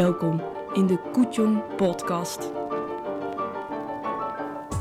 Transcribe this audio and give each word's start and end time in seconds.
Welkom 0.00 0.42
in 0.72 0.86
de 0.86 1.00
Koetjong 1.12 1.76
Podcast. 1.76 2.38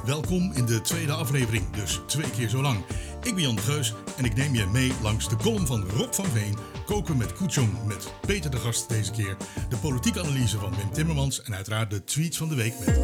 Welkom 0.05 0.51
in 0.53 0.65
de 0.65 0.81
tweede 0.81 1.11
aflevering, 1.11 1.69
dus 1.69 2.01
twee 2.05 2.29
keer 2.29 2.49
zo 2.49 2.61
lang. 2.61 2.77
Ik 3.23 3.33
ben 3.33 3.43
Jan 3.43 3.55
de 3.55 3.61
Geus 3.61 3.93
en 4.17 4.25
ik 4.25 4.35
neem 4.35 4.55
je 4.55 4.65
mee 4.65 4.91
langs 5.01 5.29
de 5.29 5.35
column 5.35 5.65
van 5.65 5.89
Rob 5.89 6.13
van 6.13 6.25
Veen, 6.25 6.55
Koken 6.85 7.17
met 7.17 7.33
Koetjong 7.33 7.85
met 7.85 8.13
Peter 8.21 8.51
de 8.51 8.57
Gast 8.57 8.89
deze 8.89 9.11
keer, 9.11 9.37
de 9.69 9.77
politieke 9.77 10.19
analyse 10.19 10.57
van 10.57 10.75
Wim 10.75 10.91
Timmermans 10.91 11.41
en 11.41 11.55
uiteraard 11.55 11.89
de 11.89 12.03
tweets 12.03 12.37
van 12.37 12.49
de 12.49 12.55
week 12.55 12.73
met 12.79 12.99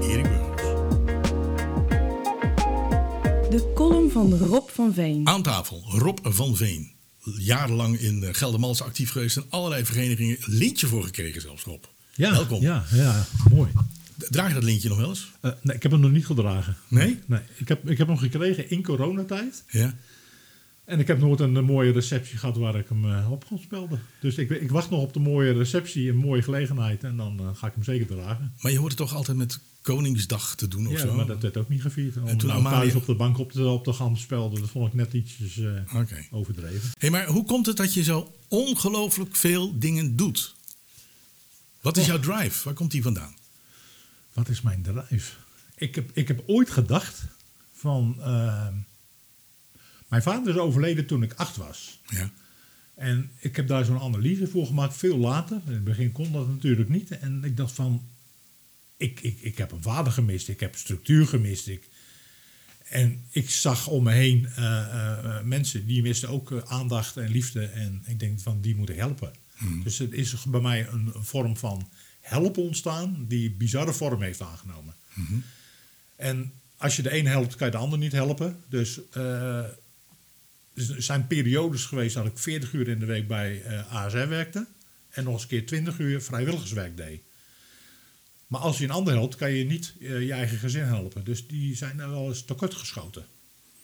Erik 0.00 0.28
Burgers. 0.28 0.62
De 3.50 3.72
column 3.74 4.10
van 4.10 4.38
Rob 4.38 4.68
van 4.68 4.92
Veen. 4.92 5.28
Aan 5.28 5.42
tafel 5.42 5.82
Rob 5.88 6.18
van 6.22 6.56
Veen. 6.56 6.95
Jarenlang 7.38 7.98
in 7.98 8.34
Geldermals 8.34 8.82
actief 8.82 9.10
geweest 9.10 9.36
en 9.36 9.44
allerlei 9.48 9.84
verenigingen. 9.84 10.36
Lintje 10.40 10.86
voor 10.86 11.04
gekregen 11.04 11.40
zelfs, 11.40 11.62
Rob. 11.62 11.84
Ja, 12.14 12.30
Welkom. 12.30 12.60
Ja, 12.60 12.84
ja, 12.92 13.26
mooi. 13.50 13.70
Draag 14.16 14.48
je 14.48 14.54
dat 14.54 14.62
lintje 14.62 14.88
nog 14.88 14.98
wel 14.98 15.08
eens? 15.08 15.32
Eh, 15.40 15.50
nee, 15.62 15.76
ik 15.76 15.82
heb 15.82 15.92
hem 15.92 16.00
nog 16.00 16.10
niet 16.10 16.26
gedragen. 16.26 16.76
Nee? 16.88 17.18
Nee, 17.26 17.40
ik 17.56 17.68
heb, 17.68 17.90
ik 17.90 17.98
heb 17.98 18.06
hem 18.06 18.18
gekregen 18.18 18.70
in 18.70 18.82
coronatijd. 18.82 19.62
Ja. 19.70 19.94
En 20.86 20.98
ik 20.98 21.06
heb 21.06 21.18
nooit 21.18 21.40
een, 21.40 21.56
eh, 21.56 21.62
mooie 21.62 21.92
receptie 21.92 22.38
gehad 22.38 22.56
waar 22.56 22.74
ik 22.74 22.88
hem 22.88 23.10
eh, 23.12 23.30
op 23.30 23.44
kon 23.46 23.58
spelden. 23.58 24.00
Dus 24.20 24.36
ik, 24.36 24.50
ik 24.50 24.70
wacht 24.70 24.90
nog 24.90 25.00
op 25.02 25.12
de 25.12 25.18
mooie 25.20 25.52
receptie, 25.52 26.08
een 26.08 26.16
mooie 26.16 26.42
gelegenheid. 26.42 27.04
En 27.04 27.16
dan 27.16 27.38
eh, 27.40 27.48
ga 27.54 27.66
ik 27.66 27.74
hem 27.74 27.82
zeker 27.84 28.06
dragen. 28.06 28.52
Maar 28.60 28.72
je 28.72 28.78
hoort 28.78 28.90
het 28.90 29.00
toch 29.00 29.14
altijd 29.14 29.36
met 29.36 29.58
Koningsdag 29.82 30.54
te 30.54 30.68
doen 30.68 30.86
of 30.86 30.92
Ja, 30.92 30.98
zo? 30.98 31.14
maar 31.14 31.26
dat 31.26 31.42
werd 31.42 31.56
ook 31.56 31.68
niet 31.68 31.80
gevierd. 31.82 32.16
Om 32.16 32.26
En 32.26 32.36
toen 32.38 32.48
nou 32.48 32.62
thuis 32.62 32.94
op 32.94 33.06
de 33.06 33.14
bank 33.14 33.38
op 33.38 33.52
te, 33.52 33.66
op 33.66 33.84
te 33.84 33.92
gaan 33.92 34.16
spelden, 34.16 34.60
dat 34.60 34.70
vond 34.70 34.86
ik 34.86 34.94
net 34.94 35.12
ietsjes 35.12 35.60
overdreven. 36.30 36.90
Hey, 36.98 37.10
maar 37.10 37.26
hoe 37.26 37.44
komt 37.44 37.66
het 37.66 37.76
dat 37.76 37.94
je 37.94 38.02
zo 38.02 38.32
ongelooflijk 38.48 39.36
veel 39.36 39.78
dingen 39.78 40.16
doet? 40.16 40.54
Wat 41.80 41.96
is 41.96 42.02
Oh. 42.02 42.08
jouw 42.08 42.18
drive? 42.20 42.64
Waar 42.64 42.74
komt 42.74 42.90
die 42.90 43.02
vandaan? 43.02 43.34
Wat 44.32 44.48
is 44.48 44.60
mijn 44.62 44.82
drive? 44.82 45.32
Ik 45.76 45.94
heb, 45.94 46.10
ik 46.12 46.28
heb 46.28 46.42
ooit 46.46 46.70
gedacht 46.70 47.24
van... 47.74 48.16
mijn 50.08 50.22
vader 50.22 50.54
is 50.54 50.60
overleden 50.60 51.06
toen 51.06 51.22
ik 51.22 51.32
acht 51.32 51.56
was. 51.56 52.00
Ja. 52.08 52.30
En 52.94 53.30
ik 53.38 53.56
heb 53.56 53.68
daar 53.68 53.84
zo'n 53.84 54.00
analyse 54.00 54.46
voor 54.46 54.66
gemaakt, 54.66 54.96
veel 54.96 55.18
later. 55.18 55.60
In 55.66 55.72
het 55.72 55.84
begin 55.84 56.12
kon 56.12 56.32
dat 56.32 56.48
natuurlijk 56.48 56.88
niet. 56.88 57.18
En 57.18 57.44
ik 57.44 57.56
dacht 57.56 57.72
van, 57.72 58.08
ik, 58.96 59.20
ik, 59.20 59.40
ik 59.40 59.58
heb 59.58 59.72
een 59.72 59.82
vader 59.82 60.12
gemist, 60.12 60.48
ik 60.48 60.60
heb 60.60 60.76
structuur 60.76 61.26
gemist. 61.26 61.68
Ik, 61.68 61.88
en 62.88 63.24
ik 63.30 63.50
zag 63.50 63.86
om 63.86 64.02
me 64.02 64.12
heen 64.12 64.46
eh, 64.46 64.64
eh, 64.64 65.18
eh, 65.24 65.44
mensen 65.44 65.86
die 65.86 66.02
misten 66.02 66.28
ook 66.28 66.62
aandacht 66.66 67.16
en 67.16 67.30
liefde. 67.30 67.64
En 67.64 68.02
ik 68.06 68.20
denk 68.20 68.40
van, 68.40 68.60
die 68.60 68.76
moeten 68.76 68.96
helpen. 68.96 69.32
Dus 69.82 69.98
het 69.98 70.12
is 70.12 70.44
bij 70.44 70.60
mij 70.60 70.88
een, 70.88 71.10
een 71.14 71.24
vorm 71.24 71.56
van 71.56 71.88
helpen 72.20 72.62
ontstaan 72.62 73.24
die 73.28 73.50
bizarre 73.50 73.92
vorm 73.92 74.22
heeft 74.22 74.42
aangenomen. 74.42 74.94
En 76.16 76.52
als 76.76 76.96
je 76.96 77.02
de 77.02 77.18
een 77.18 77.26
helpt, 77.26 77.56
kan 77.56 77.66
je 77.66 77.72
de 77.72 77.78
ander 77.78 77.98
niet 77.98 78.12
helpen. 78.12 78.56
Dus 78.68 79.00
zijn 80.76 81.26
periodes 81.26 81.84
geweest 81.84 82.14
dat 82.14 82.26
ik 82.26 82.38
40 82.38 82.72
uur 82.72 82.88
in 82.88 82.98
de 82.98 83.06
week 83.06 83.28
bij 83.28 83.62
ASR 83.88 84.28
werkte. 84.28 84.66
En 85.10 85.24
nog 85.24 85.32
eens 85.32 85.42
een 85.42 85.48
keer 85.48 85.66
20 85.66 85.98
uur 85.98 86.22
vrijwilligerswerk 86.22 86.96
deed. 86.96 87.20
Maar 88.46 88.60
als 88.60 88.78
je 88.78 88.84
een 88.84 88.90
ander 88.90 89.14
helpt, 89.14 89.36
kan 89.36 89.50
je 89.52 89.64
niet 89.64 89.92
eh, 90.00 90.22
je 90.22 90.32
eigen 90.32 90.58
gezin 90.58 90.84
helpen. 90.84 91.24
Dus 91.24 91.46
die 91.46 91.76
zijn 91.76 92.00
er 92.00 92.10
wel 92.10 92.28
eens 92.28 92.44
tekort 92.44 92.74
geschoten. 92.74 93.26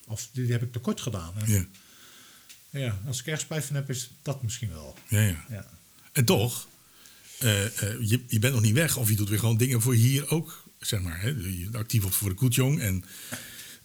Of 0.06 0.28
die 0.32 0.52
heb 0.52 0.62
ik 0.62 0.72
tekort 0.72 1.00
gedaan. 1.00 1.34
Ja. 1.46 1.66
ja, 2.70 3.00
als 3.06 3.20
ik 3.20 3.26
ergens 3.26 3.44
spijt 3.44 3.64
van 3.64 3.76
heb, 3.76 3.90
is 3.90 4.10
dat 4.22 4.42
misschien 4.42 4.72
wel. 4.72 4.96
Ja, 5.08 5.20
ja. 5.20 5.44
Ja. 5.48 5.66
En 6.12 6.24
toch, 6.24 6.68
eh, 7.38 7.64
je, 8.00 8.20
je 8.28 8.38
bent 8.38 8.52
nog 8.52 8.62
niet 8.62 8.74
weg. 8.74 8.96
Of 8.96 9.08
je 9.08 9.16
doet 9.16 9.28
weer 9.28 9.38
gewoon 9.38 9.56
dingen 9.56 9.80
voor 9.80 9.94
hier 9.94 10.28
ook. 10.30 10.64
Zeg 10.80 11.00
maar, 11.00 11.20
hè? 11.20 11.28
Je 11.28 11.68
actief 11.72 12.04
op 12.04 12.12
voor 12.12 12.28
de 12.28 12.34
Koetjong. 12.34 12.80
En 12.80 13.04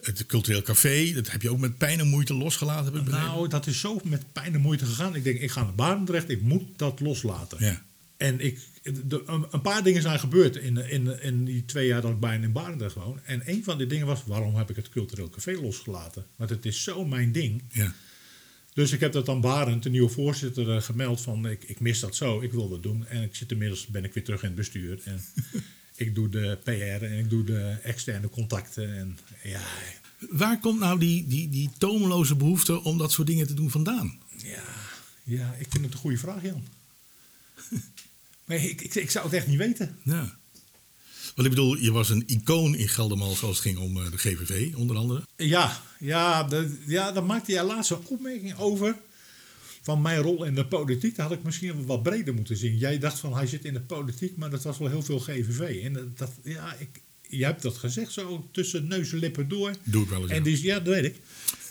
het 0.02 0.26
cultureel 0.26 0.62
café, 0.62 1.12
dat 1.12 1.30
heb 1.30 1.42
je 1.42 1.50
ook 1.50 1.58
met 1.58 1.78
pijn 1.78 2.00
en 2.00 2.08
moeite 2.08 2.34
losgelaten, 2.34 2.84
heb 2.84 2.94
ik 2.94 3.04
begrepen. 3.04 3.28
Nou, 3.28 3.48
dat 3.48 3.66
is 3.66 3.80
zo 3.80 4.00
met 4.04 4.32
pijn 4.32 4.54
en 4.54 4.60
moeite 4.60 4.86
gegaan. 4.86 5.14
Ik 5.14 5.24
denk, 5.24 5.40
ik 5.40 5.50
ga 5.50 5.62
naar 5.62 5.74
Barendrecht, 5.74 6.28
ik 6.28 6.40
moet 6.40 6.62
dat 6.76 7.00
loslaten. 7.00 7.64
Ja. 7.64 7.82
En 8.16 8.40
ik, 8.40 8.58
de, 8.82 9.22
een, 9.50 9.60
paar 9.60 9.82
dingen 9.82 10.02
zijn 10.02 10.18
gebeurd 10.18 10.56
in, 10.56 10.76
in, 10.76 11.22
in 11.22 11.44
die 11.44 11.64
twee 11.64 11.86
jaar 11.86 12.00
dat 12.00 12.10
ik 12.10 12.20
bijna 12.20 12.44
in 12.44 12.52
Barendrecht 12.52 12.94
woon. 12.94 13.20
En 13.24 13.42
een 13.44 13.64
van 13.64 13.78
die 13.78 13.86
dingen 13.86 14.06
was, 14.06 14.22
waarom 14.26 14.56
heb 14.56 14.70
ik 14.70 14.76
het 14.76 14.88
cultureel 14.88 15.30
café 15.30 15.52
losgelaten? 15.52 16.26
Want 16.36 16.50
het 16.50 16.66
is 16.66 16.82
zo 16.82 17.04
mijn 17.04 17.32
ding. 17.32 17.62
Ja. 17.72 17.94
Dus 18.78 18.92
ik 18.92 19.00
heb 19.00 19.12
dat 19.12 19.28
aan 19.28 19.40
Barend, 19.40 19.82
de 19.82 19.90
nieuwe 19.90 20.08
voorzitter, 20.08 20.74
eh, 20.74 20.82
gemeld 20.82 21.20
van 21.20 21.46
ik, 21.48 21.64
ik 21.64 21.80
mis 21.80 22.00
dat 22.00 22.16
zo, 22.16 22.40
ik 22.40 22.52
wil 22.52 22.68
dat 22.68 22.82
doen. 22.82 23.06
En 23.06 23.22
ik 23.22 23.34
zit 23.34 23.52
inmiddels, 23.52 23.86
ben 23.86 24.04
ik 24.04 24.14
weer 24.14 24.24
terug 24.24 24.40
in 24.40 24.46
het 24.46 24.56
bestuur. 24.56 25.00
En 25.04 25.24
ik 26.04 26.14
doe 26.14 26.28
de 26.28 26.58
PR 26.64 27.04
en 27.04 27.18
ik 27.18 27.30
doe 27.30 27.44
de 27.44 27.76
externe 27.82 28.28
contacten. 28.28 28.96
En 28.96 29.18
ja, 29.42 29.60
Waar 30.30 30.60
komt 30.60 30.80
nou 30.80 30.98
die, 30.98 31.26
die, 31.26 31.48
die 31.48 31.70
tomeloze 31.78 32.34
behoefte 32.36 32.82
om 32.82 32.98
dat 32.98 33.12
soort 33.12 33.26
dingen 33.26 33.46
te 33.46 33.54
doen 33.54 33.70
vandaan? 33.70 34.18
ja, 34.36 34.62
ja, 35.24 35.54
ik 35.58 35.66
vind 35.70 35.84
het 35.84 35.92
een 35.92 35.98
goede 35.98 36.18
vraag, 36.18 36.42
Jan. 36.42 36.64
Nee, 38.44 38.70
ik, 38.70 38.80
ik, 38.80 38.94
ik 38.94 39.10
zou 39.10 39.24
het 39.24 39.34
echt 39.34 39.46
niet 39.46 39.56
weten. 39.58 39.98
Ja. 40.04 40.38
Want 41.34 41.48
ik 41.48 41.54
bedoel, 41.54 41.76
je 41.76 41.92
was 41.92 42.10
een 42.10 42.22
icoon 42.26 42.74
in 42.74 42.88
Geldermal 42.88 43.28
als 43.28 43.40
het 43.40 43.58
ging 43.58 43.78
om 43.78 43.96
eh, 43.96 44.10
de 44.10 44.16
GVV, 44.18 44.74
onder 44.74 44.96
andere. 44.96 45.22
Ja, 45.36 45.82
ja, 45.98 46.42
de, 46.44 46.78
ja 46.86 47.12
daar 47.12 47.24
maakte 47.24 47.52
jij 47.52 47.64
laatst 47.64 47.90
een 47.90 48.06
opmerking 48.06 48.56
over. 48.56 48.96
Van 49.82 50.02
mijn 50.02 50.20
rol 50.20 50.44
in 50.44 50.54
de 50.54 50.66
politiek. 50.66 51.16
Dat 51.16 51.28
had 51.28 51.36
ik 51.38 51.42
misschien 51.44 51.86
wat 51.86 52.02
breder 52.02 52.34
moeten 52.34 52.56
zien. 52.56 52.76
Jij 52.78 52.98
dacht 52.98 53.18
van 53.18 53.34
hij 53.34 53.46
zit 53.46 53.64
in 53.64 53.72
de 53.72 53.80
politiek, 53.80 54.36
maar 54.36 54.50
dat 54.50 54.62
was 54.62 54.78
wel 54.78 54.88
heel 54.88 55.02
veel 55.02 55.18
GVV. 55.20 55.84
En 55.84 55.92
dat- 55.92 56.18
dat, 56.18 56.30
ja, 56.44 56.74
ik, 56.74 57.00
je 57.28 57.44
hebt 57.44 57.62
dat 57.62 57.76
gezegd 57.76 58.12
zo 58.12 58.48
tussen 58.52 58.88
neus 58.88 59.12
en 59.12 59.18
lippen 59.18 59.48
door. 59.48 59.74
Doe 59.82 60.02
ik 60.02 60.08
wel 60.08 60.20
eens. 60.20 60.30
En 60.30 60.36
ja. 60.36 60.42
die 60.42 60.52
is, 60.52 60.60
ja, 60.60 60.80
dat 60.80 60.94
weet 60.94 61.04
ik. 61.04 61.20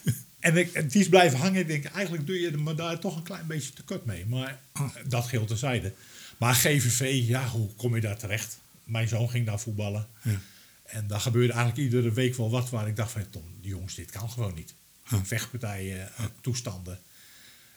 en 0.39 0.57
ik, 0.57 0.73
het 0.73 0.95
is 0.95 1.09
blijven 1.09 1.39
hangen. 1.39 1.59
Ik 1.59 1.67
denk, 1.67 1.85
eigenlijk 1.85 2.27
doe 2.27 2.39
je 2.39 2.51
me 2.51 2.75
daar 2.75 2.99
toch 2.99 3.15
een 3.15 3.23
klein 3.23 3.47
beetje 3.47 3.73
tekort 3.73 4.05
mee. 4.05 4.25
Maar 4.25 4.59
Oh. 4.73 4.95
dat 5.07 5.25
geldt 5.25 5.47
terzijde. 5.47 5.93
Maar 6.37 6.55
GVV, 6.55 7.27
ja, 7.27 7.47
hoe 7.47 7.69
kom 7.75 7.95
je 7.95 8.01
daar 8.01 8.17
terecht? 8.17 8.57
Mijn 8.83 9.07
zoon 9.07 9.29
ging 9.29 9.45
daar 9.45 9.59
voetballen. 9.59 10.07
Ja. 10.23 10.41
En 10.83 11.07
daar 11.07 11.19
gebeurde 11.19 11.53
eigenlijk 11.53 11.83
iedere 11.83 12.11
week 12.13 12.35
wel 12.35 12.49
wat 12.49 12.69
waar 12.69 12.87
ik 12.87 12.95
dacht 12.95 13.11
van... 13.11 13.29
Tom, 13.29 13.43
die 13.61 13.69
jongens, 13.69 13.95
dit 13.95 14.11
kan 14.11 14.29
gewoon 14.29 14.53
niet. 14.53 14.73
Vechtpartijen, 15.23 16.15
eh, 16.17 16.25
toestanden. 16.41 16.99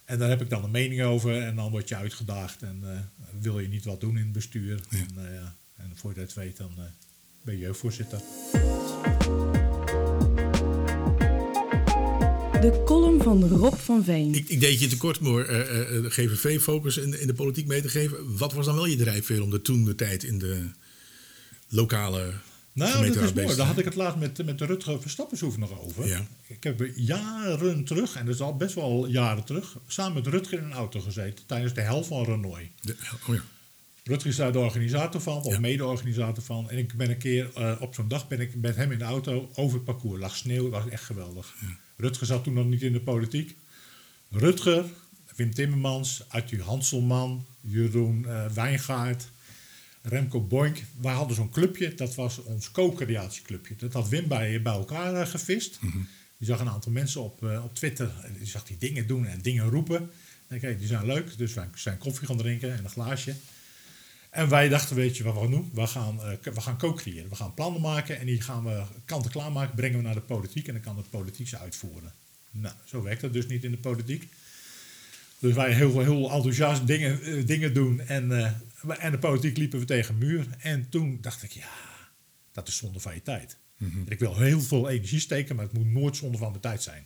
En 0.04 0.18
daar 0.18 0.28
heb 0.28 0.41
ik 0.41 0.50
dan 0.50 0.64
een 0.64 0.70
mening 0.70 1.02
over. 1.02 1.42
En 1.42 1.56
dan 1.56 1.70
word 1.70 1.88
je 1.88 1.97
uitgedaagd. 1.97 2.62
En 2.62 2.80
eh, 2.82 2.98
wil 3.41 3.58
je 3.58 3.68
niet 3.68 3.84
wat 3.84 4.00
doen 4.00 4.16
in 4.16 4.22
het 4.22 4.32
bestuur. 4.32 4.80
Ja. 4.91 4.98
En, 4.98 5.10
eh, 5.16 5.41
en 5.84 5.92
voor 5.94 6.12
je 6.14 6.20
het 6.20 6.34
weet, 6.34 6.56
dan 6.56 6.72
eh, 6.76 6.84
ben 7.43 7.55
je 7.55 7.61
jeugdvoorzitter. 7.61 8.21
De 12.61 12.83
column 12.84 13.23
van 13.23 13.49
Rob 13.49 13.75
van 13.75 14.05
Veen. 14.05 14.34
Ik, 14.34 14.49
ik 14.49 14.61
deed 14.61 14.81
je 14.81 14.87
tekort 14.87 15.19
om 15.19 15.41
eh, 15.41 15.61
eh, 15.61 16.03
de 16.03 16.11
GVV-focus 16.11 16.97
in, 16.97 17.21
in 17.21 17.27
de 17.27 17.34
politiek 17.34 17.67
mee 17.67 17.83
te 17.83 17.89
geven. 17.89 18.37
Wat 18.37 18.53
was 18.53 18.67
dan 18.67 18.75
wel 18.75 18.87
je 18.87 18.97
drijfveer 18.97 19.43
om 19.43 19.53
er 19.53 19.62
toen 19.62 19.84
de 19.84 19.95
tijd 19.95 20.23
in 20.23 20.39
de 20.39 20.71
lokale 21.69 22.33
Nou, 22.73 23.06
dat 23.06 23.17
is 23.17 23.33
mooi. 23.33 23.57
Daar 23.57 23.67
had 23.67 23.78
ik 23.78 23.84
het 23.84 23.95
laatst 23.95 24.19
met, 24.19 24.45
met 24.45 24.59
de 24.59 24.67
Rutger 24.67 25.01
Verstappenshoef 25.01 25.59
nog 25.59 25.81
over. 25.81 26.07
Ja. 26.07 26.27
Ik 26.47 26.65
heb 26.65 26.81
er 26.81 26.93
jaren 26.95 27.84
terug, 27.84 28.17
en 28.17 28.25
dat 28.27 28.34
is 28.34 28.41
al 28.41 28.57
best 28.57 28.75
wel 28.75 29.07
jaren 29.07 29.45
terug... 29.45 29.77
samen 29.87 30.15
met 30.15 30.27
Rutger 30.27 30.59
in 30.59 30.65
een 30.65 30.72
auto 30.72 31.01
gezeten 31.01 31.47
tijdens 31.47 31.75
de 31.75 31.81
hel 31.81 32.05
van 32.05 32.25
Renoy. 32.25 32.71
De- 32.81 32.97
oh 33.28 33.34
ja. 33.34 33.43
Rutger 34.10 34.31
is 34.31 34.37
daar 34.37 34.53
de 34.53 34.59
organisator 34.59 35.21
van, 35.21 35.43
of 35.43 35.53
Ja. 35.53 35.60
mede-organisator 35.60 36.43
van. 36.43 36.71
En 36.71 36.78
ik 36.78 36.94
ben 36.94 37.10
een 37.10 37.19
keer 37.19 37.50
eh, 37.54 37.76
op 37.81 37.94
zo'n 37.94 38.09
dag 38.09 38.28
ben 38.28 38.41
ik 38.41 38.54
met 38.54 38.76
hem 38.76 38.93
in 38.93 38.98
de 38.98 39.04
auto 39.04 39.50
over 39.54 39.75
het 39.76 39.84
parcours. 39.84 40.21
lag 40.21 40.37
sneeuw, 40.37 40.69
was 40.69 40.88
echt 40.88 41.04
geweldig. 41.04 41.54
Rutger 41.97 42.26
zat 42.26 42.44
toen 42.44 42.54
nog 42.54 42.66
niet 42.66 42.82
in 42.82 42.93
de 42.93 43.00
politiek. 43.00 43.56
Rutger, 44.30 44.84
Wim 45.36 45.54
Timmermans, 45.54 46.24
Arthur 46.28 46.62
Hanselman, 46.62 47.47
Jeroen 47.60 48.27
eh, 48.28 48.47
Wijngaard, 48.47 49.28
Remco 50.03 50.41
Boink. 50.41 50.83
Wij 51.01 51.12
hadden 51.12 51.36
zo'n 51.36 51.51
clubje, 51.51 51.95
dat 51.95 52.15
was 52.15 52.42
ons 52.42 52.71
co-creatieclubje. 52.71 53.77
Dat 53.77 53.92
had 53.92 54.09
Wim 54.09 54.28
bij, 54.28 54.62
bij 54.62 54.72
elkaar 54.72 55.15
eh, 55.15 55.27
gevist. 55.27 55.78
Die 56.39 56.47
zag 56.48 56.60
een 56.60 56.68
aantal 56.68 56.92
mensen 56.92 57.22
op, 57.22 57.42
op 57.65 57.74
Twitter, 57.74 58.10
die 58.39 58.47
zag 58.47 58.65
die 58.65 58.78
dingen 58.78 59.07
doen 59.07 59.27
en 59.27 59.42
dingen 59.42 59.68
roepen. 59.68 60.10
En 60.47 60.60
kijk, 60.60 60.78
die 60.78 60.86
zijn 60.89 61.07
leuk, 61.07 61.39
dus 61.39 61.54
wij 61.54 61.68
zijn 61.74 61.98
koffie 61.98 62.27
gaan 62.27 62.36
drinken 62.36 62.72
en 62.72 62.84
een 62.84 62.91
glaasje. 62.91 63.34
En 64.30 64.48
wij 64.48 64.68
dachten, 64.68 64.97
weet 64.97 65.16
je 65.16 65.24
wat 65.24 65.34
we 65.34 65.41
gaan 65.41 65.50
doen? 65.50 65.71
We 65.74 65.86
gaan, 65.86 66.22
eh, 66.22 66.53
we 66.54 66.60
gaan 66.60 66.78
co-creëren. 66.78 67.28
We 67.28 67.36
gaan 67.36 67.54
plannen 67.54 67.80
maken 67.80 68.18
en 68.18 68.27
die 68.27 68.41
gaan 68.41 68.65
we 68.65 68.82
kant-en-klaar 69.04 69.53
maken, 69.53 69.74
brengen 69.74 69.97
we 69.97 70.04
naar 70.04 70.15
de 70.15 70.21
politiek 70.21 70.66
en 70.66 70.72
dan 70.72 70.82
kan 70.82 70.97
de 70.97 71.03
politiek 71.10 71.48
ze 71.48 71.59
uitvoeren. 71.59 72.12
Nou, 72.50 72.74
zo 72.84 73.03
werkt 73.03 73.21
dat 73.21 73.32
dus 73.32 73.47
niet 73.47 73.65
in 73.65 73.71
de 73.71 73.77
politiek. 73.77 74.28
Dus 75.38 75.54
wij 75.54 75.72
heel, 75.72 76.00
heel 76.00 76.30
enthousiast 76.30 76.86
dingen, 76.86 77.22
eh, 77.22 77.47
dingen 77.47 77.74
doen 77.74 78.00
en, 78.00 78.38
eh, 78.38 79.04
en 79.04 79.10
de 79.10 79.18
politiek 79.18 79.56
liepen 79.56 79.78
we 79.78 79.84
tegen 79.84 80.15
een 80.15 80.27
muur. 80.27 80.47
En 80.59 80.88
toen 80.88 81.18
dacht 81.21 81.42
ik, 81.42 81.50
ja, 81.50 81.71
dat 82.53 82.68
is 82.68 82.76
zonde 82.76 83.00
van 83.00 83.15
je 83.15 83.22
tijd. 83.22 83.56
Ik 84.09 84.18
wil 84.18 84.38
heel 84.38 84.60
veel 84.60 84.88
energie 84.88 85.21
steken, 85.21 85.56
maar 85.56 85.65
het 85.65 85.74
moet 85.74 85.86
nooit 85.86 86.16
zonde 86.16 86.38
van 86.38 86.50
mijn 86.50 86.62
tijd 86.62 86.83
zijn. 86.83 87.03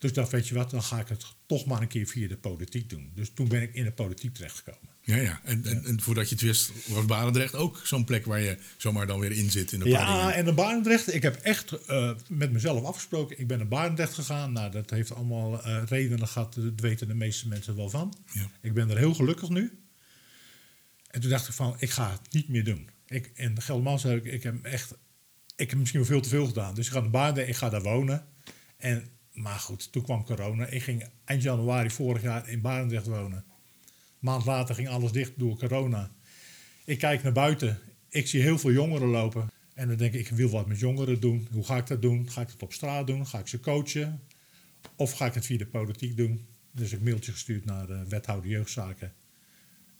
Dus 0.00 0.12
dacht, 0.12 0.30
weet 0.30 0.48
je 0.48 0.54
wat, 0.54 0.70
dan 0.70 0.82
ga 0.82 1.00
ik 1.00 1.08
het 1.08 1.24
toch 1.46 1.66
maar 1.66 1.82
een 1.82 1.88
keer 1.88 2.06
via 2.06 2.28
de 2.28 2.36
politiek 2.36 2.90
doen. 2.90 3.12
Dus 3.14 3.30
toen 3.34 3.48
ben 3.48 3.62
ik 3.62 3.74
in 3.74 3.84
de 3.84 3.92
politiek 3.92 4.34
terechtgekomen. 4.34 4.88
Ja, 5.02 5.16
ja. 5.16 5.40
En, 5.44 5.64
en, 5.64 5.84
en 5.84 6.00
voordat 6.00 6.28
je 6.28 6.34
het 6.34 6.44
wist, 6.44 6.72
was 6.86 7.04
Barendrecht 7.04 7.54
ook 7.54 7.80
zo'n 7.84 8.04
plek 8.04 8.24
waar 8.24 8.40
je 8.40 8.58
zomaar 8.76 9.06
dan 9.06 9.20
weer 9.20 9.32
in 9.32 9.50
zit 9.50 9.72
in 9.72 9.78
de 9.78 9.88
Ja, 9.88 10.32
en 10.32 10.44
de 10.44 10.52
Barendrecht, 10.52 11.14
ik 11.14 11.22
heb 11.22 11.36
echt 11.36 11.72
uh, 11.88 12.12
met 12.28 12.52
mezelf 12.52 12.84
afgesproken. 12.84 13.40
Ik 13.40 13.46
ben 13.46 13.58
naar 13.58 13.68
Barendrecht 13.68 14.14
gegaan. 14.14 14.52
Nou, 14.52 14.70
dat 14.70 14.90
heeft 14.90 15.14
allemaal 15.14 15.66
uh, 15.66 15.82
redenen 15.86 16.28
gehad, 16.28 16.54
dat 16.54 16.80
weten 16.80 17.08
de 17.08 17.14
meeste 17.14 17.48
mensen 17.48 17.76
wel 17.76 17.90
van. 17.90 18.14
Ja. 18.32 18.50
Ik 18.60 18.74
ben 18.74 18.90
er 18.90 18.98
heel 18.98 19.14
gelukkig 19.14 19.48
nu. 19.48 19.78
En 21.10 21.20
toen 21.20 21.30
dacht 21.30 21.48
ik 21.48 21.54
van, 21.54 21.76
ik 21.78 21.90
ga 21.90 22.10
het 22.10 22.32
niet 22.32 22.48
meer 22.48 22.64
doen. 22.64 22.88
Ik, 23.06 23.30
in 23.34 23.62
Geldermals 23.62 24.02
heb 24.02 24.26
ik, 24.26 24.32
ik 24.32 24.42
heb 24.42 24.64
echt, 24.64 24.94
ik 25.56 25.70
heb 25.70 25.78
misschien 25.78 26.00
wel 26.00 26.08
veel 26.08 26.20
te 26.20 26.28
veel 26.28 26.46
gedaan. 26.46 26.74
Dus 26.74 26.86
ik 26.86 26.92
ga 26.92 27.00
naar 27.00 27.10
Barendrecht, 27.10 27.48
ik 27.48 27.56
ga 27.56 27.68
daar 27.68 27.82
wonen. 27.82 28.26
En, 28.76 29.08
maar 29.32 29.58
goed, 29.58 29.92
toen 29.92 30.02
kwam 30.02 30.24
corona. 30.24 30.66
Ik 30.66 30.82
ging 30.82 31.08
eind 31.24 31.42
januari 31.42 31.90
vorig 31.90 32.22
jaar 32.22 32.48
in 32.48 32.60
Barendrecht 32.60 33.06
wonen 33.06 33.44
maand 34.20 34.44
later 34.44 34.74
ging 34.74 34.88
alles 34.88 35.12
dicht 35.12 35.32
door 35.36 35.58
corona. 35.58 36.10
Ik 36.84 36.98
kijk 36.98 37.22
naar 37.22 37.32
buiten. 37.32 37.78
Ik 38.08 38.26
zie 38.26 38.42
heel 38.42 38.58
veel 38.58 38.72
jongeren 38.72 39.08
lopen. 39.08 39.50
En 39.74 39.88
dan 39.88 39.96
denk 39.96 40.14
ik, 40.14 40.20
ik 40.20 40.36
wil 40.36 40.50
wat 40.50 40.66
met 40.66 40.78
jongeren 40.78 41.20
doen. 41.20 41.48
Hoe 41.50 41.64
ga 41.64 41.76
ik 41.76 41.86
dat 41.86 42.02
doen? 42.02 42.30
Ga 42.30 42.40
ik 42.40 42.48
het 42.48 42.62
op 42.62 42.72
straat 42.72 43.06
doen? 43.06 43.26
Ga 43.26 43.38
ik 43.38 43.46
ze 43.46 43.60
coachen? 43.60 44.20
Of 44.96 45.12
ga 45.12 45.26
ik 45.26 45.34
het 45.34 45.46
via 45.46 45.58
de 45.58 45.66
politiek 45.66 46.16
doen? 46.16 46.46
Dus 46.72 46.92
ik 46.92 47.00
mailtje 47.00 47.32
gestuurd 47.32 47.64
naar 47.64 47.86
de 47.86 48.04
wethouder 48.08 48.50
jeugdzaken. 48.50 49.12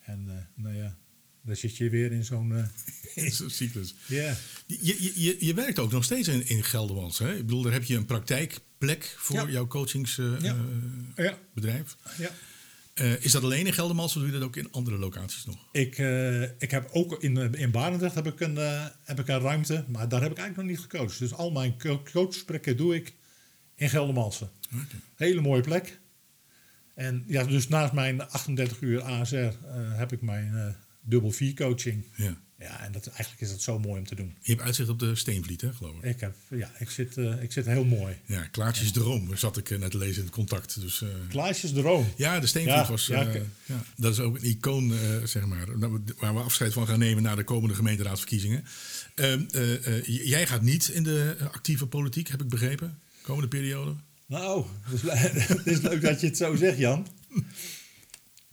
En 0.00 0.24
uh, 0.28 0.64
nou 0.64 0.76
ja, 0.76 0.96
dan 1.42 1.56
zit 1.56 1.76
je 1.76 1.90
weer 1.90 2.12
in 2.12 2.24
zo'n... 2.24 2.52
Uh, 3.14 3.30
zo'n 3.30 3.50
cyclus. 3.50 3.94
Ja. 4.06 4.36
Je, 4.66 5.12
je, 5.14 5.36
je 5.46 5.54
werkt 5.54 5.78
ook 5.78 5.92
nog 5.92 6.04
steeds 6.04 6.28
in, 6.28 6.48
in 6.48 6.64
Geldermals. 6.64 7.18
Hè? 7.18 7.34
Ik 7.34 7.46
bedoel, 7.46 7.62
daar 7.62 7.72
heb 7.72 7.84
je 7.84 7.96
een 7.96 8.04
praktijkplek 8.80 9.14
voor 9.18 9.36
Ja. 9.36 9.48
jouw 9.52 9.66
coachingsbedrijf. 9.66 10.56
Ja. 11.16 11.36
Ja. 11.64 11.82
ja. 12.18 12.30
Eh, 12.94 13.24
is 13.24 13.32
dat 13.32 13.42
alleen 13.42 13.66
in 13.66 13.72
Geldermals 13.72 14.16
of 14.16 14.22
doe 14.22 14.32
je 14.32 14.38
dat 14.38 14.46
ook 14.48 14.56
in 14.56 14.72
andere 14.72 14.98
locaties 14.98 15.44
nog? 15.44 15.56
Ik, 15.72 15.98
eh, 15.98 16.42
ik 16.42 16.70
heb 16.70 16.88
ook 16.92 17.22
in, 17.22 17.36
eh, 17.36 17.60
in 17.60 17.70
Barendrecht 17.70 18.14
heb 18.14 18.26
ik, 18.26 18.40
een, 18.40 18.58
eh, 18.58 18.86
heb 19.04 19.18
ik 19.20 19.28
een 19.28 19.40
ruimte, 19.40 19.84
maar 19.88 20.08
daar 20.08 20.22
heb 20.22 20.30
ik 20.30 20.38
eigenlijk 20.38 20.68
nog 20.68 20.78
niet 20.78 20.90
gecoacht. 20.90 21.18
Dus 21.18 21.32
al 21.34 21.50
mijn 21.50 21.78
co- 21.78 22.02
coachgesprekken 22.12 22.76
doe 22.76 22.94
ik 22.94 23.14
in 23.74 23.90
Geldermalsen. 23.90 24.50
Oké. 24.74 24.84
Hele 25.14 25.40
mooie 25.40 25.62
plek. 25.62 26.00
En 26.94 27.24
ja, 27.26 27.44
dus 27.44 27.68
naast 27.68 27.92
mijn 27.92 28.28
38 28.28 28.80
uur 28.80 29.02
ASR 29.02 29.36
eh, 29.36 29.52
heb 29.98 30.12
ik 30.12 30.22
mijn 30.22 30.54
eh 30.56 30.66
dubbel 31.00 31.30
4 31.30 31.54
coaching. 31.54 32.04
Ja. 32.16 32.36
Ja, 32.60 32.80
en 32.84 32.92
dat, 32.92 33.06
eigenlijk 33.06 33.40
is 33.40 33.50
dat 33.50 33.62
zo 33.62 33.78
mooi 33.78 34.00
om 34.00 34.06
te 34.06 34.14
doen. 34.14 34.34
Je 34.42 34.52
hebt 34.52 34.64
uitzicht 34.64 34.88
op 34.88 34.98
de 34.98 35.14
Steenvliet, 35.14 35.60
hè, 35.60 35.72
geloof 35.72 35.94
ik. 36.02 36.04
Ik, 36.14 36.20
heb, 36.20 36.34
ja, 36.48 36.70
ik, 36.78 36.90
zit, 36.90 37.16
eh, 37.16 37.42
ik 37.42 37.52
zit 37.52 37.66
heel 37.66 37.84
mooi. 37.84 38.14
Ja, 38.26 38.42
Klaartjes 38.42 38.92
Droom 38.92 39.36
zat 39.36 39.56
ik 39.56 39.70
eh, 39.70 39.78
net 39.78 39.90
te 39.90 39.98
lezen 39.98 40.16
in 40.16 40.24
het 40.24 40.34
contact. 40.34 40.80
Dus, 40.80 41.02
eh, 41.02 41.08
Klaasjes 41.28 41.72
de 41.72 41.80
Room. 41.80 42.06
ja, 42.16 42.40
de 42.40 42.46
Steenvliet 42.46 42.74
Ja, 42.76 42.88
was... 42.88 43.06
ja, 43.06 43.22
ja, 43.64 43.84
dat 43.96 44.12
is 44.12 44.18
ook 44.20 44.36
een 44.36 44.44
icoon, 44.44 44.92
zeg 45.24 45.46
maar, 45.46 45.78
nou, 45.78 46.02
waar 46.18 46.34
we 46.34 46.40
afscheid 46.40 46.72
van 46.72 46.86
gaan 46.86 46.98
nemen 46.98 47.22
na 47.22 47.34
de 47.34 47.44
komende 47.44 47.74
gemeenteraadsverkiezingen. 47.74 48.64
Ehm, 49.14 49.42
eh, 49.52 49.96
eh, 49.98 50.04
jij 50.06 50.46
gaat 50.46 50.62
niet 50.62 50.88
in 50.88 51.02
de 51.02 51.36
actieve 51.52 51.86
politiek, 51.86 52.28
heb 52.28 52.42
ik 52.42 52.48
begrepen, 52.48 52.98
komende 53.22 53.48
periode. 53.48 53.94
Nou, 54.26 54.64
het 54.82 54.94
is, 54.94 55.02
le- 55.02 55.14
het 55.56 55.66
is 55.66 55.80
leuk 55.80 56.00
dat 56.00 56.20
je 56.20 56.26
het 56.26 56.36
zo 56.36 56.56
zegt, 56.56 56.78
Jan. 56.78 57.06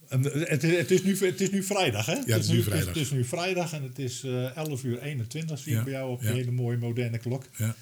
En 0.10 0.22
het, 0.22 0.64
is, 0.64 0.78
het, 0.78 0.92
is 0.92 1.04
nu, 1.04 1.18
het 1.18 1.42
is 1.42 1.50
nu 1.50 1.64
vrijdag, 1.64 2.06
hè? 2.06 2.16
het 2.16 2.44
is 2.44 2.48
nu 2.48 2.64
vrijdag. 2.64 2.88
Het 2.88 2.98
is, 2.98 3.12
nu 3.12 3.24
vrijdag 3.26 3.74
en 3.74 3.84
het 3.84 4.00
is 4.00 4.24
eh 4.24 4.58
11 4.58 4.84
uur 4.84 5.02
21, 5.02 5.60
zie 5.60 5.72
ik 5.72 5.78
Ja, 5.78 5.84
bij 5.84 5.94
jou 5.94 6.12
op 6.12 6.22
ja. 6.22 6.28
die 6.28 6.38
hele 6.38 6.52
mooie 6.52 6.78
moderne 6.78 7.18
klok. 7.18 7.44
Ja. 7.56 7.76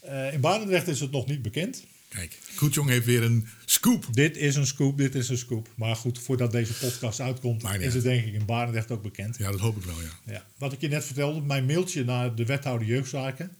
Eh, 0.00 0.32
in 0.32 0.40
Barendrecht 0.40 0.88
is 0.88 1.00
het 1.00 1.10
nog 1.10 1.26
niet 1.26 1.42
bekend. 1.42 1.84
Kijk, 2.08 2.38
Koetjong 2.56 2.88
heeft 2.88 3.06
weer 3.06 3.22
een 3.22 3.48
scoop. 3.64 4.06
Dit 4.10 4.36
is 4.36 4.56
een 4.56 4.66
scoop, 4.66 4.98
dit 4.98 5.14
is 5.14 5.28
een 5.28 5.38
scoop. 5.38 5.68
Maar 5.74 5.96
goed, 5.96 6.18
voordat 6.18 6.52
deze 6.52 6.72
podcast 6.72 7.20
uitkomt, 7.20 7.64
is 7.78 7.94
het 7.94 8.02
denk 8.02 8.26
ik 8.26 8.34
in 8.34 8.44
Barendrecht 8.44 8.90
ook 8.90 9.02
bekend. 9.02 9.38
Ja, 9.38 9.50
dat 9.50 9.60
hoop 9.60 9.76
ik 9.76 9.84
wel, 9.84 10.00
ja. 10.00 10.32
Ja. 10.32 10.44
Wat 10.58 10.72
ik 10.72 10.80
je 10.80 10.88
net 10.88 11.04
vertelde, 11.04 11.40
mijn 11.40 11.66
mailtje 11.66 12.04
naar 12.04 12.34
de 12.34 12.44
wethouder 12.44 12.86
jeugdzaken. 12.86 13.56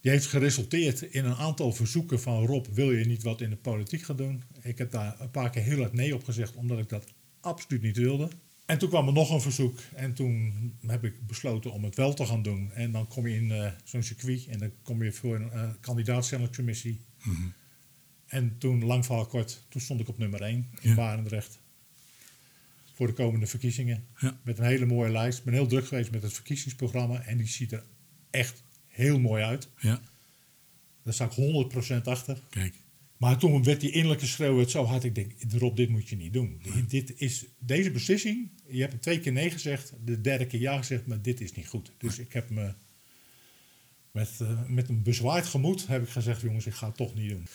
Die 0.00 0.10
heeft 0.10 0.26
geresulteerd 0.26 1.02
in 1.02 1.24
een 1.24 1.34
aantal 1.34 1.72
verzoeken 1.72 2.20
van 2.20 2.46
Rob, 2.46 2.66
wil 2.72 2.92
je 2.92 3.04
niet 3.04 3.22
wat 3.22 3.40
in 3.40 3.50
de 3.50 3.56
politiek 3.56 4.02
gaan 4.02 4.16
doen? 4.16 4.42
Ik 4.62 4.78
heb 4.78 4.90
daar 4.90 5.20
een 5.20 5.30
paar 5.30 5.50
keer 5.50 5.62
heel 5.62 5.78
hard 5.78 5.92
nee 5.92 6.14
op 6.14 6.24
gezegd, 6.24 6.54
omdat 6.54 6.78
ik 6.78 6.88
dat 6.88 7.06
absoluut 7.40 7.82
niet 7.82 7.96
wilde. 7.96 8.28
En 8.66 8.78
toen 8.78 8.88
kwam 8.88 9.06
er 9.06 9.12
nog 9.12 9.30
een 9.30 9.40
verzoek 9.40 9.78
en 9.94 10.14
toen 10.14 10.52
heb 10.86 11.04
ik 11.04 11.26
besloten 11.26 11.72
om 11.72 11.84
het 11.84 11.96
wel 11.96 12.14
te 12.14 12.26
gaan 12.26 12.42
doen. 12.42 12.72
En 12.72 12.92
dan 12.92 13.08
kom 13.08 13.26
je 13.26 13.36
in 13.36 13.50
eh, 13.52 13.72
zo'n 13.84 14.02
circuit 14.02 14.46
en 14.46 14.58
dan 14.58 14.72
kom 14.82 15.02
je 15.02 15.12
voor 15.12 15.34
een 15.34 15.50
uh. 15.54 15.70
En 18.26 18.58
toen, 18.58 18.84
lang 18.84 19.04
verhaal 19.04 19.26
kort, 19.26 19.66
toen 19.68 19.80
stond 19.80 20.00
ik 20.00 20.08
op 20.08 20.18
nummer 20.18 20.42
1 20.42 20.68
in 20.80 20.88
Ja. 20.88 20.94
Barendrecht. 20.94 21.60
Voor 22.92 23.06
de 23.06 23.12
komende 23.12 23.46
verkiezingen. 23.46 24.06
Ja. 24.18 24.40
Met 24.42 24.58
een 24.58 24.64
hele 24.64 24.86
mooie 24.86 25.10
lijst. 25.10 25.38
Ik 25.38 25.44
ben 25.44 25.54
heel 25.54 25.66
druk 25.66 25.86
geweest 25.86 26.10
met 26.10 26.22
het 26.22 26.32
verkiezingsprogramma. 26.32 27.22
En 27.22 27.36
die 27.36 27.48
ziet 27.48 27.72
er 27.72 27.84
echt 28.30 28.62
heel 28.90 29.20
mooi 29.20 29.42
uit. 29.42 29.68
Ja, 29.78 30.00
Daar 31.02 31.14
sta 31.14 31.30
ik 31.36 31.72
100% 32.00 32.02
achter. 32.02 32.38
kijk. 32.50 32.74
Maar 33.16 33.38
toen 33.38 33.64
werd 33.64 33.80
die 33.80 33.90
innerlijke 33.90 34.26
schreeuw 34.26 34.58
het 34.58 34.70
zo 34.70 34.84
hard. 34.84 35.04
Ik 35.04 35.14
denk, 35.14 35.32
Rob, 35.52 35.76
dit 35.76 35.88
moet 35.88 36.08
je 36.08 36.16
niet 36.16 36.32
doen. 36.32 36.62
Dit 36.88 37.12
is, 37.16 37.44
deze 37.58 37.90
beslissing, 37.90 38.50
je 38.68 38.80
hebt 38.80 38.92
er 38.92 39.00
twee 39.00 39.20
keer 39.20 39.32
nee 39.32 39.50
gezegd. 39.50 39.92
De 40.04 40.20
derde 40.20 40.46
keer 40.46 40.60
ja 40.60 40.78
gezegd, 40.78 41.06
maar 41.06 41.22
dit 41.22 41.40
is 41.40 41.52
niet 41.52 41.68
goed. 41.68 41.92
Dus 41.98 42.18
ik 42.18 42.32
heb 42.32 42.50
me 42.50 42.72
met, 44.10 44.30
eh, 44.38 44.66
met 44.66 44.88
een 44.88 45.02
bezwaard 45.02 45.46
gemoed 45.46 45.86
heb 45.86 46.02
ik 46.02 46.08
gezegd, 46.08 46.40
jongens, 46.40 46.66
ik 46.66 46.74
ga 46.74 46.86
het 46.86 46.96
toch 46.96 47.14
niet 47.14 47.30
doen. 47.30 47.46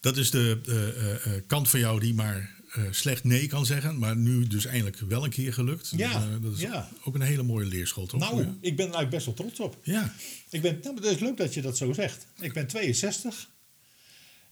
Dat 0.00 0.16
is 0.16 0.30
de 0.30 0.60
eh, 0.66 1.34
eh, 1.36 1.42
kant 1.46 1.68
van 1.68 1.80
jou 1.80 2.00
die 2.00 2.14
maar 2.14 2.55
eh, 2.76 2.84
slecht 2.90 3.24
nee 3.24 3.46
kan 3.46 3.66
zeggen. 3.66 3.98
Maar 3.98 4.16
nu 4.16 4.46
dus 4.46 4.64
eindelijk 4.64 4.98
wel 4.98 5.24
een 5.24 5.30
keer 5.30 5.52
gelukt. 5.52 5.92
Ja, 5.96 6.12
Eh, 6.12 6.42
dat 6.42 6.52
is 6.52 6.60
ja. 6.60 6.88
ook 7.04 7.14
een 7.14 7.20
hele 7.20 7.42
mooie 7.42 7.66
leerschool, 7.66 8.06
toch? 8.06 8.20
Nou, 8.20 8.40
ik 8.60 8.76
ben 8.76 8.86
er 8.86 8.94
eigenlijk 8.94 9.10
best 9.10 9.26
wel 9.26 9.34
trots 9.34 9.60
op. 9.60 9.78
Ja, 9.82 10.14
Ik 10.50 10.62
ben, 10.62 10.78
nou, 10.82 10.94
het 10.94 11.04
is 11.04 11.18
leuk 11.18 11.36
dat 11.36 11.54
je 11.54 11.62
dat 11.62 11.76
zo 11.76 11.92
zegt. 11.92 12.26
Ik 12.40 12.52
ben 12.52 12.66
62. 12.66 13.50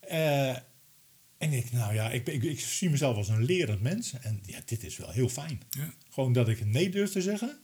Eh, 0.01 0.49
en 1.39 1.53
ik, 1.53 1.73
nou 1.73 1.95
ja, 1.95 2.11
ik, 2.11 2.27
ik 2.29 2.61
zie 2.61 2.91
mezelf 2.91 3.17
als 3.17 3.29
een 3.29 3.45
lerend 3.45 3.81
mens. 3.81 4.13
En 4.21 4.41
ja, 4.47 4.61
dit 4.65 4.85
is 4.85 4.97
wel 4.97 5.11
heel 5.11 5.29
fijn. 5.29 5.63
ja. 5.71 5.95
Gewoon 6.11 6.33
dat 6.33 6.49
ik 6.49 6.65
nee 6.67 6.91
durf 6.91 7.11
te 7.11 7.23
zeggen. 7.23 7.59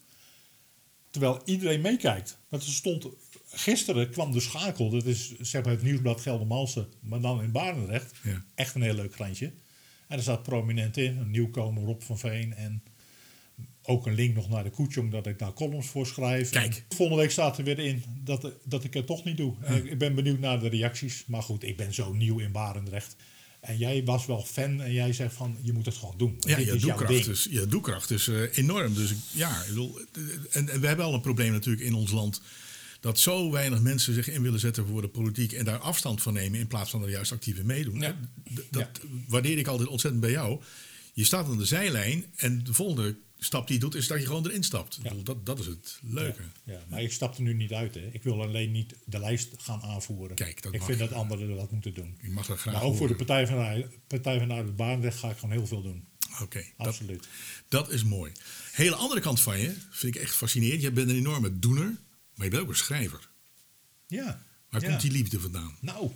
Terwijl 1.11 1.43
iedereen 1.45 1.81
meekijkt. 1.81 2.39
Want 2.49 2.62
er 2.62 2.69
stond, 2.73 3.07
gisteren 3.51 4.11
kwam 4.11 4.33
de 4.33 4.41
schakel. 4.41 4.91
Dat 4.91 5.05
is 5.05 5.39
zeg 5.39 5.62
maar 5.65 5.73
het 5.73 5.83
nieuwsblad 5.83 6.21
Geldermalsen. 6.21 6.89
Maar 7.01 7.21
dan 7.21 7.43
in 7.43 7.53
Barendrecht. 7.53 8.12
Ja. 8.23 8.45
Echt 8.55 8.75
een 8.75 8.83
heel 8.83 8.95
leuk 8.95 9.11
krantje. 9.11 9.53
En 10.11 10.17
er 10.17 10.23
staat 10.23 10.43
prominent 10.43 10.97
in. 10.97 11.17
Een 11.17 11.31
nieuwkomer 11.31 11.83
Rob 11.83 12.00
van 12.02 12.19
Veen. 12.19 12.55
En 12.55 12.83
ook 13.83 14.07
een 14.07 14.14
link 14.14 14.35
nog 14.35 14.49
naar 14.49 14.64
de 14.64 14.71
Koetjong. 14.71 15.11
Dat 15.12 15.26
ik 15.26 15.38
daar 15.38 15.52
columns 15.52 15.87
voor 15.87 16.07
schrijf. 16.07 16.50
Kijk. 16.50 16.75
En 16.88 16.97
volgende 16.97 17.23
week 17.23 17.31
staat 17.31 17.59
er 17.59 17.64
weer 17.64 17.79
in 17.79 18.02
dat, 18.25 18.52
dat 18.64 18.85
ik 18.85 18.95
het 18.95 19.07
toch 19.07 19.25
niet 19.25 19.37
doe. 19.37 19.55
En 19.62 19.90
ik, 19.90 19.99
ben 19.99 20.14
benieuwd 20.14 20.38
naar 20.38 20.61
de 20.61 20.69
reacties. 20.69 21.25
Maar 21.26 21.43
goed, 21.43 21.62
ik 21.64 21.76
ben 21.76 21.95
zo 21.95 22.12
nieuw 22.12 22.38
in 22.38 22.52
Barendrecht. 22.52 23.17
En 23.61 23.76
jij 23.79 24.05
was 24.05 24.26
wel 24.26 24.43
fan. 24.43 24.81
En 24.83 24.93
jij 24.93 25.12
zegt 25.12 25.35
van, 25.35 25.57
je 25.62 25.73
moet 25.73 25.87
het 25.87 25.95
gewoon 25.97 26.14
doen. 26.19 26.37
Ja, 26.40 26.59
je 26.59 26.76
doekracht, 26.76 27.26
is, 27.29 27.47
je 27.50 27.67
doekracht 27.67 28.11
is 28.11 28.29
eh, 28.29 28.57
enorm. 28.59 28.95
Dus 28.95 29.11
ik- 29.11 29.17
ja, 29.33 29.61
ik 29.62 29.69
bedoel, 29.69 29.99
eh, 30.12 30.23
en, 30.50 30.69
en 30.69 30.81
we 30.81 30.87
hebben 30.87 31.05
al 31.05 31.14
een 31.14 31.21
probleem 31.21 31.52
natuurlijk 31.52 31.85
in 31.87 31.95
ons 31.95 32.11
land. 32.11 32.40
Dat 33.00 33.19
zo 33.19 33.50
weinig 33.50 33.80
mensen 33.80 34.14
zich 34.14 34.28
in 34.28 34.42
willen 34.42 34.61
zetten 34.61 34.87
voor 34.87 35.00
de 35.02 35.09
politiek 35.09 35.52
en 35.52 35.64
daar 35.64 35.78
afstand 35.78 36.23
van 36.23 36.33
nemen 36.33 36.59
in 36.61 36.66
plaats 36.66 36.90
van 36.90 37.02
er 37.02 37.11
juist 37.11 37.33
actief 37.33 37.59
in 37.59 37.66
meedoen. 37.66 38.00
Ja. 38.00 38.16
Dat 38.71 39.00
waardeer 39.28 39.59
ik 39.59 39.66
altijd 39.66 39.88
ontzettend 39.88 40.23
bij 40.23 40.30
jou. 40.33 40.61
Je 41.12 41.25
staat 41.25 41.47
aan 41.47 41.59
de 41.59 41.64
zijlijn 41.64 42.25
en 42.37 42.64
de 42.64 42.75
volgende 42.75 43.16
stap 43.38 43.66
die 43.66 43.75
je 43.76 43.80
doet 43.83 43.95
is 43.95 44.07
dat 44.07 44.21
je 44.21 44.26
gewoon 44.26 44.47
erin 44.47 44.62
stapt. 44.62 45.02
Bedoel, 45.02 45.23
dat, 45.23 45.47
dat 45.47 45.59
is 45.59 45.66
het 45.66 45.99
leuke. 46.02 46.42
Ja, 46.64 46.80
maar 46.88 47.02
ik 47.02 47.12
stap 47.12 47.37
er 47.37 47.42
nu 47.42 47.54
niet 47.54 47.73
uit. 47.73 47.95
Hè. 47.95 48.09
Ik 48.12 48.23
wil 48.23 48.42
alleen 48.42 48.73
niet 48.73 48.95
de 49.04 49.19
lijst 49.19 49.49
gaan 49.57 49.83
aanvoeren. 49.83 50.37
Kijk, 50.37 50.62
dat 50.62 50.73
ik 50.73 50.78
mag. 50.78 50.88
vind 50.88 51.00
dat 51.00 51.12
anderen 51.12 51.57
dat 51.57 51.71
moeten 51.71 51.95
doen. 51.95 52.16
Je 52.23 52.30
mag 52.30 52.47
dat 52.47 52.59
graag 52.59 52.75
Maar 52.75 52.83
ook 52.83 52.97
voor 52.97 53.09
de. 53.09 53.14
Partij 53.14 53.47
van, 53.47 53.57
de- 53.57 53.87
Partij 54.07 54.38
van 54.38 54.49
de 54.66 54.73
Baanrecht 54.73 55.19
ga 55.19 55.30
ik 55.30 55.37
gewoon 55.38 55.54
heel 55.54 55.66
veel 55.66 55.83
doen. 55.83 56.04
Oké, 56.42 56.64
dat, 56.76 56.87
Absoluut. 56.87 57.28
dat 57.69 57.90
is 57.90 58.04
mooi. 58.04 58.33
Hele 58.73 58.95
andere 58.95 59.21
kant 59.21 59.40
van 59.40 59.59
je 59.61 59.73
vind 59.90 60.14
ik 60.14 60.23
echt 60.23 60.35
fascinerend. 60.35 60.83
Je 60.83 60.90
bent 60.92 61.11
een 61.11 61.16
enorme 61.16 61.59
doener, 61.59 61.97
maar 62.40 62.49
je 62.49 62.54
bent 62.54 62.68
ook 62.68 62.75
een 62.75 62.85
schrijver. 62.85 63.28
Ja. 64.06 64.42
Waar 64.70 64.82
ja. 64.82 64.88
komt 64.88 65.00
die 65.00 65.11
liefde 65.11 65.40
vandaan? 65.40 65.76
Nou, 65.80 66.11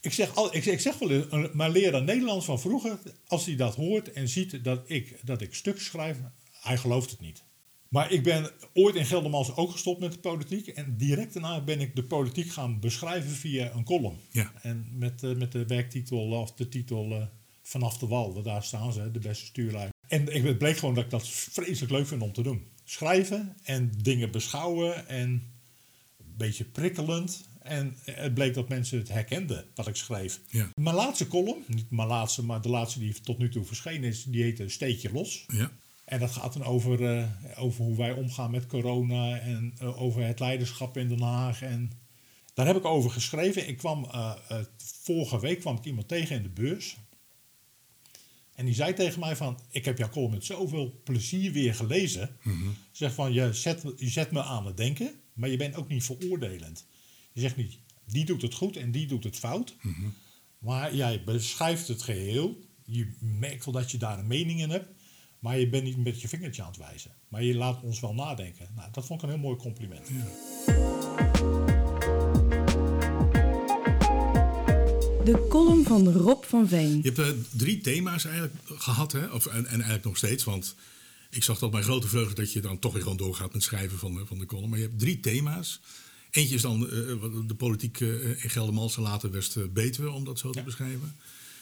ik 0.00 0.12
zeg, 0.12 0.34
al, 0.34 0.54
ik, 0.54 0.64
ik 0.64 0.80
zeg 0.80 0.98
wel 0.98 1.48
mijn 1.52 1.72
leraar 1.72 2.02
Nederlands 2.02 2.44
van 2.44 2.60
vroeger, 2.60 2.98
als 3.26 3.46
hij 3.46 3.56
dat 3.56 3.74
hoort 3.74 4.12
en 4.12 4.28
ziet 4.28 4.64
dat 4.64 4.82
ik, 4.90 5.20
dat 5.24 5.40
ik 5.40 5.54
stuks 5.54 5.84
schrijf, 5.84 6.16
hij 6.50 6.76
gelooft 6.76 7.10
het 7.10 7.20
niet. 7.20 7.42
Maar 7.88 8.12
ik 8.12 8.22
ben 8.22 8.50
ooit 8.72 8.94
in 8.94 9.06
Geldermals 9.06 9.56
ook 9.56 9.70
gestopt 9.70 10.00
met 10.00 10.12
de 10.12 10.18
politiek. 10.18 10.66
En 10.66 10.96
direct 10.96 11.32
daarna 11.32 11.60
ben 11.60 11.80
ik 11.80 11.96
de 11.96 12.04
politiek 12.04 12.50
gaan 12.50 12.80
beschrijven 12.80 13.30
via 13.30 13.72
een 13.74 13.84
column. 13.84 14.18
Ja. 14.30 14.52
En 14.62 14.86
met, 14.92 15.22
eh, 15.22 15.34
met 15.34 15.52
de 15.52 15.66
werktitel 15.66 16.18
of 16.18 16.52
de 16.52 16.68
titel 16.68 17.10
eh, 17.10 17.26
Vanaf 17.62 17.98
de 17.98 18.06
Wal, 18.06 18.42
daar 18.42 18.62
staan 18.62 18.92
ze, 18.92 19.10
de 19.10 19.18
beste 19.18 19.44
stuurlui. 19.44 19.88
En 20.08 20.34
ik, 20.34 20.44
het 20.44 20.58
bleek 20.58 20.76
gewoon 20.76 20.94
dat 20.94 21.04
ik 21.04 21.10
dat 21.10 21.28
vreselijk 21.28 21.92
leuk 21.92 22.06
vind 22.06 22.22
om 22.22 22.32
te 22.32 22.42
doen. 22.42 22.71
Schrijven 22.84 23.56
en 23.62 23.92
dingen 24.02 24.30
beschouwen 24.30 25.08
en 25.08 25.28
een 26.18 26.34
beetje 26.36 26.64
prikkelend. 26.64 27.50
En 27.62 27.96
het 28.04 28.34
bleek 28.34 28.54
dat 28.54 28.68
mensen 28.68 28.98
het 28.98 29.08
herkenden, 29.08 29.64
wat 29.74 29.86
ik 29.86 29.96
schreef. 29.96 30.40
Ja. 30.48 30.68
Mijn 30.74 30.96
laatste 30.96 31.28
column, 31.28 31.64
niet 31.66 31.90
mijn 31.90 32.08
laatste, 32.08 32.44
maar 32.44 32.60
de 32.60 32.68
laatste 32.68 32.98
die 32.98 33.20
tot 33.20 33.38
nu 33.38 33.48
toe 33.48 33.64
verschenen 33.64 34.08
is, 34.08 34.24
die 34.24 34.42
heette 34.42 34.68
Steekje 34.68 35.12
Los. 35.12 35.44
Ja. 35.46 35.70
En 36.04 36.18
dat 36.18 36.30
gaat 36.30 36.52
dan 36.52 36.64
over, 36.64 37.16
eh, 37.16 37.28
over 37.56 37.84
hoe 37.84 37.96
wij 37.96 38.12
omgaan 38.12 38.50
met 38.50 38.66
corona 38.66 39.38
en 39.38 39.74
eh, 39.78 40.02
over 40.02 40.26
het 40.26 40.40
leiderschap 40.40 40.96
in 40.96 41.08
Den 41.08 41.20
Haag. 41.20 41.62
En 41.62 41.92
daar 42.54 42.66
heb 42.66 42.76
ik 42.76 42.84
over 42.84 43.10
geschreven. 43.10 43.68
Ik 43.68 43.76
kwam, 43.76 44.04
eh, 44.04 44.34
vorige 44.76 45.40
week 45.40 45.60
kwam 45.60 45.76
ik 45.76 45.84
iemand 45.84 46.08
tegen 46.08 46.36
in 46.36 46.42
de 46.42 46.48
beurs. 46.48 46.96
En 48.54 48.64
die 48.64 48.74
zei 48.74 48.94
tegen 48.94 49.20
mij 49.20 49.36
van, 49.36 49.58
ik 49.70 49.84
heb 49.84 49.98
jouw 49.98 50.08
column 50.08 50.30
met 50.30 50.44
zoveel 50.44 51.00
plezier 51.04 51.52
weer 51.52 51.74
gelezen. 51.74 52.36
Zeg 52.90 53.14
van, 53.14 53.32
je 53.32 53.52
zet, 53.52 53.82
je 53.96 54.08
zet 54.08 54.30
me 54.30 54.42
aan 54.42 54.66
het 54.66 54.76
denken, 54.76 55.10
maar 55.32 55.48
je 55.48 55.56
bent 55.56 55.74
ook 55.76 55.88
niet 55.88 56.04
veroordelend. 56.04 56.86
Je 57.32 57.40
zegt 57.40 57.56
niet, 57.56 57.78
die 58.04 58.24
doet 58.24 58.42
het 58.42 58.54
goed 58.54 58.76
en 58.76 58.90
die 58.90 59.06
doet 59.06 59.24
het 59.24 59.36
fout. 59.36 59.76
Maar 60.58 60.94
jij 60.94 61.24
beschrijft 61.24 61.88
het 61.88 62.02
geheel. 62.02 62.58
Je 62.84 63.12
merkt 63.20 63.64
wel 63.64 63.74
dat 63.74 63.90
je 63.90 63.98
daar 63.98 64.18
een 64.18 64.26
mening 64.26 64.60
in 64.60 64.70
hebt. 64.70 64.88
Maar 65.38 65.58
je 65.58 65.68
bent 65.68 65.84
niet 65.84 65.96
met 65.96 66.20
je 66.20 66.28
vingertje 66.28 66.62
aan 66.62 66.68
het 66.68 66.76
wijzen. 66.76 67.10
Maar 67.28 67.42
je 67.42 67.54
laat 67.54 67.82
ons 67.82 68.00
wel 68.00 68.14
nadenken. 68.14 68.68
Nou, 68.74 68.88
dat 68.92 69.06
vond 69.06 69.22
ik 69.22 69.28
een 69.28 69.34
heel 69.34 69.44
mooi 69.44 69.56
compliment. 69.56 70.08
De 75.24 75.46
column 75.48 75.84
van 75.84 76.12
Rob 76.12 76.44
van 76.44 76.68
Veen. 76.68 76.96
Je 77.02 77.12
hebt 77.12 77.18
eh, 77.18 77.28
drie 77.50 77.80
thema's 77.80 78.24
eigenlijk 78.24 78.54
gehad, 78.64 79.12
hè? 79.12 79.26
Of, 79.26 79.46
en, 79.46 79.66
en 79.66 79.74
eigenlijk 79.74 80.04
nog 80.04 80.16
steeds, 80.16 80.44
want 80.44 80.74
ik 81.30 81.42
zag 81.42 81.58
dat 81.58 81.72
mijn 81.72 81.84
grote 81.84 82.08
vreugde 82.08 82.34
dat 82.34 82.52
je 82.52 82.60
dan 82.60 82.78
toch 82.78 82.92
weer 82.92 83.02
gewoon 83.02 83.16
doorgaat 83.16 83.52
met 83.52 83.62
schrijven 83.62 83.98
van 83.98 84.14
de, 84.14 84.26
van 84.26 84.38
de 84.38 84.46
column. 84.46 84.68
Maar 84.68 84.78
je 84.78 84.84
hebt 84.84 84.98
drie 84.98 85.20
thema's. 85.20 85.80
Eentje 86.30 86.54
is 86.54 86.62
dan 86.62 86.90
eh, 86.90 86.90
de 87.46 87.54
politiek 87.56 88.00
eh, 88.00 88.44
in 88.44 88.50
Geldermalsen, 88.50 89.02
later 89.02 89.30
West-Betuwe, 89.30 90.10
om 90.10 90.24
dat 90.24 90.38
zo 90.38 90.50
te 90.50 90.62
beschrijven. 90.62 91.14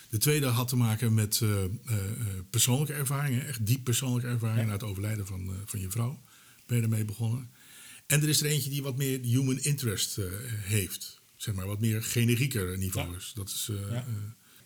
De 0.08 0.18
tweede 0.18 0.46
had 0.46 0.68
te 0.68 0.76
maken 0.76 1.14
met 1.14 1.40
eh, 1.42 1.64
eh, 1.64 1.68
eh, 1.86 2.26
persoonlijke 2.50 2.92
ervaringen, 2.92 3.46
echt 3.46 3.66
diep 3.66 3.84
persoonlijke 3.84 4.28
ervaringen 4.28 4.66
na 4.66 4.72
het 4.72 4.82
overlijden 4.82 5.26
van, 5.26 5.40
eh, 5.40 5.54
van 5.64 5.80
je 5.80 5.90
vrouw. 5.90 6.20
Ben 6.66 6.76
je 6.76 6.82
ermee 6.82 7.04
begonnen. 7.04 7.50
En 8.06 8.22
er 8.22 8.28
is 8.28 8.40
er 8.40 8.46
eentje 8.46 8.70
die 8.70 8.82
wat 8.82 8.96
meer 8.96 9.20
human 9.20 9.58
interest 9.58 10.18
eh, 10.18 10.24
heeft. 10.62 11.19
Zeg 11.40 11.54
maar, 11.54 11.66
wat 11.66 11.80
meer 11.80 12.02
generieker 12.02 12.78
niveau 12.78 13.16
is. 13.16 13.32
Dat 13.34 13.48
is 13.48 13.68
eh, 13.70 13.90
Ja. 13.92 14.04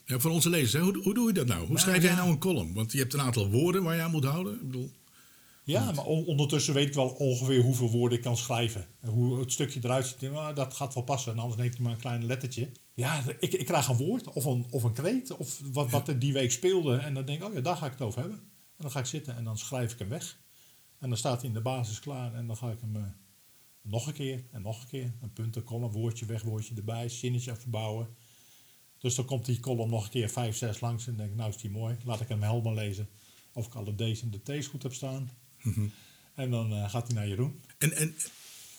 eh, 0.04 0.18
voor 0.18 0.30
onze 0.30 0.50
lezers, 0.50 0.72
hè? 0.72 0.80
Hoe, 0.80 1.02
hoe 1.02 1.14
doe 1.14 1.26
je 1.26 1.32
dat 1.32 1.46
nou? 1.46 1.58
Hoe 1.58 1.68
Nou, 1.68 1.80
schrijf 1.80 2.02
jij 2.02 2.10
ja. 2.10 2.16
nou 2.16 2.30
een 2.30 2.38
column? 2.38 2.74
Want 2.74 2.92
je 2.92 2.98
hebt 2.98 3.12
een 3.14 3.20
aantal 3.20 3.50
woorden 3.50 3.82
waar 3.82 3.94
je 3.96 4.02
aan 4.02 4.10
moet 4.10 4.24
houden. 4.24 4.54
Ik 4.54 4.66
bedoel, 4.66 4.90
Ja, 5.64 5.92
maar 5.92 6.04
on- 6.04 6.24
ondertussen 6.24 6.74
weet 6.74 6.88
ik 6.88 6.94
wel 6.94 7.08
ongeveer 7.08 7.62
hoeveel 7.62 7.90
woorden 7.90 8.18
ik 8.18 8.24
kan 8.24 8.36
schrijven. 8.36 8.86
En 9.00 9.08
hoe 9.10 9.38
het 9.40 9.52
stukje 9.52 9.80
eruit 9.82 10.06
ziet. 10.06 10.20
Nou, 10.32 10.54
dat 10.54 10.74
gaat 10.74 10.94
wel 10.94 11.02
passen. 11.02 11.32
En 11.32 11.38
anders 11.38 11.60
neemt 11.60 11.74
hij 11.74 11.82
maar 11.82 11.92
een 11.92 11.98
klein 12.00 12.26
lettertje. 12.26 12.70
Ja, 12.94 13.22
ik, 13.38 13.52
ik 13.52 13.66
krijg 13.66 13.88
een 13.88 13.96
woord 13.96 14.32
of 14.32 14.44
een, 14.44 14.66
of 14.70 14.82
een 14.82 14.92
kreet. 14.92 15.36
Of 15.36 15.60
wat, 15.72 15.90
wat 15.90 16.08
er 16.08 16.18
die 16.18 16.32
week 16.32 16.50
speelde. 16.52 16.96
En 16.96 17.14
dan 17.14 17.24
denk 17.24 17.42
ik, 17.42 17.48
oh 17.48 17.54
ja, 17.54 17.60
daar 17.60 17.76
ga 17.76 17.86
ik 17.86 17.92
het 17.92 18.00
over 18.00 18.20
hebben. 18.20 18.38
En 18.38 18.82
dan 18.82 18.90
ga 18.90 18.98
ik 18.98 19.06
zitten 19.06 19.36
en 19.36 19.44
dan 19.44 19.58
schrijf 19.58 19.92
ik 19.92 19.98
hem 19.98 20.08
weg. 20.08 20.38
En 20.98 21.08
dan 21.08 21.18
staat 21.18 21.38
hij 21.40 21.48
in 21.48 21.54
de 21.54 21.60
basis 21.62 22.00
klaar. 22.00 22.34
En 22.34 22.46
dan 22.46 22.56
ga 22.56 22.70
ik 22.70 22.78
hem 22.80 22.96
eh, 22.96 23.02
nog 23.84 24.06
een 24.06 24.12
keer 24.12 24.44
en 24.50 24.62
nog 24.62 24.82
een 24.82 24.88
keer. 24.88 25.12
Een 25.20 25.32
punt, 25.32 25.56
een 25.56 25.64
column, 25.64 25.92
woordje 25.92 26.26
weg, 26.26 26.42
woordje 26.42 26.74
erbij. 26.74 27.08
Zinnetje 27.08 27.56
verbouwen. 27.56 28.08
Dus 28.98 29.14
dan 29.14 29.24
komt 29.24 29.44
die 29.44 29.60
column 29.60 29.90
nog 29.90 30.04
een 30.04 30.10
keer 30.10 30.28
vijf, 30.28 30.56
zes 30.56 30.80
langs. 30.80 31.06
En 31.06 31.16
denk 31.16 31.30
ik, 31.30 31.36
nou 31.36 31.48
is 31.48 31.56
die 31.56 31.70
mooi. 31.70 31.96
Laat 32.04 32.20
ik 32.20 32.28
hem 32.28 32.42
helemaal 32.42 32.74
lezen. 32.74 33.08
Of 33.52 33.66
ik 33.66 33.74
alle 33.74 33.94
D's 33.94 34.22
en 34.22 34.30
de 34.30 34.42
T's 34.42 34.66
goed 34.66 34.82
heb 34.82 34.94
staan. 34.94 35.30
En 36.34 36.50
dan 36.50 36.72
eh, 36.72 36.90
gaat 36.90 37.06
hij 37.06 37.16
naar 37.16 37.28
Jeroen. 37.28 37.60
En, 37.78 37.92
en, 37.92 38.14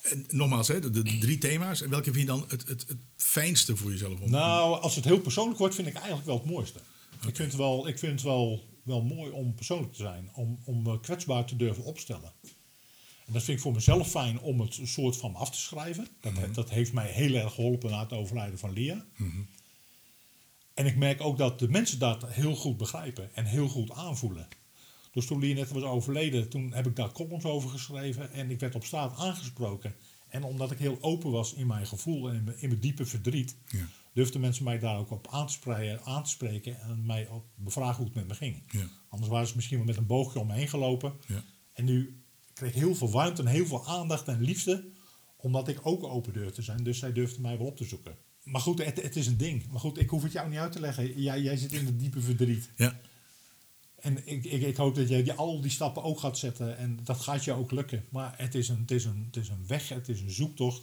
en 0.04 0.26
nogmaals, 0.30 0.68
hè, 0.68 0.80
de, 0.80 0.90
de 0.90 1.18
drie 1.18 1.38
thema's. 1.38 1.82
En 1.82 1.90
welke 1.90 2.12
vind 2.12 2.18
je 2.18 2.26
dan 2.26 2.46
het, 2.48 2.68
het, 2.68 2.88
het 2.88 2.98
fijnste 3.16 3.76
voor 3.76 3.92
jezelf? 3.92 4.20
Om, 4.20 4.30
Nou, 4.30 4.82
als 4.82 4.96
het 4.96 5.06
heel 5.06 5.20
persoonlijk 5.20 5.60
wordt, 5.60 5.76
vind 5.76 5.88
ik 5.88 5.94
eigenlijk 5.96 6.26
wel 6.26 6.38
het 6.38 6.46
mooiste. 6.46 6.80
Ik 7.28 7.36
vind 7.36 7.52
het 7.52 7.56
wel, 7.56 7.88
ik 7.88 8.00
vind 8.00 8.12
het 8.12 8.22
wel, 8.22 8.64
wel 8.84 9.04
mooi 9.04 9.32
om 9.32 9.56
persoonlijk 9.56 9.94
te 9.94 10.02
zijn. 10.02 10.30
Om, 10.34 10.60
om 10.64 10.82
me 10.82 11.00
kwetsbaar 11.00 11.46
te 11.46 11.56
durven 11.56 11.84
opstellen. 11.84 12.34
En 13.26 13.34
dat 13.34 13.44
vind 13.44 13.58
ik 13.58 13.64
voor 13.64 13.74
mezelf 13.74 14.10
fijn 14.10 14.40
om 14.40 14.60
het 14.60 14.78
een 14.78 14.88
soort 14.88 15.18
van 15.18 15.36
af 15.36 15.50
te 15.52 15.58
schrijven. 15.60 16.08
Dat, 16.22 16.34
dat 16.56 16.70
heeft 16.70 16.94
mij 16.94 17.08
heel 17.12 17.34
erg 17.34 17.54
geholpen 17.54 17.92
na 17.92 18.00
het 18.00 18.14
overlijden 18.14 18.60
van 18.60 18.72
Lia. 18.74 19.06
En 20.74 20.86
ik 20.86 20.96
merk 20.96 21.22
ook 21.22 21.38
dat 21.38 21.60
de 21.60 21.70
mensen 21.70 22.00
dat 22.00 22.28
heel 22.28 22.56
goed 22.56 22.78
begrijpen 22.78 23.36
en 23.36 23.46
heel 23.46 23.68
goed 23.68 23.92
aanvoelen. 23.92 24.48
Dus 25.12 25.26
toen 25.26 25.40
Lia 25.40 25.54
net 25.56 25.72
was 25.72 25.84
overleden, 25.84 26.50
toen 26.50 26.74
heb 26.74 26.88
ik 26.88 26.96
daar 26.96 27.12
columns 27.12 27.46
over 27.46 27.70
geschreven. 27.70 28.32
En 28.32 28.52
ik 28.52 28.60
werd 28.60 28.76
op 28.76 28.84
straat 28.86 29.18
aangesproken. 29.18 29.96
En 30.28 30.44
omdat 30.44 30.72
ik 30.72 30.78
heel 30.78 30.98
open 31.02 31.32
was 31.32 31.54
in 31.54 31.68
mijn 31.68 31.88
gevoel 31.88 32.30
en 32.30 32.36
in 32.36 32.44
mijn, 32.44 32.60
in 32.60 32.68
mijn 32.68 32.80
diepe 32.80 33.06
verdriet, 33.06 33.56
Ja. 33.68 33.88
durfden 34.14 34.42
mensen 34.42 34.64
mij 34.64 34.80
daar 34.80 34.98
ook 34.98 35.12
op 35.12 35.28
aan 35.32 35.48
te, 35.48 35.54
spreken, 35.54 36.04
aan 36.04 36.24
te 36.24 36.30
spreken 36.30 36.80
en 36.82 37.06
mij 37.06 37.30
ook 37.30 37.46
bevragen 37.56 37.96
hoe 37.96 38.06
het 38.06 38.16
met 38.16 38.28
me 38.28 38.34
ging. 38.36 38.64
Ja. 38.72 38.90
Anders 39.10 39.32
waren 39.32 39.48
ze 39.48 39.56
misschien 39.56 39.78
wel 39.78 39.86
met 39.86 39.98
een 39.98 40.06
boogje 40.06 40.40
om 40.40 40.48
me 40.48 40.54
heen 40.54 40.68
gelopen. 40.68 41.14
Ja. 41.28 41.44
En 41.74 41.86
nu 41.86 42.24
kreeg 42.56 42.74
heel 42.74 42.96
veel 42.96 43.10
warmte 43.12 43.42
en 43.42 43.48
heel 43.48 43.66
veel 43.66 43.88
aandacht 43.88 44.28
en 44.28 44.42
liefde, 44.42 44.86
omdat 45.38 45.68
ik 45.68 45.80
ook 45.84 46.04
open 46.04 46.34
durfde 46.34 46.52
te 46.54 46.62
zijn. 46.62 46.84
Dus 46.84 47.00
zij 47.00 47.14
durfden 47.14 47.42
mij 47.42 47.58
wel 47.58 47.68
op 47.68 47.78
te 47.78 47.84
zoeken. 47.86 48.16
Maar 48.44 48.62
goed, 48.62 48.86
het, 48.86 49.02
het 49.02 49.16
is 49.16 49.28
een 49.28 49.38
ding. 49.38 49.68
Maar 49.72 49.80
goed, 49.80 50.00
ik 50.00 50.10
hoef 50.10 50.24
het 50.24 50.32
jou 50.32 50.50
niet 50.50 50.60
uit 50.60 50.72
te 50.72 50.80
leggen. 50.80 51.22
Jij, 51.22 51.42
jij 51.42 51.58
zit 51.58 51.72
in 51.72 51.86
het 51.86 52.00
diepe 52.00 52.22
verdriet. 52.22 52.70
Ja. 52.76 53.00
En 54.00 54.28
ik, 54.28 54.44
ik, 54.46 54.62
ik 54.62 54.76
hoop 54.76 54.96
dat 54.96 55.10
jij 55.10 55.24
die, 55.24 55.34
al 55.34 55.62
die 55.62 55.72
stappen 55.72 56.04
ook 56.04 56.20
gaat 56.20 56.38
zetten. 56.38 56.78
En 56.78 57.00
dat 57.04 57.20
gaat 57.20 57.44
je 57.44 57.54
ook 57.54 57.72
lukken. 57.72 58.06
Maar 58.10 58.34
het 58.38 58.56
is, 58.56 58.70
een, 58.70 58.80
het, 58.80 58.92
is 58.92 59.06
een, 59.06 59.24
het 59.26 59.36
is 59.36 59.50
een 59.50 59.68
weg, 59.68 59.90
het 59.90 60.10
is 60.10 60.22
een 60.22 60.32
zoektocht. 60.32 60.82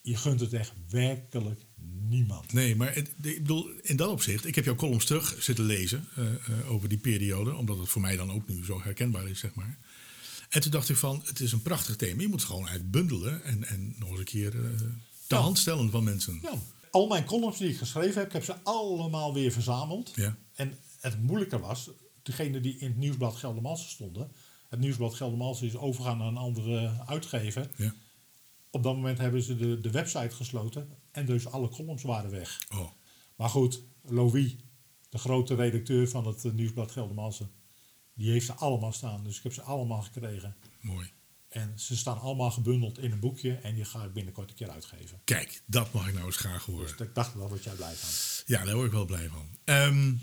Je 0.00 0.16
gunt 0.16 0.40
het 0.40 0.52
echt 0.52 0.72
werkelijk 0.90 1.60
niemand. 2.08 2.52
Nee, 2.52 2.76
maar 2.76 2.94
het- 2.94 3.08
ik 3.22 3.38
bedoel, 3.42 3.70
in 3.82 3.96
dat 3.96 4.10
opzicht, 4.10 4.46
ik 4.46 4.54
heb 4.54 4.64
jouw 4.64 4.74
columns 4.74 5.04
terug 5.04 5.36
zitten 5.42 5.64
lezen 5.64 6.08
eh, 6.16 6.24
eh, 6.34 6.70
over 6.72 6.88
die 6.88 6.98
periode, 6.98 7.54
omdat 7.54 7.78
het 7.78 7.88
voor 7.88 8.00
mij 8.00 8.16
dan 8.16 8.30
ook 8.32 8.48
nu 8.48 8.64
zo 8.64 8.82
herkenbaar 8.82 9.28
is, 9.28 9.38
zeg 9.38 9.54
maar. 9.54 9.78
En 10.52 10.60
toen 10.60 10.70
dacht 10.70 10.88
ik 10.88 10.96
van, 10.96 11.22
het 11.24 11.40
is 11.40 11.52
een 11.52 11.62
prachtig 11.62 11.96
thema. 11.96 12.20
Je 12.20 12.28
moet 12.28 12.40
het 12.40 12.48
gewoon 12.48 12.66
eigenlijk 12.68 12.90
bundelen 12.90 13.44
en, 13.44 13.64
en 13.64 13.94
nog 13.98 14.08
eens 14.10 14.18
een 14.18 14.24
keer 14.24 14.54
eh 14.64 14.78
de 15.26 15.34
Ja. 15.38 15.42
hand 15.42 15.58
stellen 15.58 15.90
van 15.90 16.04
mensen. 16.04 16.38
Ja. 16.42 16.54
Al 16.90 17.06
mijn 17.06 17.24
columns 17.24 17.58
die 17.58 17.68
ik 17.68 17.76
geschreven 17.76 18.14
heb, 18.14 18.26
ik 18.26 18.32
heb 18.32 18.44
ze 18.44 18.54
allemaal 18.62 19.34
weer 19.34 19.52
verzameld. 19.52 20.12
Ja. 20.14 20.36
En 20.54 20.78
het 21.00 21.22
moeilijke 21.22 21.58
was, 21.58 21.90
degene 22.22 22.60
die 22.60 22.78
in 22.78 22.86
het 22.88 22.96
nieuwsblad 22.96 23.36
Geldermalsen 23.36 23.90
stonden. 23.90 24.32
Het 24.68 24.80
nieuwsblad 24.80 25.14
Geldermalsen 25.14 25.66
is 25.66 25.76
overgegaan 25.76 26.18
naar 26.18 26.26
een 26.26 26.36
andere 26.36 27.04
uitgever. 27.06 27.70
Ja. 27.76 27.94
Op 28.70 28.82
dat 28.82 28.94
moment 28.94 29.18
hebben 29.18 29.42
ze 29.42 29.56
de, 29.56 29.80
de 29.80 29.90
website 29.90 30.34
gesloten. 30.34 30.88
En 31.10 31.26
dus 31.26 31.46
alle 31.46 31.68
columns 31.68 32.02
waren 32.02 32.30
weg. 32.30 32.58
Oh, 32.74 32.90
Maar 33.36 33.48
goed, 33.48 33.82
Louis, 34.02 34.56
de 35.08 35.18
grote 35.18 35.54
redacteur 35.54 36.08
van 36.08 36.26
het 36.26 36.44
eh, 36.44 36.52
nieuwsblad 36.52 36.90
Geldermalsen, 36.90 37.50
die 38.14 38.30
heeft 38.30 38.46
ze 38.46 38.52
allemaal 38.52 38.92
staan. 38.92 39.24
Dus 39.24 39.36
ik 39.36 39.42
heb 39.42 39.52
ze 39.52 39.62
allemaal 39.62 40.02
gekregen. 40.02 40.56
mooi. 40.80 41.10
En 41.48 41.72
ze 41.78 41.96
staan 41.96 42.20
allemaal 42.20 42.50
gebundeld 42.50 42.98
in 42.98 43.12
een 43.12 43.20
boekje 43.20 43.54
en 43.54 43.74
die 43.74 43.84
ga 43.84 44.04
ik 44.04 44.12
binnenkort 44.12 44.50
een 44.50 44.56
keer 44.56 44.70
uitgeven. 44.70 45.20
Kijk, 45.24 45.62
dat 45.66 45.92
mag 45.92 46.08
ik 46.08 46.14
nou 46.14 46.26
eens 46.26 46.36
graag 46.36 46.64
horen. 46.64 46.96
Dus 46.96 47.06
ik 47.06 47.14
dacht, 47.14 47.38
daar 47.38 47.48
word 47.48 47.64
jij 47.64 47.74
blij 47.74 47.94
van. 47.94 48.42
Ja, 48.46 48.64
daar 48.64 48.74
word 48.74 48.86
ik 48.86 48.92
wel 48.92 49.04
blij 49.04 49.28
van. 49.28 49.48
Ehm, 49.64 50.14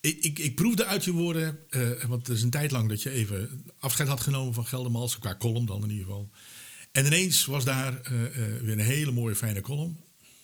ik, 0.00 0.24
ik, 0.24 0.38
ik 0.38 0.54
proefde 0.54 0.84
uit 0.84 1.04
je 1.04 1.12
woorden, 1.12 1.58
eh, 1.70 2.04
want 2.04 2.28
er 2.28 2.34
is 2.34 2.42
een 2.42 2.50
tijd 2.50 2.70
lang 2.70 2.88
dat 2.88 3.02
je 3.02 3.10
even 3.10 3.64
afscheid 3.78 4.08
had 4.08 4.20
genomen 4.20 4.54
van 4.54 4.66
Geldermalsen, 4.66 5.20
qua 5.20 5.36
column 5.36 5.66
dan 5.66 5.82
in 5.82 5.90
ieder 5.90 6.04
geval. 6.04 6.30
En 6.92 7.06
ineens 7.06 7.44
was 7.44 7.64
daar 7.64 8.00
eh, 8.00 8.24
eh, 8.24 8.62
weer 8.62 8.72
een 8.72 8.78
hele 8.78 9.12
mooie, 9.12 9.34
fijne 9.34 9.60
column. 9.60 10.00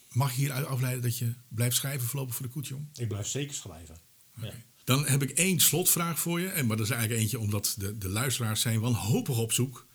Mag 0.08 0.32
je 0.32 0.40
hieruit 0.40 0.66
afleiden 0.66 1.02
dat 1.02 1.18
je 1.18 1.34
blijft 1.48 1.76
schrijven 1.76 2.08
voorlopig 2.08 2.34
voor 2.34 2.46
de 2.46 2.52
koetsjong? 2.52 2.88
Ik 2.94 3.08
blijf 3.08 3.26
zeker 3.26 3.54
schrijven. 3.54 3.98
Ja. 4.40 4.52
Dan 4.86 5.06
heb 5.06 5.22
ik 5.22 5.30
één 5.30 5.60
slotvraag 5.60 6.18
voor 6.18 6.40
je. 6.40 6.48
En, 6.48 6.66
maar 6.66 6.76
dat 6.76 6.86
is 6.86 6.92
eigenlijk 6.92 7.22
eentje 7.22 7.38
omdat 7.38 7.74
de, 7.78 7.98
de 7.98 8.08
luisteraars 8.08 8.60
zijn 8.60 8.80
wanhopig 8.80 9.38
op 9.38 9.52
zoek. 9.52 9.86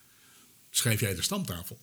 Schrijf 0.69 0.99
jij 0.99 1.15
de 1.15 1.21
stamtafel? 1.21 1.77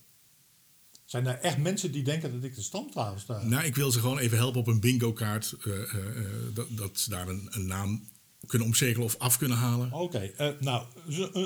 Zijn 1.04 1.26
er 1.26 1.38
echt 1.38 1.58
mensen 1.58 1.92
die 1.92 2.02
denken 2.02 2.32
dat 2.32 2.42
ik 2.44 2.54
de 2.54 2.62
stamtafel 2.62 3.18
sta? 3.18 3.42
Nou, 3.44 3.64
ik 3.64 3.74
wil 3.74 3.90
ze 3.90 4.00
gewoon 4.00 4.18
even 4.18 4.36
helpen 4.36 4.60
op 4.60 4.66
een 4.66 4.80
bingo 4.80 5.12
kaart. 5.12 5.52
eh, 5.64 5.72
eh, 5.94 6.18
eh, 6.18 6.24
dat, 6.54 6.66
dat 6.70 6.98
ze 6.98 7.10
daar 7.10 7.28
een, 7.28 7.48
een 7.50 7.66
naam 7.66 8.08
kunnen 8.46 8.66
omcirkelen 8.66 9.06
of 9.06 9.16
af 9.18 9.38
kunnen 9.38 9.56
halen. 9.56 9.92
Oké, 9.92 10.56
nou, 10.60 10.86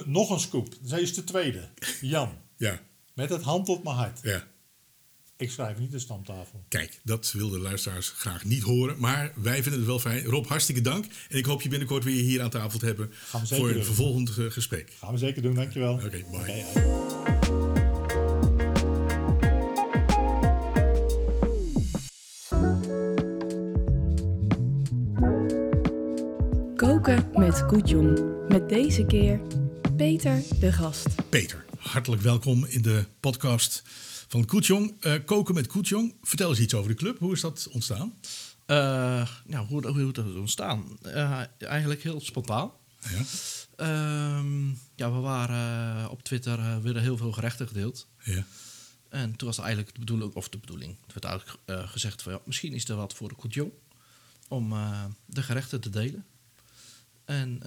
nog 0.07 0.31
een 0.31 0.41
scoop. 0.41 0.75
Zij 0.83 1.01
is 1.01 1.15
de 1.15 1.25
tweede. 1.25 1.69
Jan, 2.01 2.39
Ja, 2.57 2.81
met 3.15 3.29
het 3.31 3.43
hand 3.43 3.69
op 3.69 3.85
mijn 3.85 3.97
hart. 3.97 4.21
ja. 4.23 4.51
Ik 5.43 5.51
schrijf 5.51 5.79
niet 5.79 5.91
de 5.91 5.99
stamtafel. 5.99 6.65
Kijk, 6.69 7.01
dat 7.05 7.33
wilden 7.33 7.59
de 7.59 7.65
luisteraars 7.65 8.09
graag 8.09 8.45
niet 8.45 8.63
horen. 8.63 8.99
Maar 8.99 9.33
wij 9.35 9.63
vinden 9.63 9.81
het 9.81 9.89
wel 9.89 9.99
fijn. 9.99 10.25
Rob, 10.25 10.47
hartstikke 10.47 10.81
dank. 10.81 11.05
En 11.29 11.39
ik 11.39 11.45
hoop 11.45 11.63
je 11.63 11.69
binnenkort 11.69 12.05
weer 12.05 12.23
hier 12.23 12.43
aan 12.43 12.51
tafel 12.51 12.79
te 12.79 12.87
hebben. 12.87 13.11
Gaan 13.13 13.41
we 13.41 13.47
zeker 13.47 13.63
voor 13.63 13.71
een 13.71 13.77
doen. 13.77 13.85
vervolgend 13.85 14.31
gesprek. 14.31 14.93
Gaan 14.99 15.13
we 15.13 15.19
zeker 15.19 15.43
doen, 15.43 15.55
dankjewel. 15.55 15.95
Oké, 15.95 16.25
bye. 16.31 16.65
Koken 26.77 27.31
met 27.35 27.67
Koetjong. 27.67 28.21
Met 28.49 28.69
deze 28.69 29.07
keer 29.07 29.41
Peter 29.97 30.43
de 30.61 30.73
Gast. 30.73 31.09
Peter, 31.29 31.65
hartelijk 31.79 32.23
welkom 32.23 32.65
in 32.65 32.83
de 32.83 33.05
podcast 33.21 33.83
van 34.33 34.45
Koetjong. 34.45 34.95
Eh, 35.01 35.15
koken 35.25 35.55
met 35.55 35.67
Koetjong. 35.67 36.15
Vertel 36.23 36.49
eens 36.49 36.59
iets 36.59 36.75
over 36.75 36.91
de 36.91 36.97
club. 36.97 37.19
Hoe 37.19 37.33
is 37.33 37.41
dat 37.41 37.69
ontstaan? 37.71 38.15
Eh, 38.67 39.29
nou, 39.45 39.67
hoe, 39.67 39.87
hoe 39.87 40.07
is 40.07 40.13
dat 40.13 40.35
ontstaan? 40.35 40.99
Eh, 41.03 41.43
eigenlijk 41.59 42.03
heel 42.03 42.21
spontaan. 42.21 42.71
Ja. 43.01 43.23
Ehm, 43.77 44.69
ja, 44.95 45.13
we 45.13 45.19
waren 45.19 46.11
op 46.11 46.23
Twitter 46.23 46.83
werden 46.83 47.03
heel 47.03 47.17
veel 47.17 47.33
gerechten 47.33 47.67
gedeeld. 47.67 48.07
Ja. 48.25 48.45
En 49.09 49.37
toen 49.37 49.49
was 49.49 49.59
eigenlijk 49.59 49.93
de 49.93 50.01
bedoeling, 50.01 50.35
of 50.35 50.49
de 50.49 50.59
bedoeling, 50.59 50.97
het 51.07 51.13
werd 51.13 51.25
eigenlijk 51.25 51.91
gezegd 51.91 52.23
van 52.23 52.33
ja, 52.33 52.41
misschien 52.45 52.73
is 52.73 52.89
er 52.89 52.97
wat 52.97 53.15
voor 53.15 53.29
de 53.29 53.35
Koetjong 53.35 53.73
om 54.49 54.75
de 55.27 55.43
gerechten 55.43 55.81
te 55.81 55.91
delen. 55.91 56.25
En 57.25 57.61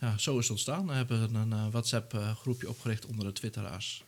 ja, 0.00 0.18
zo 0.18 0.38
is 0.38 0.42
het 0.42 0.50
ontstaan. 0.50 0.86
We 0.86 0.92
hebben 0.92 1.34
een 1.34 1.70
WhatsApp-groepje 1.70 2.68
opgericht 2.68 3.06
onder 3.06 3.24
de 3.24 3.32
Twitteraars. 3.32 4.04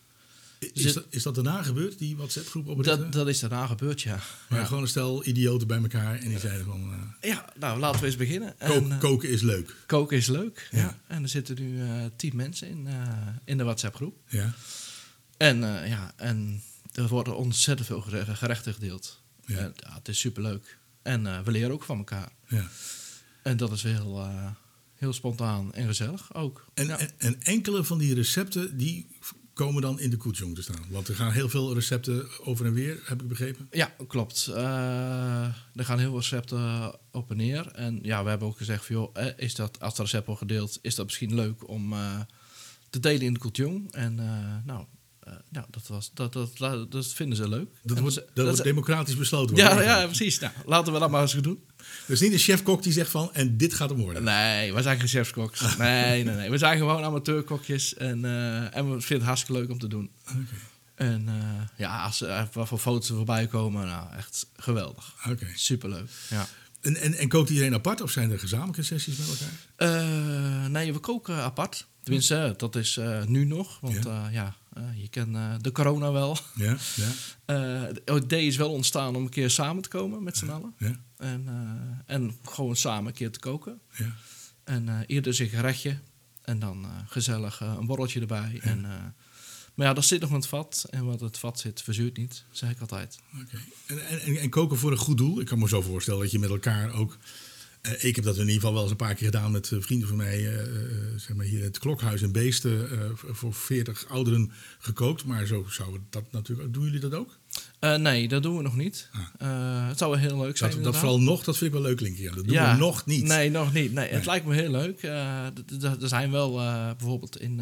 Is, 0.59 0.93
dat, 0.93 1.07
is 1.09 1.23
dat 1.23 1.35
daarna 1.35 1.63
gebeurd, 1.63 1.99
die 1.99 2.17
WhatsApp-groep 2.17 2.69
oprichten? 2.69 3.01
Dat, 3.01 3.13
dat 3.13 3.29
is 3.29 3.41
daarna 3.41 3.67
gebeurd, 3.67 4.03
ja. 4.03 4.21
Maar 4.49 4.59
ja. 4.59 4.65
gewoon 4.65 4.83
een 4.83 4.89
stel 4.89 5.27
idioten 5.27 5.67
bij 5.67 5.79
elkaar 5.79 6.19
en 6.19 6.29
die 6.29 6.39
zeiden 6.39 6.65
van... 6.65 6.91
Uh, 6.91 7.31
ja, 7.31 7.53
nou, 7.59 7.79
laten 7.79 8.01
we 8.01 8.07
eens 8.07 8.17
beginnen. 8.17 8.55
Kook, 8.59 8.71
en, 8.71 8.87
uh, 8.87 8.99
koken 8.99 9.29
is 9.29 9.43
leuk. 9.43 9.77
Koken 9.87 10.17
is 10.17 10.27
leuk, 10.27 10.69
ja. 10.71 10.79
ja. 10.79 11.01
En 11.07 11.23
er 11.23 11.29
zitten 11.29 11.57
nu 11.61 11.83
uh, 11.83 12.05
tien 12.17 12.37
mensen 12.37 12.69
in, 12.69 12.89
in 13.45 13.59
de 13.59 13.65
WhatsApp-groep. 13.65 14.17
Ja. 14.29 14.55
En 15.37 15.59
ja, 15.89 16.13
en 16.17 16.63
er 16.93 17.09
worden 17.09 17.37
ontzettend 17.37 17.89
veel 17.89 18.01
gerechten 18.35 18.75
gedeeld. 18.75 19.23
Ja. 19.47 19.59
En, 19.59 19.73
ja, 19.77 19.95
het 19.95 20.09
is 20.09 20.19
superleuk. 20.19 20.79
En 21.03 21.45
we 21.45 21.51
leren 21.51 21.73
ook 21.73 21.85
van 21.85 21.99
elkaar. 21.99 22.33
Ja. 22.49 22.69
En 23.43 23.57
dat 23.57 23.73
is 23.73 23.83
heel, 23.83 24.29
heel 24.95 25.13
spontaan 25.13 25.73
en 25.75 25.87
gezellig 25.87 26.35
ook. 26.35 26.67
En, 26.75 26.87
ja. 26.87 26.99
en, 26.99 27.11
en, 27.19 27.43
enkele 27.43 27.85
van 27.85 27.99
die 27.99 28.15
recepten 28.15 28.77
die 28.77 29.07
komen 29.55 29.83
dan 29.83 30.01
in 30.01 30.11
de 30.11 30.17
koetsjong 30.17 30.55
te 30.55 30.63
staan. 30.63 30.85
Want 30.89 31.09
er 31.09 31.15
gaan 31.15 31.33
heel 31.33 31.49
veel 31.49 31.75
recepten 31.75 32.27
over 32.45 32.67
en 32.67 32.73
weer, 32.73 33.01
heb 33.05 33.23
ik 33.23 33.29
begrepen. 33.29 33.69
Ja, 33.71 33.95
klopt. 34.09 34.47
Uh, 34.51 34.57
er 35.75 35.85
gaan 35.85 35.99
heel 35.99 36.09
veel 36.09 36.19
recepten 36.19 36.95
op 37.11 37.31
en 37.31 37.37
neer. 37.37 37.67
En 37.67 37.99
ja, 38.03 38.23
we 38.23 38.29
hebben 38.29 38.49
ook 38.49 38.57
gezegd 38.57 38.87
van, 38.87 38.97
joh, 38.97 39.17
is 39.37 39.55
dat, 39.55 39.81
als 39.81 39.95
dat 39.95 40.07
recept 40.07 40.27
wordt 40.27 40.41
gedeeld, 40.41 40.79
is 40.83 40.95
dat 40.95 41.05
misschien 41.05 41.35
leuk 41.35 41.69
om 41.69 41.93
uh, 41.93 42.21
te 42.91 43.01
delen 43.01 43.23
in 43.23 43.33
de 43.33 43.39
koetsjong. 43.39 43.93
En 43.93 44.15
nou, 44.65 44.85
nou, 45.49 45.67
dat, 45.71 45.87
was, 45.87 46.11
dat, 46.15 46.33
dat, 46.33 46.59
dat, 46.91 47.07
vinden 47.07 47.37
ze 47.37 47.49
leuk. 47.49 47.69
Dat 47.83 47.97
en 47.97 48.03
wordt, 48.03 48.17
dat, 48.17 48.27
dat 48.35 48.47
wordt 48.47 48.63
democratisch 48.63 49.17
besloten. 49.17 49.57
Ja, 49.57 49.81
ja, 49.81 50.05
precies. 50.05 50.39
Nou, 50.39 50.53
laten 50.67 50.93
we 50.93 50.99
dat 50.99 51.11
maar 51.11 51.23
eens 51.23 51.33
doen. 51.33 51.65
Dus 52.07 52.21
niet 52.21 52.33
een 52.33 52.39
chefkok 52.39 52.83
die 52.83 52.93
zegt 52.93 53.11
van, 53.11 53.31
en 53.33 53.57
dit 53.57 53.75
gaat 53.75 53.91
hem 53.91 53.99
worden. 53.99 54.25
Nee, 54.25 54.73
wij 54.73 54.83
zijn 54.83 54.99
geen 54.99 55.09
chefskoks. 55.09 55.61
Nee, 55.79 56.25
nee, 56.25 56.35
nee. 56.35 56.51
We 56.51 56.59
zijn 56.59 56.79
gewoon 56.79 57.05
amateurkokjes. 57.05 57.95
En, 57.95 58.25
uh, 58.25 58.77
en 58.77 58.91
we 58.91 59.01
vinden 59.01 59.17
het 59.17 59.23
hartstikke 59.23 59.61
leuk 59.61 59.71
om 59.71 59.79
te 59.79 59.89
doen. 59.89 60.11
Okay. 60.23 60.45
En 60.95 61.27
uh, 61.29 61.61
ja, 61.77 62.05
als 62.05 62.21
er 62.21 62.49
wat 62.53 62.69
voor 62.69 62.79
foto's 62.79 63.09
er 63.09 63.17
voorbij 63.17 63.47
komen, 63.47 63.87
nou, 63.87 64.15
echt 64.17 64.47
geweldig. 64.57 65.15
Okay. 65.29 65.53
Superleuk, 65.55 66.09
ja. 66.31 66.47
En, 66.81 66.97
en, 66.97 67.15
en 67.15 67.29
kookt 67.29 67.51
iedereen 67.51 67.75
apart 67.75 68.01
of 68.01 68.11
zijn 68.11 68.31
er 68.31 68.39
gezamenlijke 68.39 68.83
sessies 68.83 69.17
met 69.17 69.29
elkaar? 69.29 70.71
Nee, 70.71 70.93
we 70.93 70.99
koken 70.99 71.37
apart. 71.37 71.87
Tenminste, 72.03 72.55
dat 72.57 72.77
is 72.77 73.01
nu 73.27 73.45
nog. 73.45 73.79
Want 73.81 74.05
ja, 74.05 74.29
ja 74.29 74.55
je 74.95 75.09
kent 75.09 75.65
de 75.65 75.73
corona 75.73 76.13
wel. 76.13 76.39
Ja, 76.55 76.77
ja. 76.95 77.13
het 78.05 78.25
idee 78.25 78.47
is 78.47 78.57
wel 78.57 78.71
ontstaan 78.71 79.17
om 79.17 79.23
een 79.23 79.29
keer 79.29 79.51
samen 79.51 79.83
te 79.83 79.89
komen 79.89 80.23
met 80.23 80.37
z'n 80.37 80.49
allen. 80.49 80.75
Ja. 80.79 81.01
En, 81.17 81.49
en 82.07 82.37
gewoon 82.43 82.77
samen 82.77 83.07
een 83.07 83.13
keer 83.13 83.31
te 83.31 83.39
koken. 83.39 83.81
Ja. 83.97 84.17
En 84.65 85.05
eerder 85.07 85.41
een 85.41 85.49
gerechtje. 85.49 85.99
En 86.43 86.59
dan 86.59 86.87
gezellig 87.07 87.61
een 87.61 87.87
borreltje 87.87 88.21
erbij. 88.21 88.51
Ja. 88.53 88.61
En, 88.61 89.15
maar 89.75 89.87
ja, 89.87 89.93
dat 89.93 90.05
zit 90.05 90.21
nog 90.21 90.31
in 90.31 90.37
het 90.37 90.47
vat. 90.47 90.87
En 90.91 91.05
wat 91.05 91.21
het 91.21 91.39
vat 91.39 91.61
zit, 91.61 91.83
verzuurt 91.83 92.17
niet, 92.17 92.45
zeg 92.51 92.71
ik 92.71 92.81
altijd. 92.81 93.19
Oké. 93.35 93.63
Okay. 93.91 94.07
En, 94.07 94.21
en, 94.21 94.37
en, 94.37 94.51
koken 94.51 94.79
voor 94.79 94.91
een 94.91 94.99
goed 94.99 95.19
doel? 95.19 95.41
Ik 95.41 95.47
kan 95.47 95.59
me 95.59 95.69
zo 95.69 95.81
voorstellen 95.81 96.21
dat 96.21 96.31
je 96.31 96.39
met 96.39 96.51
elkaar 96.51 96.93
ook... 96.93 97.19
Uh, 97.87 98.05
ik 98.05 98.17
heb 98.17 98.25
dat 98.25 98.35
in 98.35 98.41
ieder 98.41 98.55
geval 98.55 98.73
wel 98.73 98.83
eens 98.83 98.91
een 98.91 98.97
paar 98.97 99.15
keer 99.15 99.25
gedaan 99.25 99.51
met 99.51 99.71
uh, 99.71 99.83
vrienden 99.83 100.09
van 100.09 100.17
mij. 100.17 100.41
Uh, 100.41 100.63
zeg 101.17 101.37
maar 101.37 101.47
hier 101.47 101.63
het 101.63 101.79
Klokhuis 101.79 102.23
en 102.23 102.33
Beesten 102.33 102.89
voor 103.17 103.55
40 103.55 104.09
ouderen 104.09 104.53
gekookt. 104.79 105.25
Maar 105.25 105.47
zo 105.47 105.67
zou 105.69 105.99
dat 106.11 106.25
natuurlijk... 106.31 106.73
Doen 106.73 106.85
jullie 106.85 107.01
dat 107.01 107.15
ook? 107.15 107.39
nee, 107.81 108.29
dat 108.29 108.43
doen 108.43 108.57
we 108.57 108.63
nog 108.63 108.77
niet. 108.77 109.09
Ah. 109.39 109.89
het 109.89 109.99
zou 109.99 110.11
wel 110.11 110.21
heel 110.21 110.39
leuk 110.39 110.57
zijn. 110.57 110.71
Dat, 110.71 110.85
dat 110.85 110.97
vooral 110.97 111.21
nog, 111.21 111.45
dat 111.45 111.57
vind 111.57 111.75
ik 111.75 111.81
wel 111.81 111.87
leuk, 111.87 112.01
Linkje. 112.01 112.31
Dat 112.31 112.45
doen 112.45 112.53
ja. 112.53 112.73
we 112.73 112.79
nog 112.79 113.07
niet. 113.07 113.25
Nee, 113.25 113.51
nog 113.51 113.73
niet. 113.73 113.93
Nee, 113.93 114.05
nee. 114.05 114.15
Het 114.15 114.27
lijkt 114.27 114.47
me 114.47 114.55
heel 114.55 114.71
leuk. 114.71 115.03
er 115.03 116.09
zijn 116.09 116.31
wel 116.31 116.55
bijvoorbeeld 116.97 117.41
in... 117.41 117.61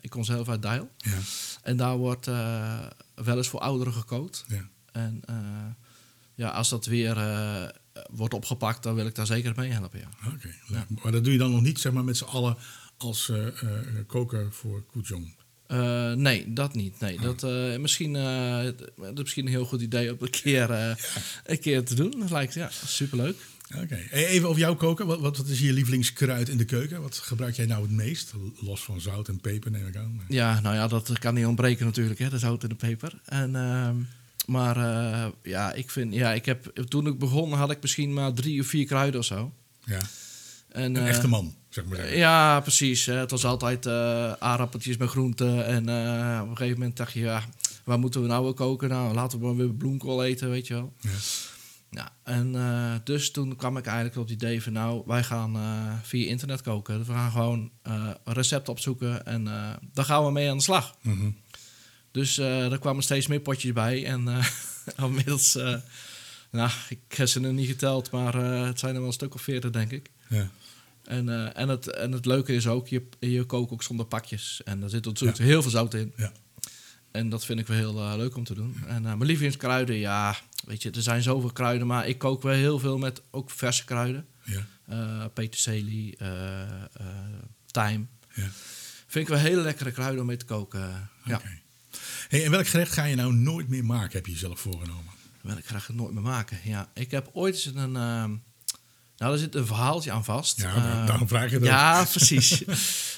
ik 0.00 0.10
kom 0.10 0.24
zelf 0.24 0.48
uit 0.48 0.62
Dijl. 0.62 0.90
Ja. 0.96 1.18
En 1.62 1.76
daar 1.76 1.96
wordt 1.96 2.26
wel 3.14 3.36
eens 3.36 3.48
voor 3.48 3.60
ouderen 3.60 3.92
gekookt. 3.92 4.44
Ja. 4.48 4.68
En 4.92 5.22
ja, 6.34 6.48
als 6.48 6.68
dat 6.68 6.86
weer 6.86 7.16
wordt 8.10 8.34
opgepakt, 8.34 8.82
dan 8.82 8.94
wil 8.94 9.06
ik 9.06 9.14
daar 9.14 9.26
zeker 9.26 9.52
mee 9.56 9.70
helpen. 9.70 9.98
Ja. 9.98 10.08
Oké, 10.26 10.34
okay, 10.34 10.54
ja. 10.68 10.86
maar 11.02 11.12
dat 11.12 11.24
doe 11.24 11.32
je 11.32 11.38
dan 11.38 11.50
nog 11.50 11.62
niet 11.62 11.80
zeg 11.80 11.92
maar, 11.92 12.04
met 12.04 12.16
z'n 12.16 12.24
allen 12.24 12.56
als 12.96 13.28
uh, 13.28 13.46
koker 14.06 14.52
voor 14.52 14.82
Koetjong? 14.86 15.34
Uh, 15.68 16.12
nee, 16.12 16.52
dat 16.52 16.74
niet. 16.74 17.00
Nee, 17.00 17.18
Ah. 17.18 17.24
dat, 17.24 17.42
misschien, 17.80 18.12
dat 18.12 19.12
is 19.12 19.22
misschien 19.22 19.46
een 19.46 19.52
heel 19.52 19.64
goed 19.64 19.80
idee 19.80 20.12
om 20.12 20.16
een 20.20 20.30
keer, 20.30 20.72
ja. 20.72 20.96
een 21.44 21.60
keer 21.60 21.84
te 21.84 21.94
doen. 21.94 22.14
Dat 22.18 22.30
lijkt 22.30 22.54
ja, 22.54 22.70
superleuk. 22.70 23.36
Oké, 23.74 23.82
okay. 23.82 24.08
even 24.10 24.48
over 24.48 24.60
jouw 24.60 24.74
koken. 24.74 25.06
Wat, 25.06 25.20
wat, 25.20 25.46
is 25.46 25.60
je 25.60 25.72
lievelingskruid 25.72 26.48
in 26.48 26.56
de 26.56 26.64
keuken? 26.64 27.02
Wat 27.02 27.16
gebruik 27.16 27.56
jij 27.56 27.66
nou 27.66 27.82
het 27.82 27.90
meest? 27.90 28.32
Los 28.60 28.84
van 28.84 29.00
zout 29.00 29.28
en 29.28 29.40
peper, 29.40 29.70
neem 29.70 29.86
ik 29.86 29.96
aan. 29.96 30.20
Ja, 30.28 30.60
nou 30.60 30.74
ja, 30.74 30.88
dat 30.88 31.18
kan 31.18 31.34
niet 31.34 31.46
ontbreken 31.46 31.84
natuurlijk, 31.84 32.18
hè, 32.18 32.28
de 32.28 32.38
zout 32.38 32.62
en 32.62 32.68
de 32.68 32.74
peper. 32.74 33.20
En... 33.24 33.54
maar 34.46 34.76
uh, 34.76 35.26
ja, 35.42 35.72
ik 35.72 35.90
vind, 35.90 36.14
ja, 36.14 36.32
ik 36.32 36.44
heb, 36.44 36.66
toen 36.88 37.06
ik 37.06 37.18
begon 37.18 37.52
had 37.52 37.70
ik 37.70 37.82
misschien 37.82 38.12
maar 38.12 38.32
drie 38.32 38.60
of 38.60 38.66
vier 38.66 38.86
kruiden 38.86 39.20
of 39.20 39.26
zo. 39.26 39.52
Ja. 39.84 40.00
En, 40.68 40.94
een 40.94 41.02
uh, 41.02 41.08
echte 41.08 41.28
man, 41.28 41.54
zeg 41.68 41.84
maar. 41.84 41.96
Zeggen. 41.96 42.16
Ja, 42.16 42.60
precies. 42.60 43.06
Het 43.06 43.30
was 43.30 43.44
altijd 43.44 43.86
uh, 43.86 44.32
aardappeltjes 44.32 44.96
met 44.96 45.08
groenten. 45.08 45.66
En 45.66 45.82
op 46.42 46.48
een 46.48 46.56
gegeven 46.56 46.78
moment 46.78 46.96
dacht 46.96 47.12
je, 47.12 47.20
ja, 47.20 47.44
waar 47.84 47.98
moeten 47.98 48.22
we 48.22 48.28
nou 48.28 48.44
weer 48.44 48.54
koken? 48.54 48.88
Nou, 48.88 49.14
laten 49.14 49.38
we 49.38 49.46
maar 49.46 49.56
weer 49.56 49.74
bloemkool 49.74 50.24
eten, 50.24 50.50
weet 50.50 50.66
je 50.66 50.74
wel. 50.74 50.92
Ja. 51.00 51.10
Ja, 51.90 52.12
en 52.22 53.00
dus 53.04 53.30
toen 53.30 53.56
kwam 53.56 53.76
ik 53.76 53.86
eigenlijk 53.86 54.16
op 54.16 54.22
het 54.22 54.32
idee 54.32 54.62
van, 54.62 54.72
nou, 54.72 55.02
wij 55.06 55.22
gaan 55.22 55.56
via 56.02 56.28
internet 56.28 56.62
koken. 56.62 56.98
We 56.98 57.12
gaan 57.12 57.30
gewoon 57.30 57.70
een 57.82 58.16
recept 58.24 58.68
opzoeken 58.68 59.26
en 59.26 59.44
daar 59.92 60.04
gaan 60.04 60.24
we 60.24 60.30
mee 60.30 60.50
aan 60.50 60.56
de 60.56 60.62
slag. 60.62 60.96
Mm 61.02 61.18
-hmm. 61.18 61.36
Dus 62.16 62.38
uh, 62.38 62.72
er 62.72 62.78
kwamen 62.78 63.02
steeds 63.02 63.26
meer 63.26 63.40
potjes 63.40 63.72
bij. 63.72 64.04
En 64.04 64.28
uh, 64.28 64.46
inmiddels, 65.08 65.56
uh, 65.56 65.76
nou, 66.50 66.70
ik 66.88 66.98
heb 67.08 67.28
ze 67.28 67.40
nog 67.40 67.52
niet 67.52 67.68
geteld, 67.68 68.10
maar 68.10 68.34
het 68.66 68.78
zijn 68.78 68.94
er 68.94 69.00
wel 69.00 69.08
een 69.08 69.14
stuk 69.14 69.34
of 69.34 69.42
veertig, 69.42 69.70
denk 69.70 69.90
ik. 69.90 70.10
Ja. 70.28 70.48
En, 71.04 71.54
en, 71.54 71.68
het, 71.68 71.90
en 71.90 72.12
het 72.12 72.26
leuke 72.26 72.54
is 72.54 72.66
ook, 72.66 72.88
je, 72.88 73.02
je 73.18 73.44
kookt 73.44 73.72
ook 73.72 73.82
zonder 73.82 74.06
pakjes. 74.06 74.60
En 74.64 74.82
er 74.82 74.90
zit 74.90 75.04
natuurlijk 75.04 75.38
ja. 75.38 75.44
heel 75.44 75.62
veel 75.62 75.70
zout 75.70 75.94
in. 75.94 76.12
Ja. 76.16 76.32
En 77.10 77.28
dat 77.28 77.44
vind 77.44 77.58
ik 77.58 77.66
wel 77.66 77.76
heel 77.76 78.16
leuk 78.16 78.36
om 78.36 78.44
te 78.44 78.54
doen. 78.54 78.76
En 78.86 79.02
mijn 79.02 79.24
lievelingskruiden, 79.24 79.96
ja, 79.96 80.36
weet 80.64 80.82
je, 80.82 80.90
er 80.90 81.02
zijn 81.02 81.22
zoveel 81.22 81.52
kruiden. 81.52 81.86
Maar 81.86 82.08
ik 82.08 82.18
kook 82.18 82.42
wel 82.42 82.54
heel 82.54 82.78
veel 82.78 82.98
met 82.98 83.22
ook 83.30 83.50
verse 83.50 83.84
kruiden. 83.84 84.26
Ja. 84.42 85.28
peterselie, 85.28 86.18
tijm. 87.66 88.08
Ja. 88.34 88.48
Vind 89.06 89.28
ik 89.28 89.34
wel 89.34 89.42
hele 89.42 89.60
lekkere 89.60 89.90
kruiden 89.90 90.20
om 90.20 90.26
mee 90.26 90.36
te 90.36 90.44
koken. 90.44 91.10
Ja. 91.24 91.40
Hey, 92.28 92.44
en 92.44 92.50
welk 92.50 92.66
gerecht 92.66 92.92
ga 92.92 93.04
je 93.04 93.14
nou 93.14 93.34
nooit 93.34 93.68
meer 93.68 93.84
maken, 93.84 94.12
heb 94.12 94.26
je 94.26 94.32
jezelf 94.32 94.60
voorgenomen? 94.60 95.12
Welk 95.40 95.66
gerecht 95.66 95.88
nooit 95.88 96.12
meer 96.12 96.22
maken? 96.22 96.58
Ja, 96.64 96.90
ik 96.94 97.10
heb 97.10 97.30
ooit 97.32 97.54
eens 97.54 97.64
een... 97.64 97.88
Uh, 97.88 97.94
nou, 97.94 98.40
daar 99.16 99.38
zit 99.38 99.54
een 99.54 99.66
verhaaltje 99.66 100.10
aan 100.10 100.24
vast. 100.24 100.60
Ja, 100.60 100.76
uh, 100.76 101.06
daarom 101.06 101.28
vraag 101.28 101.50
je 101.50 101.58
dat. 101.58 101.68
Ja, 101.68 102.04
precies. 102.14 102.64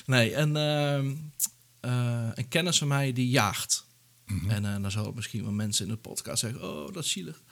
nee, 0.06 0.34
en 0.34 0.56
uh, 0.56 2.30
een 2.34 2.48
kennis 2.48 2.78
van 2.78 2.88
mij 2.88 3.12
die 3.12 3.28
jaagt. 3.28 3.86
Mhm. 4.26 4.34
Mm 4.34 4.40
-hmm. 4.40 4.64
En 4.64 4.82
dan 4.82 4.90
zullen 4.90 5.14
misschien 5.14 5.42
wel 5.42 5.52
mensen 5.52 5.84
in 5.84 5.90
de 5.90 5.98
podcast 5.98 6.38
zeggen... 6.38 6.62
oh, 6.62 6.92
dat 6.92 7.04
is 7.04 7.10
zielig. 7.10 7.42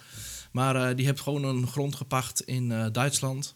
Maar 0.53 0.97
die 0.97 1.07
heeft 1.07 1.21
gewoon 1.21 1.45
een 1.45 1.67
grond 1.67 1.95
gepacht 1.95 2.41
in 2.41 2.93
Duitsland. 2.93 3.55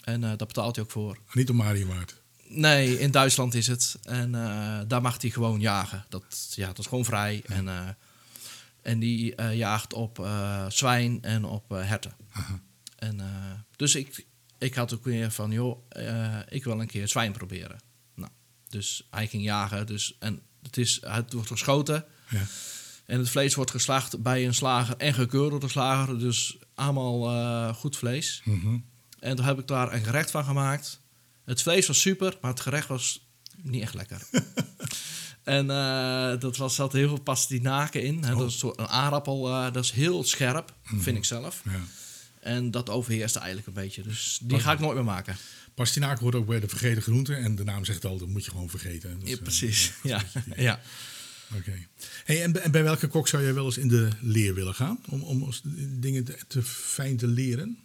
En 0.00 0.20
daar 0.20 0.36
betaalt 0.36 0.76
hij 0.76 0.84
ook 0.84 0.90
voor. 0.90 1.18
Niet 1.32 1.50
om 1.50 1.56
Mario 1.56 1.86
Waard. 1.86 2.19
Nee, 2.52 2.98
in 2.98 3.10
Duitsland 3.10 3.54
is 3.54 3.66
het. 3.66 3.98
En 4.02 4.34
uh, 4.34 4.78
daar 4.86 5.02
mag 5.02 5.20
hij 5.20 5.30
gewoon 5.30 5.60
jagen. 5.60 6.04
Dat, 6.08 6.52
ja, 6.54 6.66
dat 6.66 6.78
is 6.78 6.86
gewoon 6.86 7.04
vrij. 7.04 7.42
Ja. 7.46 7.54
En, 7.54 7.64
uh, 7.64 7.88
en 8.82 8.98
die 8.98 9.40
uh, 9.40 9.56
jaagt 9.56 9.92
op 9.92 10.28
zwijn 10.68 11.22
en 11.22 11.44
op 11.44 11.68
herten. 11.68 12.16
En, 12.96 13.20
dus 13.76 13.94
ik, 13.94 14.26
ik 14.58 14.74
had 14.74 14.94
ook 14.94 15.04
weer 15.04 15.30
van, 15.30 15.50
joh, 15.50 15.78
ik 16.48 16.64
wil 16.64 16.80
een 16.80 16.86
keer 16.86 17.08
zwijn 17.08 17.32
proberen. 17.32 17.80
Nou, 18.14 18.30
dus 18.68 19.06
hij 19.10 19.26
ging 19.26 19.42
jagen. 19.42 19.86
Dus, 19.86 20.16
en 20.18 20.40
het, 20.62 20.76
is, 20.76 21.00
het 21.04 21.32
wordt 21.32 21.48
geschoten. 21.48 22.04
Ja. 22.28 22.42
En 23.06 23.18
het 23.18 23.30
vlees 23.30 23.54
wordt 23.54 23.70
geslacht 23.70 24.22
bij 24.22 24.46
een 24.46 24.54
slager 24.54 24.96
en 24.96 25.14
gekeurd 25.14 25.50
door 25.50 25.60
de 25.60 25.68
slager. 25.68 26.18
Dus 26.18 26.58
allemaal 26.74 27.74
goed 27.74 27.96
vlees. 27.96 28.40
-hmm. 28.44 28.84
En 29.18 29.36
toen 29.36 29.44
heb 29.44 29.58
ik 29.58 29.66
daar 29.66 29.92
een 29.92 30.04
gerecht 30.04 30.30
van 30.30 30.44
gemaakt. 30.44 30.99
Het 31.50 31.62
vlees 31.62 31.86
was 31.86 32.00
super, 32.00 32.38
maar 32.40 32.50
het 32.50 32.60
gerecht 32.60 32.88
was 32.88 33.28
niet 33.62 33.82
echt 33.82 33.94
lekker. 33.94 34.22
En 35.42 35.70
eh, 35.70 36.40
dat 36.40 36.56
was, 36.56 36.74
zat 36.74 36.92
heel 36.92 37.08
veel 37.08 37.20
pastinaken 37.20 38.02
in. 38.02 38.22
Hè. 38.24 38.32
Oh. 38.32 38.38
Dat 38.38 38.46
is 38.46 38.52
een 38.52 38.58
soort- 38.58 38.78
een 38.78 38.88
aardappel, 38.88 39.48
eh, 39.48 39.72
dat 39.72 39.84
is 39.84 39.90
heel 39.90 40.24
scherp, 40.24 40.74
vind 40.84 41.16
ik 41.16 41.24
zelf. 41.24 41.62
Ja. 41.64 41.80
En 42.40 42.70
dat 42.70 42.90
overheerst 42.90 43.36
eigenlijk 43.36 43.66
een 43.66 43.72
beetje. 43.72 44.02
Dus 44.02 44.38
die 44.42 44.60
ga 44.60 44.72
ik 44.72 44.78
nooit 44.78 44.94
meer 44.94 45.04
maken. 45.04 45.36
Pastinaak 45.74 46.18
hoort 46.18 46.34
ook 46.34 46.46
bij 46.46 46.60
de 46.60 46.68
vergeten 46.68 47.02
groente. 47.02 47.34
En 47.34 47.54
de 47.54 47.64
naam 47.64 47.84
zegt 47.84 48.04
al, 48.04 48.18
dat 48.18 48.28
moet 48.28 48.44
je 48.44 48.50
gewoon 48.50 48.70
vergeten. 48.70 49.20
Ja, 49.24 49.32
eh, 49.36 49.42
precies. 49.42 49.92
Ja, 50.02 50.22
ja. 50.56 50.80
Oké. 51.56 51.86
Hey, 52.24 52.42
en, 52.42 52.52
bij- 52.52 52.62
en 52.62 52.70
bij 52.70 52.82
welke 52.82 53.06
kok 53.06 53.28
zou 53.28 53.42
jij 53.42 53.54
wel 53.54 53.64
eens 53.64 53.78
in 53.78 53.88
de 53.88 54.08
leer 54.20 54.54
willen 54.54 54.74
gaan? 54.74 55.00
Om, 55.08 55.22
om 55.22 55.50
dingen 56.00 56.24
te, 56.24 56.38
te 56.48 56.62
fijn 56.62 57.16
te 57.16 57.26
leren? 57.26 57.78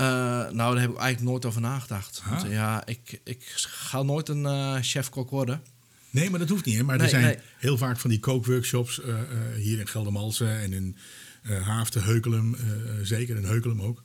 Eh, 0.00 0.06
nou, 0.50 0.54
daar 0.54 0.80
heb 0.80 0.90
ik 0.90 0.96
eigenlijk 0.96 1.30
nooit 1.30 1.44
over 1.44 1.60
nagedacht. 1.60 2.22
Want, 2.28 2.50
ja, 2.50 2.86
ik, 2.86 3.20
ik 3.24 3.42
ga 3.54 4.02
nooit 4.02 4.28
een 4.28 4.46
eh, 4.46 4.76
chef-kok 4.80 5.30
worden. 5.30 5.62
Nee, 6.10 6.30
maar 6.30 6.38
dat 6.38 6.48
hoeft 6.48 6.64
niet. 6.64 6.76
Hè? 6.76 6.82
Maar 6.82 7.00
er 7.00 7.08
zijn 7.08 7.22
nee. 7.22 7.38
heel 7.58 7.78
vaak 7.78 7.98
van 7.98 8.10
die 8.10 8.20
kookworkshops 8.20 9.00
eh, 9.00 9.14
hier 9.56 9.78
in 9.78 9.88
Geldermalsen 9.88 10.60
en 10.60 10.72
in 10.72 10.96
Haaften, 11.42 12.02
Heukelum, 12.02 12.56
zeker 13.02 13.36
in 13.36 13.44
Heukelum 13.44 13.82
ook. 13.82 14.02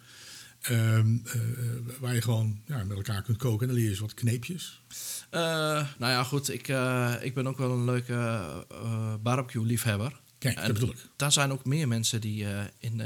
Ehm, 0.62 1.18
eh, 1.26 1.40
waar 2.00 2.14
je 2.14 2.22
gewoon 2.22 2.62
ja, 2.66 2.84
met 2.84 2.98
elkaar 2.98 3.22
kunt 3.22 3.38
koken 3.38 3.62
en 3.62 3.68
dan 3.68 3.76
leer 3.76 3.84
je 3.84 3.90
eens 3.90 4.00
wat 4.00 4.14
kneepjes. 4.14 4.82
Nou 5.32 5.86
ja, 5.98 6.24
goed. 6.24 6.50
Ik, 6.50 6.68
ik 7.22 7.34
ben 7.34 7.48
ook 7.48 7.58
wel 7.58 7.72
een 7.72 7.86
leuke 7.86 8.66
barbecue-liefhebber. 9.22 10.20
Kijk, 10.38 10.56
dat 10.56 10.74
bedoel 10.74 10.90
ik. 10.90 11.10
Daar 11.16 11.32
zijn 11.32 11.52
ook 11.52 11.66
meer 11.66 11.88
mensen 11.88 12.22
die, 12.22 12.46
in, 12.80 13.02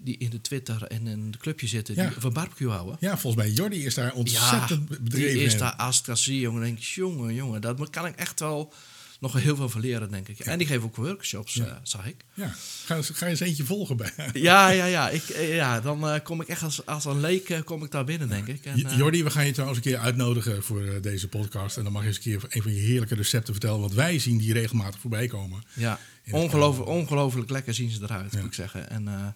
die 0.00 0.16
in 0.18 0.30
de 0.30 0.40
Twitter 0.40 0.82
en 0.82 1.06
in 1.06 1.30
de 1.30 1.38
clubje 1.38 1.66
zitten... 1.66 1.94
Ja. 1.94 2.08
die 2.08 2.20
van 2.20 2.32
barbecue 2.32 2.70
houden. 2.70 2.96
Ja, 3.00 3.18
volgens 3.18 3.42
mij 3.44 3.52
Jordi 3.52 3.84
is 3.86 3.94
daar 3.94 4.12
ontzettend 4.12 4.88
die 4.88 5.00
bedreven 5.00 5.40
is 5.40 5.52
in. 5.52 5.58
daar 5.58 5.74
als 5.74 6.02
ik 6.06 6.16
zie, 6.16 6.40
jongen, 6.40 6.62
denk 6.62 6.78
ik, 6.78 6.84
jongen, 6.84 7.34
jongen, 7.34 7.60
dat 7.60 7.90
kan 7.90 8.06
ik 8.06 8.14
echt 8.16 8.40
wel 8.40 8.72
nog 9.20 9.32
heel 9.32 9.56
veel 9.56 9.68
van 9.68 9.80
leren, 9.80 10.10
denk 10.10 10.28
ik. 10.28 10.38
En 10.38 10.58
die 10.58 10.66
geven 10.66 10.82
ook 10.82 10.96
workshops, 10.96 11.54
Ja. 11.54 11.64
eh, 11.66 11.76
zag 11.82 12.06
ik. 12.06 12.24
Ja, 12.34 12.54
ga, 12.84 12.96
eens- 12.96 13.10
ga 13.14 13.26
eens 13.26 13.40
eentje 13.40 13.64
volgen 13.64 13.96
bij. 13.96 14.12
Ja, 14.32 14.68
ja, 14.68 14.84
ja. 14.84 15.08
Ik, 15.10 15.28
eh, 15.28 15.54
ja 15.54 15.80
dan 15.80 16.08
eh, 16.08 16.20
kom 16.22 16.40
ik 16.40 16.48
echt 16.48 16.62
als, 16.62 16.86
als 16.86 17.04
een 17.04 17.20
leek 17.20 17.60
kom 17.64 17.84
ik 17.84 17.90
daar 17.90 18.04
binnen, 18.04 18.28
denk 18.28 18.46
ik. 18.46 18.64
En, 18.64 18.96
Jordi, 18.96 19.24
we 19.24 19.30
gaan 19.30 19.46
je 19.46 19.52
trouwens 19.52 19.78
een 19.78 19.90
keer 19.90 19.98
uitnodigen 19.98 20.62
voor 20.62 21.00
deze 21.02 21.28
podcast. 21.28 21.76
En 21.76 21.82
dan 21.82 21.92
mag 21.92 22.02
je 22.02 22.08
eens 22.08 22.16
een 22.16 22.22
keer 22.22 22.44
een 22.48 22.62
van 22.62 22.74
je 22.74 22.80
heerlijke 22.80 23.14
recepten 23.14 23.52
vertellen. 23.52 23.80
Want 23.80 23.92
wij 23.94 24.18
zien 24.18 24.38
die 24.38 24.52
regelmatig 24.52 25.00
voorbij 25.00 25.26
komen. 25.26 25.62
Ja, 25.74 25.98
ongelooflijk, 26.30 26.88
ongelooflijk 26.88 27.50
lekker 27.50 27.74
zien 27.74 27.90
ze 27.90 28.02
eruit, 28.02 28.32
Ja. 28.32 28.38
moet 28.38 28.46
ik 28.48 28.54
zeggen. 28.54 28.90
En, 28.90 29.34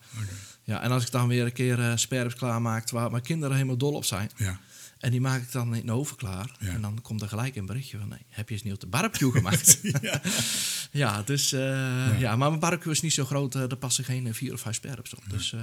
ja, 0.65 0.83
en 0.83 0.91
als 0.91 1.05
ik 1.05 1.11
dan 1.11 1.29
weer 1.29 1.45
een 1.45 1.53
keer 1.53 1.81
eh 1.81 1.97
sperps 1.97 2.35
klaarmaak 2.35 2.91
waar 2.91 3.11
mijn 3.11 3.23
kinderen 3.23 3.55
helemaal 3.57 3.77
dol 3.77 3.93
op 3.93 4.05
zijn. 4.05 4.31
Ja. 4.37 4.61
En 4.99 5.11
die 5.11 5.21
maak 5.21 5.43
ik 5.43 5.53
dan 5.53 5.75
in 5.75 5.87
de 5.87 5.93
oven 5.93 6.17
klaar. 6.17 6.57
Ja. 6.59 6.69
En 6.69 6.81
dan 6.81 7.01
komt 7.03 7.23
er 7.23 7.29
gelijk 7.29 7.57
een 7.57 7.67
berichtje 7.67 7.99
van... 7.99 8.09
Nee, 8.09 8.19
heb 8.29 8.49
je 8.49 8.55
eens 8.55 8.63
niet 8.65 8.73
op 8.73 8.81
de 8.81 8.87
barbecue 8.87 9.33
gemaakt? 9.33 9.81
ja. 10.93 11.23
dus... 11.23 11.53
eh, 11.53 12.21
ja. 12.21 12.37
maar 12.37 12.49
mijn 12.49 12.61
barbecue 12.61 12.93
is 12.93 13.01
niet 13.01 13.13
zo 13.13 13.25
groot. 13.25 13.55
eh, 13.55 13.71
er 13.71 13.77
passen 13.77 14.05
geen 14.05 14.35
vier 14.35 14.53
of 14.53 14.61
vijf 14.61 14.77
sperps 14.77 15.15
op. 15.15 15.23
Dus 15.29 15.55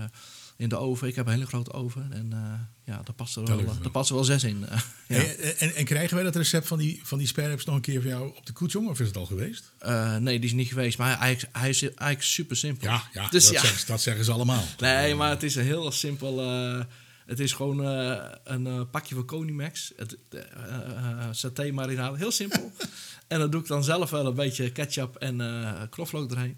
in 0.59 0.69
de 0.69 0.77
oven... 0.77 1.07
Ik 1.07 1.15
heb 1.15 1.25
een 1.25 1.31
hele 1.33 1.45
grote 1.45 1.71
oven. 1.73 2.07
En 2.13 2.33
eh, 2.33 2.39
ja, 2.85 3.01
daar 3.03 3.13
passen 3.15 3.47
er 3.47 3.65
wel, 3.65 3.75
daar 3.81 3.91
passen 3.91 4.15
wel 4.15 4.23
zes 4.23 4.43
in. 4.43 4.65
eh, 4.67 4.79
ja. 5.07 5.23
En, 5.23 5.57
en, 5.59 5.75
en 5.75 5.85
krijgen 5.85 6.15
wij 6.15 6.23
dat 6.23 6.35
recept 6.35 6.67
van 6.67 6.77
die, 6.77 6.99
van 7.03 7.17
die 7.17 7.27
sparrows 7.27 7.65
nog 7.65 7.75
een 7.75 7.81
keer 7.81 8.01
voor 8.01 8.09
jou 8.11 8.27
op 8.37 8.45
de 8.45 8.53
koetsjong? 8.53 8.89
Of 8.89 8.99
is 8.99 9.07
het 9.07 9.17
al 9.17 9.25
geweest? 9.25 9.71
Eh, 9.79 10.15
nee, 10.17 10.35
die 10.39 10.49
is 10.49 10.55
niet 10.55 10.67
geweest. 10.67 10.97
Maar 10.97 11.19
hij, 11.19 11.39
hij 11.51 11.69
is 11.69 11.81
eigenlijk 11.81 12.21
super 12.23 12.55
simpel. 12.57 12.87
Ja, 12.87 13.03
ja, 13.13 13.27
Dus 13.29 13.43
dat, 13.45 13.53
ja. 13.53 13.61
Zeggen, 13.61 13.87
dat 13.87 14.01
zeggen 14.01 14.25
ze 14.25 14.31
allemaal. 14.31 14.63
Nee, 14.79 15.15
maar 15.15 15.29
het 15.29 15.43
is 15.43 15.55
een 15.55 15.63
heel 15.63 15.91
simpel. 15.91 16.41
eh, 16.41 16.83
het 17.25 17.39
is 17.39 17.53
gewoon 17.53 17.83
eh, 17.85 18.25
een 18.43 18.67
eh, 18.67 18.81
pakje 18.91 19.15
van 19.15 19.25
Conimax. 19.25 19.93
Het, 19.95 20.17
eh 20.29 20.39
eh, 20.41 21.27
saté 21.31 21.71
marinade. 21.71 22.17
Heel 22.17 22.31
simpel. 22.31 22.71
en 23.27 23.39
dan 23.39 23.49
doe 23.49 23.61
ik 23.61 23.67
dan 23.67 23.83
zelf 23.83 24.09
wel 24.09 24.25
een 24.25 24.33
beetje 24.33 24.71
ketchup 24.71 25.15
en 25.15 25.41
eh 25.41 25.81
knoflook 25.89 26.31
erheen. 26.31 26.57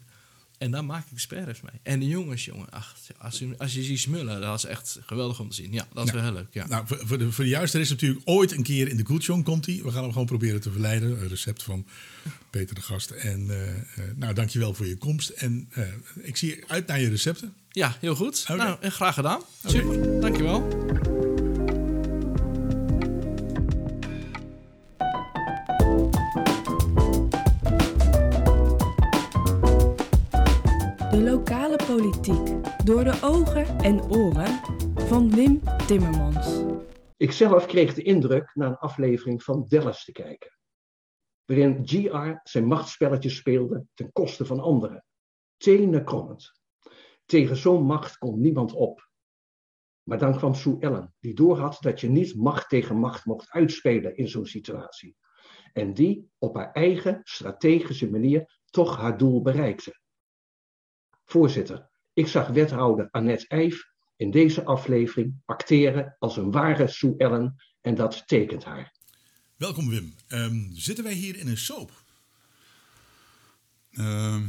En 0.62 0.72
dan 0.72 0.86
maak 0.86 1.06
ik 1.12 1.20
sperres 1.20 1.62
mee. 1.62 1.80
En 1.84 2.00
de 2.00 2.08
jongens, 2.08 2.46
jongen, 2.46 2.70
ach, 2.70 2.96
als 3.18 3.40
je, 3.40 3.54
als 3.58 3.74
je 3.74 3.84
ziet 3.84 4.00
smullen, 4.00 4.42
dat 4.42 4.58
is 4.58 4.66
echt 4.66 5.00
geweldig 5.06 5.40
om 5.40 5.50
te 5.50 5.56
zien. 5.56 5.74
Ja, 5.74 5.88
dat 5.94 6.06
is 6.06 6.14
wel 6.14 6.24
heel 6.24 6.34
leuk. 6.34 6.48
Ja. 6.52 6.68
Nou, 6.68 6.86
voor, 6.88 7.18
de, 7.18 7.32
voor 7.32 7.44
de 7.44 7.50
juiste 7.50 7.80
is 7.80 7.90
natuurlijk 7.90 8.22
ooit 8.24 8.52
een 8.52 8.64
keer 8.64 8.88
in 8.88 8.98
de 8.98 9.04
koetsjong 9.04 9.44
komt 9.44 9.66
hij. 9.66 9.82
We 9.84 9.92
gaan 9.92 10.02
hem 10.02 10.12
gewoon 10.12 10.28
proberen 10.28 10.62
te 10.62 10.72
verleiden. 10.72 11.22
Een 11.22 11.28
recept 11.28 11.64
van 11.64 11.86
Peter 12.50 12.76
de 12.76 12.82
Gast. 12.82 13.10
En 13.10 13.50
eh, 13.50 14.04
nou, 14.16 14.34
dankjewel 14.34 14.74
voor 14.74 14.88
je 14.88 14.98
komst. 14.98 15.30
En 15.30 15.68
eh, 15.72 15.84
ik 16.16 16.38
zie 16.38 16.64
uit 16.68 16.88
naar 16.88 17.00
je 17.00 17.10
recepten. 17.10 17.54
ja, 17.72 17.98
heel 18.00 18.16
goed. 18.16 18.46
Nou, 18.48 18.78
en 18.82 18.92
graag 18.92 19.14
gedaan. 19.14 19.42
Super, 19.66 20.22
dankjewel. 20.22 21.21
Door 32.92 33.04
de 33.04 33.20
ogen 33.22 33.80
en 33.80 34.02
oren 34.04 34.60
van 34.96 35.30
Wim 35.30 35.62
Timmermans. 35.88 36.64
Ikzelf 37.18 37.66
kreeg 37.66 37.94
de 37.94 38.02
indruk 38.02 38.52
na 38.54 38.68
een 38.68 38.78
aflevering 38.78 39.44
van 39.44 39.66
Dallas 39.68 40.06
te 40.06 40.12
kijken, 40.12 40.58
waarin 41.46 41.88
GR 41.88 42.40
zijn 42.44 42.66
machtsspelletjes 42.66 43.36
speelde 43.36 43.86
ten 43.94 44.12
koste 44.12 44.46
van 44.46 44.60
anderen. 44.60 45.06
Tenenkrommend. 45.58 46.62
Tegen 47.26 47.56
zo'n 47.56 47.84
macht 47.84 48.18
kon 48.18 48.42
niemand 48.42 48.74
op. 48.74 49.10
Maar 50.04 50.20
dan 50.20 50.38
kwam 50.38 50.54
Sue 50.54 50.80
Ellen, 50.80 51.14
die 51.20 51.34
doorhad 51.34 51.78
dat 51.82 52.02
je 52.02 52.10
niet 52.10 52.36
macht 52.36 52.70
tegen 52.70 52.96
macht 52.96 53.26
mocht 53.26 53.52
uitspelen 53.52 54.18
in 54.18 54.28
zo'n 54.28 54.46
situatie. 54.46 55.16
En 55.74 55.94
die 55.94 56.30
op 56.38 56.56
haar 56.56 56.72
eigen 56.72 57.22
strategische 57.24 58.10
manier 58.10 58.60
toch 58.66 58.98
haar 58.98 59.18
doel 59.18 59.42
bereikte. 59.42 60.00
Voorzitter, 61.26 61.91
ik 62.14 62.28
zag 62.28 62.48
wethouder 62.48 63.08
Annette 63.12 63.48
Eijf 63.48 63.90
in 64.16 64.32
deze 64.32 64.66
aflevering 64.66 65.42
acteren 65.46 66.16
als 66.20 66.38
een 66.38 66.52
ware 66.52 66.88
Sue 66.88 67.14
Ellen 67.18 67.56
en 67.82 67.96
dat 67.96 68.28
tekent 68.28 68.64
haar. 68.64 68.94
Welkom 69.56 69.90
Wim. 69.90 70.14
Ehm, 70.28 70.74
zitten 70.74 71.04
wij 71.04 71.14
hier 71.14 71.38
in 71.38 71.48
een 71.48 71.58
soap? 71.58 71.92
Ehm 73.92 74.42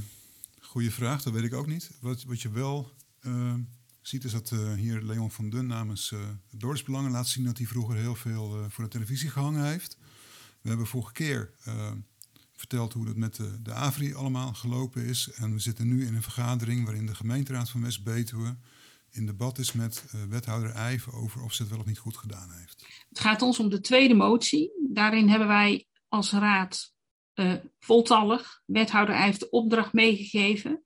goeie 0.72 0.90
vraag, 0.90 1.22
dat 1.22 1.32
weet 1.32 1.44
ik 1.44 1.54
ook 1.54 1.66
niet. 1.66 1.90
Wat, 2.00 2.24
wat 2.24 2.40
je 2.40 2.50
wel 2.50 2.92
ehm, 3.20 3.60
ziet 4.00 4.24
is 4.24 4.32
dat 4.32 4.50
eh, 4.50 4.72
hier 4.72 5.02
Leon 5.02 5.30
van 5.30 5.50
Dun 5.50 5.66
namens 5.66 6.10
uh, 6.10 6.20
Dorpsbelangen 6.50 7.10
laat 7.10 7.28
zien 7.28 7.44
dat 7.44 7.58
hij 7.58 7.66
vroeger 7.66 7.96
heel 7.96 8.14
veel 8.14 8.56
eh, 8.56 8.64
voor 8.68 8.84
de 8.84 8.90
televisie 8.90 9.30
gehangen 9.30 9.64
heeft. 9.64 9.98
We 10.60 10.68
hebben 10.68 10.86
vorige 10.86 11.12
keer 11.12 11.50
verteld 12.62 12.92
hoe 12.92 13.06
het 13.06 13.16
met 13.16 13.36
de, 13.36 13.62
de 13.62 13.72
AVRI 13.72 14.14
allemaal 14.14 14.54
gelopen 14.54 15.04
is. 15.04 15.30
En 15.34 15.52
we 15.52 15.58
zitten 15.58 15.88
nu 15.88 16.06
in 16.06 16.14
een 16.14 16.22
vergadering 16.22 16.84
waarin 16.84 17.06
de 17.06 17.14
gemeenteraad 17.14 17.70
van 17.70 17.82
West-Betuwe 17.82 18.56
in 19.10 19.26
debat 19.26 19.58
is 19.58 19.72
met 19.72 20.04
eh, 20.06 20.20
wethouder 20.28 20.70
Eijven 20.70 21.12
over 21.12 21.42
of 21.42 21.52
ze 21.52 21.62
het 21.62 21.70
wel 21.70 21.80
of 21.80 21.86
niet 21.86 21.98
goed 21.98 22.16
gedaan 22.16 22.50
heeft. 22.50 22.86
Het 23.08 23.20
gaat 23.20 23.42
ons 23.42 23.58
om 23.58 23.68
de 23.68 23.80
tweede 23.80 24.14
motie. 24.14 24.72
Daarin 24.92 25.28
hebben 25.28 25.48
wij 25.48 25.86
als 26.08 26.32
raad 26.32 26.92
uh, 27.34 27.54
voltallig 27.78 28.62
wethouder 28.66 29.14
Eijf 29.14 29.38
de 29.38 29.50
opdracht 29.50 29.92
meegegeven 29.92 30.84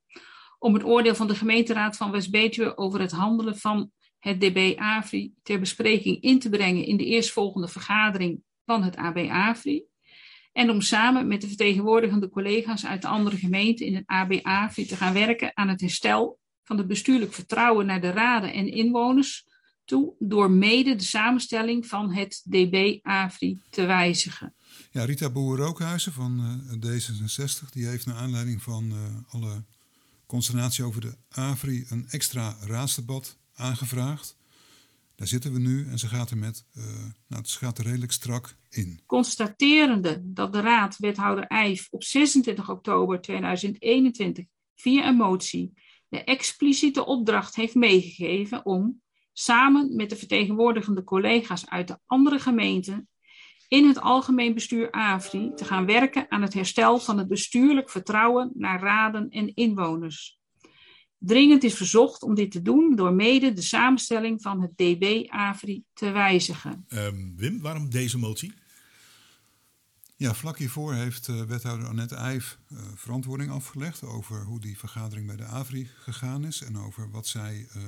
om 0.59 0.75
het 0.75 0.85
oordeel 0.85 1.15
van 1.15 1.27
de 1.27 1.35
gemeenteraad 1.35 1.97
van 1.97 2.11
West-Betuwe 2.11 2.77
over 2.77 3.01
het 3.01 3.13
handelen 3.13 3.59
van 3.59 3.91
het 4.19 4.41
DB 4.41 4.75
AVRI 4.77 5.35
ter 5.43 5.61
bespreking 5.61 6.21
in 6.21 6.39
te 6.39 6.49
brengen 6.49 6.85
in 6.85 6.97
de 6.97 7.05
eerstvolgende 7.05 7.69
vergadering 7.69 8.43
van 8.65 8.83
het 8.83 8.97
AB 8.97 9.19
AVRI. 9.19 9.85
En 10.57 10.71
om 10.71 10.81
samen 10.81 11.27
met 11.27 11.41
de 11.41 11.47
vertegenwoordigende 11.47 12.29
collega's 12.29 12.87
uit 12.87 13.03
de 13.03 13.09
andere 13.09 13.37
gemeenten 13.37 13.87
in 13.87 13.95
het 13.95 14.07
AB 14.07 14.39
AVRI 14.43 14.87
te 14.87 14.97
gaan 14.97 15.13
werken 15.13 15.57
aan 15.57 15.69
het 15.69 15.81
herstel 15.81 16.39
van 16.65 16.79
het 16.79 16.87
bestuurlijk 16.87 17.33
vertrouwen 17.33 17.87
naar 17.87 18.01
de 18.01 18.11
raden 18.11 18.53
en 18.53 18.73
inwoners 18.73 19.47
toe 19.85 20.15
door 20.19 20.51
mede 20.51 20.95
de 20.95 21.05
samenstelling 21.05 21.87
van 21.87 22.13
het 22.13 22.43
DB 22.45 22.99
AVRI 23.03 23.61
te 23.71 23.85
wijzigen. 23.85 24.55
Ja, 24.91 25.05
Rita 25.05 25.31
Boer-Rookhuizen 25.31 26.13
van 26.13 26.61
uh, 26.71 26.99
D66, 26.99 27.69
die 27.71 27.87
heeft 27.87 28.07
naar 28.07 28.17
aanleiding 28.17 28.63
van 28.63 28.85
uh, 28.85 28.97
alle 29.29 29.65
consternatie 30.27 30.85
over 30.85 31.01
de 31.01 31.17
AVRI 31.29 31.87
een 31.89 32.07
extra 32.09 32.57
raadsdebat 32.61 33.37
aangevraagd. 33.55 34.36
Daar 35.17 35.27
zitten 35.27 35.53
we 35.53 35.59
nu 35.59 35.87
en 35.91 35.99
ze 35.99 36.09
gaat 36.09 36.31
er 36.31 36.37
met, 36.37 36.65
uh, 36.77 36.85
nou, 37.29 37.43
het 37.43 37.51
gaat 37.51 37.79
er 37.79 37.85
redelijk 37.85 38.13
strak 38.13 38.57
in. 38.69 39.01
Constaterende 39.07 40.21
dat 40.25 40.53
de 40.53 40.61
raad 40.61 40.97
wethouder 40.97 41.45
Eijf 41.45 41.89
op 41.91 42.03
26 42.03 42.71
oktober 42.71 43.21
2021 43.21 44.45
via 44.75 45.09
een 45.09 45.17
motie 45.17 45.73
de 46.09 46.25
expliciete 46.25 47.07
opdracht 47.07 47.55
heeft 47.55 47.75
meegegeven 47.75 48.65
om 48.65 49.03
samen 49.33 49.97
met 49.97 50.11
de 50.11 50.17
vertegenwoordigende 50.17 51.05
collega's 51.05 51.69
uit 51.69 51.89
de 51.89 51.99
andere 52.07 52.39
gemeenten 52.39 53.09
in 53.69 53.87
het 53.89 54.01
algemeen 54.01 54.55
bestuur 54.55 54.93
AVRI 54.93 55.53
te 55.55 55.65
gaan 55.65 55.87
werken 55.87 56.31
aan 56.31 56.43
het 56.43 56.55
herstel 56.55 56.99
van 56.99 57.19
het 57.19 57.29
bestuurlijk 57.29 57.91
vertrouwen 57.91 58.51
naar 58.55 58.81
raden 58.81 59.29
en 59.29 59.55
inwoners. 59.55 60.39
Dringend 61.27 61.65
is 61.65 61.75
verzocht 61.75 62.23
om 62.23 62.35
dit 62.35 62.51
te 62.51 62.63
doen 62.63 62.97
door 62.97 63.13
mede 63.13 63.53
de 63.53 63.63
samenstelling 63.63 64.43
van 64.43 64.61
het 64.61 64.71
DB 64.77 65.25
AVRI 65.29 65.85
te 65.93 66.11
wijzigen. 66.11 66.87
Um, 66.89 67.37
Wim, 67.37 67.61
waarom 67.61 67.91
deze 67.91 68.19
motie? 68.19 68.53
Ja, 70.17 70.35
vlak 70.35 70.59
hiervoor 70.59 70.95
heeft 70.95 71.29
uh, 71.29 71.43
wethouder 71.43 71.87
Annette 71.87 72.15
Eijf 72.15 72.59
uh, 72.69 72.79
verantwoording 72.95 73.51
afgelegd 73.51 74.03
over 74.03 74.45
hoe 74.45 74.61
die 74.61 74.79
vergadering 74.79 75.27
bij 75.27 75.37
de 75.37 75.45
AVRI 75.45 75.91
gegaan 75.99 76.45
is 76.45 76.63
en 76.63 76.79
over 76.79 77.11
wat 77.11 77.27
zij, 77.27 77.69
uh, 77.77 77.83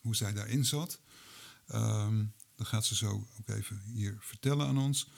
hoe 0.00 0.16
zij 0.16 0.32
daarin 0.32 0.64
zat. 0.64 1.00
Um, 1.74 2.32
dat 2.56 2.66
gaat 2.66 2.84
ze 2.84 2.94
zo 2.94 3.26
ook 3.38 3.48
even 3.48 3.82
hier 3.92 4.16
vertellen 4.20 4.66
aan 4.66 4.78
ons. 4.78 5.08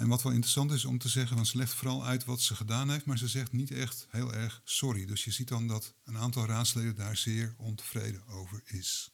En 0.00 0.08
wat 0.08 0.22
wel 0.22 0.32
interessant 0.32 0.70
is 0.70 0.84
om 0.84 0.98
te 0.98 1.08
zeggen, 1.08 1.36
want 1.36 1.48
ze 1.48 1.66
vooral 1.66 2.04
uit 2.04 2.24
wat 2.24 2.40
ze 2.40 2.54
gedaan 2.54 2.90
heeft, 2.90 3.06
maar 3.06 3.18
ze 3.18 3.28
zegt 3.28 3.52
niet 3.52 3.70
echt 3.70 4.06
heel 4.10 4.32
erg 4.32 4.60
sorry. 4.64 5.06
Dus 5.06 5.24
je 5.24 5.30
ziet 5.30 5.48
dan 5.48 5.68
dat 5.68 5.94
een 6.04 6.16
aantal 6.16 6.46
raadsleden 6.46 6.96
daar 6.96 7.16
zeer 7.16 7.54
ontevreden 7.58 8.22
over 8.28 8.62
is. 8.66 9.12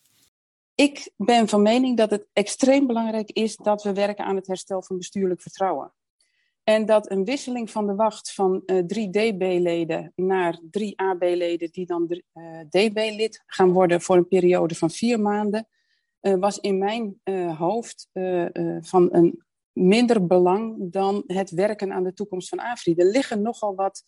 Ik 0.74 1.10
ben 1.16 1.48
van 1.48 1.62
mening 1.62 1.96
dat 1.96 2.10
het 2.10 2.26
extreem 2.32 2.86
belangrijk 2.86 3.30
is 3.30 3.56
dat 3.56 3.82
we 3.82 3.92
werken 3.92 4.24
aan 4.24 4.36
het 4.36 4.46
herstel 4.46 4.82
van 4.82 4.96
bestuurlijk 4.96 5.40
vertrouwen. 5.40 5.92
En 6.64 6.86
dat 6.86 7.10
een 7.10 7.24
wisseling 7.24 7.70
van 7.70 7.86
de 7.86 7.94
wacht 7.94 8.32
van 8.32 8.62
uh, 8.66 8.84
drie 8.84 9.10
DB-leden 9.10 10.12
naar 10.16 10.60
drie 10.70 10.98
AB-leden, 10.98 11.70
die 11.70 11.86
dan 11.86 12.22
DB-lid 12.68 13.42
gaan 13.46 13.72
worden 13.72 14.00
voor 14.00 14.16
een 14.16 14.28
periode 14.28 14.74
van 14.74 14.90
vier 14.90 15.20
maanden, 15.20 15.68
uh, 16.20 16.34
was 16.34 16.58
in 16.58 16.78
mijn 16.78 17.20
hoofd 17.56 18.08
van 18.80 19.08
een 19.12 19.45
minder 19.76 20.26
belang 20.26 20.92
dan 20.92 21.24
het 21.26 21.50
werken 21.50 21.92
aan 21.92 22.04
de 22.04 22.14
toekomst 22.14 22.48
van 22.48 22.58
AFRI. 22.58 22.94
Er 22.94 23.10
liggen 23.10 23.42
nogal 23.42 23.74
wat 23.74 24.04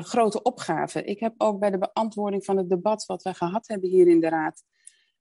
grote 0.00 0.42
opgaven. 0.42 1.06
Ik 1.06 1.20
heb 1.20 1.34
ook 1.36 1.60
bij 1.60 1.70
de 1.70 1.78
beantwoording 1.78 2.44
van 2.44 2.56
het 2.56 2.68
debat 2.68 3.04
wat 3.06 3.22
we 3.22 3.34
gehad 3.34 3.68
hebben 3.68 3.88
hier 3.88 4.06
in 4.06 4.20
de 4.20 4.28
Raad 4.28 4.62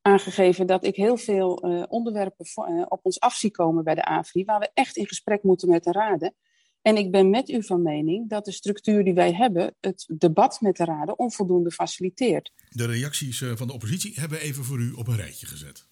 aangegeven 0.05 0.67
dat 0.67 0.85
ik 0.85 0.95
heel 0.95 1.17
veel 1.17 1.65
uh, 1.65 1.83
onderwerpen 1.87 2.45
voor, 2.45 2.69
uh, 2.69 2.85
op 2.87 2.99
ons 3.05 3.19
af 3.19 3.33
zie 3.33 3.51
komen 3.51 3.83
bij 3.83 3.95
de 3.95 4.05
AFRI, 4.05 4.45
waar 4.45 4.59
we 4.59 4.69
echt 4.73 4.95
in 4.97 5.07
gesprek 5.07 5.43
moeten 5.43 5.69
met 5.69 5.83
de 5.83 5.91
raden. 5.91 6.35
En 6.81 6.97
ik 6.97 7.11
ben 7.11 7.29
met 7.29 7.49
u 7.49 7.63
van 7.63 7.81
mening 7.81 8.29
dat 8.29 8.45
de 8.45 8.51
structuur 8.51 9.03
die 9.03 9.13
wij 9.13 9.33
hebben, 9.33 9.75
het 9.79 10.05
debat 10.17 10.61
met 10.61 10.75
de 10.75 10.85
raden, 10.85 11.19
onvoldoende 11.19 11.71
faciliteert. 11.71 12.51
De 12.69 12.85
reacties 12.85 13.43
van 13.55 13.67
de 13.67 13.73
oppositie 13.73 14.19
hebben 14.19 14.37
we 14.37 14.43
even 14.43 14.63
voor 14.63 14.79
u 14.79 14.91
op 14.91 15.07
een 15.07 15.15
rijtje 15.15 15.47
gezet. 15.47 15.87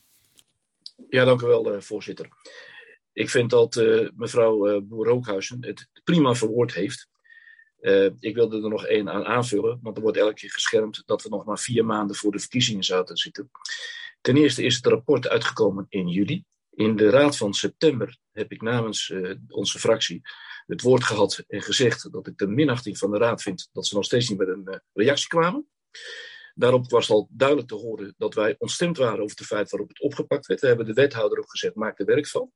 Ja, 1.10 1.26
dank 1.26 1.42
u 1.42 1.46
wel, 1.46 1.82
voorzitter. 1.82 2.30
Ik 3.14 3.30
vind 3.30 3.50
dat 3.50 3.76
mevrouw 4.16 4.82
Boer-Rookhuizen 4.82 5.58
het 5.66 5.90
prima 6.04 6.34
verwoord 6.34 6.74
heeft. 6.74 7.08
ik 8.20 8.36
wilde 8.36 8.62
er 8.64 8.70
nog 8.70 8.86
één 8.86 9.10
aan 9.10 9.26
aanvullen, 9.26 9.80
want 9.82 9.98
er 9.98 10.04
wordt 10.04 10.18
elke 10.18 10.34
keer 10.34 10.52
geschermd 10.52 11.04
dat 11.06 11.24
we 11.24 11.30
nog 11.30 11.46
maar 11.46 11.60
vier 11.60 11.86
maanden 11.86 12.16
voor 12.16 12.32
de 12.32 12.40
verkiezingen 12.40 12.84
zouden 12.84 13.18
zitten. 13.18 13.50
Ten 14.24 14.38
eerste 14.38 14.64
is 14.64 14.76
het 14.76 14.86
rapport 14.86 15.28
uitgekomen 15.28 15.86
in 15.90 16.08
juli. 16.08 16.44
In 16.70 16.96
de 16.96 17.10
raad 17.10 17.38
van 17.38 17.54
september 17.54 18.18
heb 18.32 18.52
ik 18.52 18.62
namens 18.62 19.10
uh, 19.10 19.36
onze 19.48 19.80
fractie 19.80 20.22
het 20.66 20.82
woord 20.82 21.04
gehad 21.04 21.44
en 21.48 21.62
gezegd 21.62 22.12
dat 22.12 22.28
ik 22.28 22.38
de 22.38 22.48
minachting 22.48 22.98
van 22.98 23.12
de 23.12 23.18
raad 23.18 23.42
vind 23.42 23.70
dat 23.72 23.88
ze 23.88 23.96
nog 23.96 24.06
steeds 24.06 24.30
niet 24.30 24.38
met 24.38 24.48
een 24.48 24.64
uh, 24.66 24.76
reactie 24.94 25.28
kwamen. 25.28 25.68
Daarop 26.54 26.90
was 26.90 27.10
al 27.10 27.28
duidelijk 27.32 27.68
te 27.68 27.76
horen 27.76 28.14
dat 28.18 28.34
wij 28.34 28.56
ontstemd 28.58 28.98
waren 28.98 29.24
over 29.24 29.38
het 29.38 29.46
feit 29.46 29.70
waarop 29.70 29.90
het 29.90 30.02
opgepakt 30.02 30.46
werd. 30.46 30.62
We 30.62 30.68
hebben 30.68 30.86
de 30.86 30.94
wethouder 30.94 31.38
ook 31.38 31.50
gezegd, 31.50 31.76
maak 31.76 32.00
er 32.00 32.06
werk 32.06 32.28
van. 32.28 32.52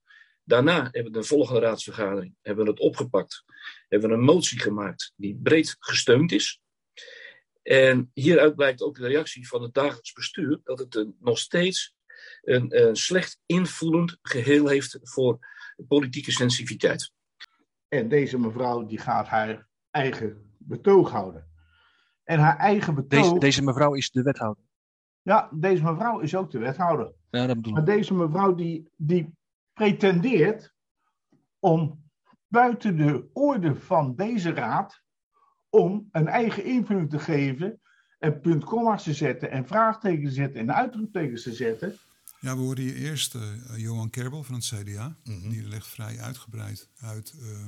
Daarna 0.48 0.84
hebben 0.84 1.12
we 1.12 1.20
de 1.20 1.24
volgende 1.24 1.60
raadsvergadering 1.60 2.36
hebben 2.42 2.66
we 2.66 2.72
het 2.72 2.80
opgepakt. 2.80 3.44
Hebben 3.88 4.10
we 4.10 4.16
een 4.16 4.24
motie 4.24 4.60
gemaakt 4.60 5.14
die 5.16 5.40
breed 5.44 5.76
gesteund 5.80 6.32
is. 6.32 6.62
En 7.62 8.12
hieruit 8.14 8.56
blijkt 8.56 8.82
ook 8.82 8.96
de 8.96 9.08
reactie 9.08 9.48
van 9.48 9.62
het 9.62 9.74
dagelijks 9.74 10.14
bestuur 10.14 10.60
dat 10.64 10.80
het 10.80 10.96
een, 10.96 11.16
nog 11.20 11.38
steeds 11.38 11.96
een, 12.42 12.86
een 12.86 12.96
slecht 12.96 13.40
invoelend 13.46 14.18
geheel 14.22 14.68
heeft 14.68 15.00
voor 15.02 15.40
politieke 15.88 16.32
sensitiviteit. 16.32 17.12
En 17.88 18.08
deze 18.08 18.40
mevrouw 18.40 18.86
die 18.86 19.00
gaat 19.00 19.28
haar 19.28 19.68
eigen 19.92 20.56
betoog 20.58 21.12
houden. 21.12 21.48
En 22.24 22.40
haar 22.40 22.58
eigen 22.58 22.96
betoog... 22.96 23.24
Deze, 23.24 23.40
deze 23.40 23.64
mevrouw 23.64 23.94
is 23.94 24.12
de 24.12 24.22
wethouder. 24.22 24.64
Ja, 25.22 25.50
deze 25.54 25.84
mevrouw 25.84 26.20
is 26.20 26.36
ook 26.36 26.52
de 26.52 26.60
wethouder. 26.60 27.14
Ja, 27.30 27.48
dat 27.48 27.56
bedoel 27.56 27.74
maar 27.74 27.86
deze 27.86 28.14
mevrouw 28.14 28.56
die, 28.56 28.92
die 28.96 29.37
pretendeert 29.78 30.74
om 31.60 32.10
buiten 32.48 32.98
de 32.98 33.30
orde 33.34 33.76
van 33.76 34.16
deze 34.16 34.54
raad 34.54 35.02
om 35.70 36.08
een 36.12 36.28
eigen 36.28 36.64
invulling 36.64 37.10
te 37.10 37.20
geven 37.20 37.82
en 38.20 38.40
puntkomma's 38.40 39.04
te 39.04 39.14
zetten 39.14 39.52
en 39.52 39.68
vraagtekens 39.68 40.30
te 40.30 40.36
zetten 40.36 40.62
en 40.62 40.74
uitroeptekens 40.74 41.44
te 41.44 41.54
zetten. 41.54 41.98
Ja, 42.40 42.56
we 42.56 42.62
hoorden 42.62 42.84
hier 42.84 42.96
eerst 42.96 43.36
uh, 43.36 43.42
Johan 43.76 44.10
Kerbel 44.10 44.44
van 44.44 44.56
het 44.56 44.66
CDA. 44.66 45.16
Mm 45.24 45.40
-hmm. 45.42 45.50
Die 45.50 45.68
legt 45.68 45.88
vrij 45.88 46.20
uitgebreid 46.20 46.90
uit 47.00 47.34
uh, 47.42 47.66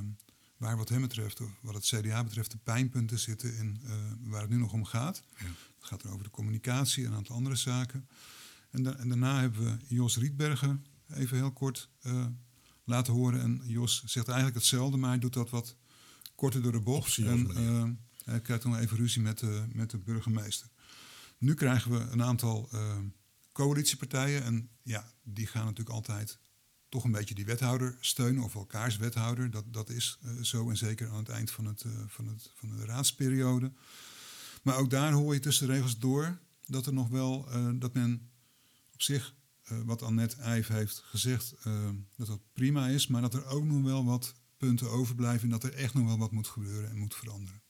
waar 0.56 0.76
wat 0.76 0.88
hem 0.88 1.00
betreft, 1.00 1.40
wat 1.60 1.74
het 1.74 1.84
CDA 1.84 2.24
betreft, 2.24 2.50
de 2.50 2.58
pijnpunten 2.62 3.18
zitten 3.18 3.56
in 3.56 3.80
uh, 3.84 3.90
waar 4.30 4.40
het 4.40 4.50
nu 4.50 4.56
nog 4.56 4.72
om 4.72 4.84
gaat. 4.84 5.22
Ja. 5.38 5.46
Het 5.46 5.88
gaat 5.88 6.02
er 6.02 6.10
over 6.12 6.24
de 6.24 6.30
communicatie 6.30 7.04
en 7.04 7.10
een 7.10 7.16
aantal 7.16 7.36
andere 7.36 7.56
zaken. 7.56 8.08
En, 8.70 8.82
da 8.82 8.96
en 8.96 9.08
daarna 9.08 9.40
hebben 9.40 9.64
we 9.64 9.94
Jos 9.94 10.18
Rietbergen 10.18 10.84
even 11.14 11.36
heel 11.36 11.52
kort 11.52 11.90
laten 12.84 13.12
horen. 13.12 13.40
En 13.40 13.62
Jos 13.64 14.02
zegt 14.04 14.26
eigenlijk 14.26 14.56
hetzelfde, 14.56 14.96
maar 14.96 15.10
hij 15.10 15.18
doet 15.18 15.32
dat 15.32 15.50
wat 15.50 15.76
korter 16.34 16.62
door 16.62 16.72
de 16.72 16.80
bocht. 16.80 17.16
En 17.16 17.50
uh, 17.50 17.84
hij 18.24 18.40
krijgt 18.40 18.62
dan 18.62 18.76
even 18.76 18.96
ruzie 18.96 19.22
met 19.22 19.38
de, 19.38 19.64
met 19.72 19.90
de 19.90 19.98
burgemeester. 19.98 20.68
Nu 21.38 21.54
krijgen 21.54 21.90
we 21.90 21.98
een 21.98 22.22
aantal 22.22 22.68
uh, 22.74 22.98
coalitiepartijen. 23.52 24.44
En 24.44 24.70
ja, 24.82 25.12
die 25.22 25.46
gaan 25.46 25.64
natuurlijk 25.64 25.96
altijd 25.96 26.38
toch 26.88 27.04
een 27.04 27.12
beetje 27.12 27.34
die 27.34 27.44
wethouder 27.44 27.96
steunen. 28.00 28.42
Of 28.42 28.54
elkaars 28.54 28.96
wethouder. 28.96 29.50
Dat, 29.50 29.64
dat 29.72 29.90
is 29.90 30.18
uh, 30.24 30.42
zo. 30.42 30.70
En 30.70 30.76
zeker 30.76 31.08
aan 31.08 31.18
het 31.18 31.28
eind 31.28 31.50
van, 31.50 31.64
het, 31.64 31.84
van, 32.06 32.26
het, 32.26 32.52
van 32.54 32.76
de 32.76 32.84
raadsperiode. 32.84 33.72
Maar 34.62 34.76
ook 34.76 34.90
daar 34.90 35.12
hoor 35.12 35.34
je 35.34 35.40
tussen 35.40 35.66
de 35.66 35.72
regels 35.72 35.98
door 35.98 36.38
dat 36.66 36.86
er 36.86 36.92
nog 36.92 37.08
wel 37.08 37.48
dat 37.78 37.94
men 37.94 38.30
op 38.92 39.02
zich 39.02 39.34
wat 39.86 40.02
Annette 40.02 40.36
Eijf 40.36 40.68
heeft 40.68 40.98
gezegd, 40.98 41.54
dat 42.16 42.26
dat 42.26 42.40
prima 42.52 42.86
is, 42.86 43.06
maar 43.06 43.20
dat 43.20 43.34
er 43.34 43.46
ook 43.46 43.64
nog 43.64 43.82
wel 43.82 44.04
wat 44.04 44.34
punten 44.56 44.90
overblijven 44.90 45.42
en 45.42 45.58
dat 45.58 45.62
er 45.62 45.74
echt 45.74 45.94
nog 45.94 46.06
wel 46.06 46.18
wat 46.18 46.32
moet 46.32 46.48
gebeuren 46.48 46.90
en 46.90 46.98
moet 46.98 47.14
veranderen. 47.14 47.62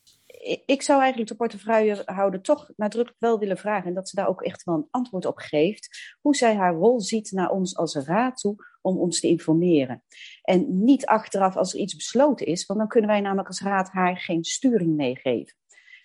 Ik 0.67 0.83
zou 0.83 1.01
eigenlijk 1.01 1.31
de 1.31 1.37
portefeuillehouder 1.37 2.41
toch 2.41 2.71
nadrukkelijk 2.77 3.21
wel 3.21 3.39
willen 3.39 3.57
vragen, 3.57 3.89
en 3.89 3.95
dat 3.95 4.09
ze 4.09 4.17
daar 4.17 4.29
ook 4.29 4.43
echt 4.43 4.65
wel 4.65 4.75
een 4.75 4.89
antwoord 4.91 5.27
op 5.27 5.39
geeft, 5.39 6.17
hoe 6.21 6.37
zij 6.37 6.57
haar 6.57 6.75
rol 6.75 7.01
ziet 7.01 7.31
naar 7.31 7.51
ons 7.51 7.77
als 7.77 7.95
raad 7.95 8.37
toe 8.37 8.57
om 8.81 8.99
ons 8.99 9.21
te 9.21 9.27
informeren. 9.27 10.03
En 10.43 10.85
niet 10.85 11.07
achteraf 11.07 11.57
als 11.57 11.75
er 11.75 11.81
iets 11.81 11.97
besloten 11.97 12.47
is, 12.47 12.67
want 12.67 12.79
dan 12.79 12.89
kunnen 12.89 13.11
wij 13.11 13.21
namelijk 13.21 13.49
als 13.49 13.61
raad 13.61 13.91
haar 13.91 14.17
geen 14.17 14.45
sturing 14.45 14.97
meegeven. 14.97 15.59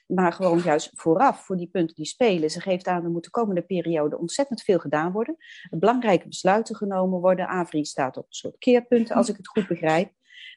Maar 0.06 0.34
gewoon 0.34 0.60
juist 0.60 0.92
vooraf, 0.94 1.46
voor 1.46 1.58
die 1.58 1.68
punten 1.68 1.96
die 1.96 2.06
spelen. 2.06 2.52
Ze 2.52 2.62
geeft 2.62 2.88
aan, 2.88 3.04
er 3.04 3.10
moet 3.10 3.24
de 3.24 3.30
komende 3.30 3.62
periode 3.62 4.18
ontzettend 4.18 4.62
veel 4.62 4.80
gedaan 4.80 5.12
worden. 5.12 5.38
Belangrijke 5.70 6.28
besluiten 6.28 6.76
genomen 6.76 7.20
worden. 7.20 7.48
Avri 7.48 7.86
staat 7.86 8.18
op 8.18 8.24
een 8.24 8.34
soort 8.34 8.58
keerpunten, 8.58 9.16
als 9.16 9.30
ik 9.30 9.38
het 9.38 9.48
goed 9.48 9.68
begrijp. 9.68 10.12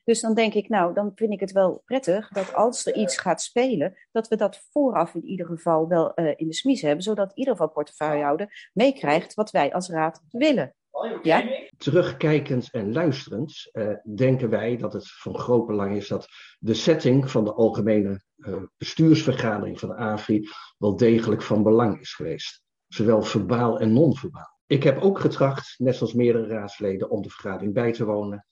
Dus 0.04 0.20
dan 0.20 0.34
denk 0.34 0.54
ik, 0.54 0.68
nou, 0.68 0.94
dan 0.94 1.12
vind 1.14 1.32
ik 1.32 1.40
het 1.40 1.52
wel 1.52 1.82
prettig 1.84 2.28
dat 2.28 2.54
als 2.54 2.87
er 2.87 2.94
iets 2.94 3.18
gaat 3.18 3.42
spelen, 3.42 3.96
dat 4.12 4.28
we 4.28 4.37
dat 4.37 4.66
vooraf 4.70 5.14
in 5.14 5.24
ieder 5.24 5.46
geval 5.46 5.88
wel 5.88 6.12
uh, 6.14 6.32
in 6.37 6.46
de 6.46 6.54
smies 6.54 6.82
hebben, 6.82 7.02
zodat 7.02 7.32
ieder 7.34 7.52
geval 7.52 7.70
portefeuillehouder 7.70 8.70
meekrijgt 8.72 9.34
wat 9.34 9.50
wij 9.50 9.72
als 9.72 9.88
raad 9.88 10.22
willen. 10.30 10.74
Ja? 11.22 11.44
Terugkijkend 11.76 12.70
en 12.70 12.92
luisterend 12.92 13.70
uh, 13.72 13.94
denken 14.14 14.50
wij 14.50 14.76
dat 14.76 14.92
het 14.92 15.11
van 15.11 15.38
groot 15.38 15.66
belang 15.66 15.96
is 15.96 16.08
dat 16.08 16.28
de 16.58 16.74
setting 16.74 17.30
van 17.30 17.44
de 17.44 17.52
algemene 17.52 18.22
uh, 18.37 18.62
bestuursvergadering 18.76 19.78
van 19.78 19.88
de 19.88 19.94
AFRI 19.94 20.48
wel 20.78 20.96
degelijk 20.96 21.42
van 21.42 21.62
belang 21.62 22.00
is 22.00 22.14
geweest. 22.14 22.62
Zowel 22.88 23.22
verbaal 23.22 23.80
en 23.80 23.92
non-verbaal. 23.92 24.56
Ik 24.66 24.82
heb 24.82 24.98
ook 24.98 25.18
getracht, 25.18 25.74
net 25.78 25.96
zoals 25.96 26.12
meerdere 26.12 26.46
raadsleden, 26.46 27.11
om 27.11 27.22
de 27.22 27.30
vergadering 27.30 27.74
bij 27.74 27.92
te 27.92 28.04
wonen. 28.04 28.46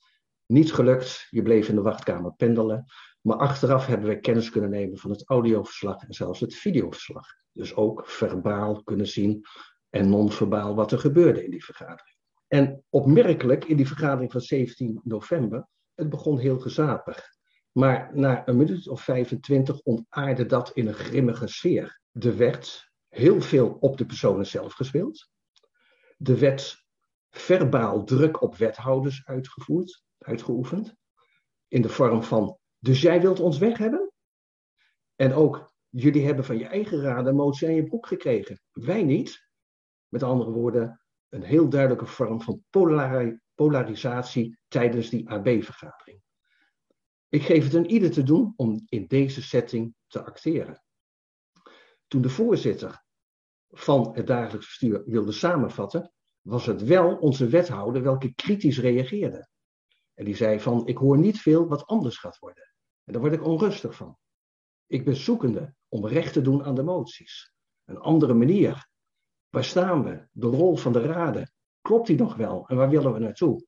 Niet 0.45 0.73
gelukt, 0.73 1.27
je 1.29 1.41
bleef 1.41 1.69
in 1.69 1.75
de 1.75 1.81
wachtkamer 1.81 2.33
pendelen. 2.33 2.85
Maar 3.21 3.37
achteraf 3.37 3.85
hebben 3.85 4.09
we 4.09 4.19
kennis 4.19 4.49
kunnen 4.49 4.69
nemen 4.69 4.97
van 4.97 5.11
het 5.11 5.29
audioverslag 5.29 6.01
en 6.01 6.13
zelfs 6.13 6.39
het 6.39 6.55
videoverslag. 6.55 7.25
Dus 7.51 7.75
ook 7.75 8.07
verbaal 8.07 8.83
kunnen 8.83 9.07
zien 9.07 9.45
en 9.89 10.09
non-verbaal 10.09 10.75
wat 10.75 10.91
er 10.91 10.99
gebeurde 10.99 11.43
in 11.43 11.51
die 11.51 11.65
vergadering. 11.65 12.16
En 12.47 12.83
opmerkelijk 12.89 13.65
in 13.65 13.77
die 13.77 13.87
vergadering 13.87 14.31
van 14.31 14.41
17 14.41 15.01
november, 15.03 15.67
het 15.95 16.09
begon 16.09 16.37
heel 16.37 16.59
gezapig. 16.59 17.35
Maar 17.71 18.11
na 18.13 18.47
een 18.47 18.57
minuut 18.57 18.87
of 18.87 19.01
25 19.01 19.81
ontaarde 19.81 20.45
dat 20.45 20.71
in 20.71 20.87
een 20.87 20.93
grimmige 20.93 21.47
sfeer. 21.47 22.01
Er 22.11 22.37
werd 22.37 22.91
heel 23.07 23.41
veel 23.41 23.77
op 23.79 23.97
de 23.97 24.05
personen 24.05 24.45
zelf 24.45 24.73
gespeeld. 24.73 25.29
Er 26.17 26.39
werd 26.39 26.85
verbaal 27.29 28.03
druk 28.03 28.41
op 28.41 28.55
wethouders 28.55 29.25
uitgevoerd 29.25 30.03
uitgeoefend. 30.17 30.95
In 31.67 31.81
de 31.81 31.89
vorm 31.89 32.23
van, 32.23 32.57
dus 32.79 33.01
jij 33.01 33.21
wilt 33.21 33.39
ons 33.39 33.57
weg 33.57 33.77
hebben? 33.77 34.11
En 35.15 35.33
ook, 35.33 35.73
jullie 35.89 36.25
hebben 36.25 36.45
van 36.45 36.57
je 36.57 36.65
eigen 36.65 37.01
raad 37.01 37.25
een 37.25 37.35
motie 37.35 37.67
aan 37.67 37.75
je 37.75 37.83
broek 37.83 38.07
gekregen. 38.07 38.61
Wij 38.71 39.03
niet. 39.03 39.45
Met 40.07 40.23
andere 40.23 40.51
woorden, 40.51 41.01
een 41.37 41.43
heel 41.43 41.69
duidelijke 41.69 42.05
vorm 42.05 42.41
van 42.41 42.63
polarisatie 43.55 44.59
tijdens 44.67 45.09
die 45.09 45.29
AB-vergadering. 45.29 46.21
Ik 47.29 47.41
geef 47.41 47.63
het 47.63 47.73
een 47.73 47.91
ieder 47.91 48.11
te 48.11 48.23
doen 48.23 48.53
om 48.55 48.83
in 48.85 49.07
deze 49.07 49.41
setting 49.41 49.95
te 50.07 50.23
acteren. 50.23 50.83
Toen 52.07 52.21
de 52.21 52.29
voorzitter 52.29 53.03
van 53.69 54.15
het 54.15 54.27
dagelijks 54.27 54.65
bestuur 54.65 55.03
wilde 55.05 55.31
samenvatten, 55.31 56.11
was 56.41 56.65
het 56.65 56.83
wel 56.83 57.15
onze 57.15 57.47
wethouder 57.47 58.01
welke 58.01 58.33
kritisch 58.33 58.79
reageerde. 58.79 59.49
En 60.13 60.25
die 60.25 60.35
zei 60.35 60.59
van, 60.59 60.87
ik 60.87 60.97
hoor 60.97 61.17
niet 61.17 61.41
veel 61.41 61.67
wat 61.67 61.85
anders 61.85 62.17
gaat 62.17 62.39
worden. 62.39 62.73
En 63.03 63.13
daar 63.13 63.21
word 63.21 63.33
ik 63.33 63.43
onrustig 63.43 63.95
van. 63.95 64.17
Ik 64.85 65.05
ben 65.05 65.15
zoekende 65.15 65.75
om 65.87 66.07
recht 66.07 66.33
te 66.33 66.41
doen 66.41 66.63
aan 66.63 66.75
de 66.75 66.83
moties. 66.83 67.53
Een 67.85 67.97
andere 67.97 68.33
manier. 68.33 68.89
Waar 69.49 69.63
staan 69.63 70.03
we? 70.03 70.27
De 70.31 70.47
rol 70.47 70.77
van 70.77 70.93
de 70.93 71.01
raden. 71.01 71.51
Klopt 71.81 72.07
die 72.07 72.17
nog 72.17 72.35
wel? 72.35 72.67
En 72.67 72.75
waar 72.75 72.89
willen 72.89 73.13
we 73.13 73.19
naartoe? 73.19 73.65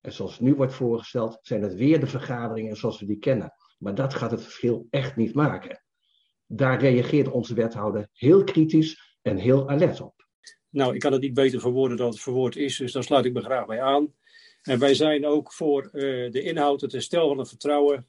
En 0.00 0.12
zoals 0.12 0.40
nu 0.40 0.54
wordt 0.54 0.74
voorgesteld, 0.74 1.38
zijn 1.42 1.62
het 1.62 1.74
weer 1.74 2.00
de 2.00 2.06
vergaderingen 2.06 2.76
zoals 2.76 3.00
we 3.00 3.06
die 3.06 3.18
kennen. 3.18 3.52
Maar 3.78 3.94
dat 3.94 4.14
gaat 4.14 4.30
het 4.30 4.42
verschil 4.42 4.86
echt 4.90 5.16
niet 5.16 5.34
maken. 5.34 5.84
Daar 6.46 6.80
reageert 6.80 7.28
onze 7.28 7.54
wethouder 7.54 8.08
heel 8.12 8.44
kritisch 8.44 9.18
en 9.22 9.36
heel 9.36 9.68
alert 9.68 10.00
op. 10.00 10.14
Nou, 10.68 10.94
ik 10.94 11.00
kan 11.00 11.12
het 11.12 11.20
niet 11.20 11.34
beter 11.34 11.60
verwoorden 11.60 11.96
dan 11.96 12.08
het 12.08 12.20
verwoord 12.20 12.56
is, 12.56 12.76
dus 12.76 12.92
daar 12.92 13.02
sluit 13.02 13.24
ik 13.24 13.32
me 13.32 13.40
graag 13.40 13.66
bij 13.66 13.82
aan. 13.82 14.14
En 14.62 14.78
wij 14.78 14.94
zijn 14.94 15.26
ook 15.26 15.52
voor 15.52 15.84
uh, 15.84 16.30
de 16.30 16.42
inhoud, 16.42 16.80
het 16.80 16.92
herstel 16.92 17.28
van 17.28 17.38
het 17.38 17.48
vertrouwen, 17.48 18.08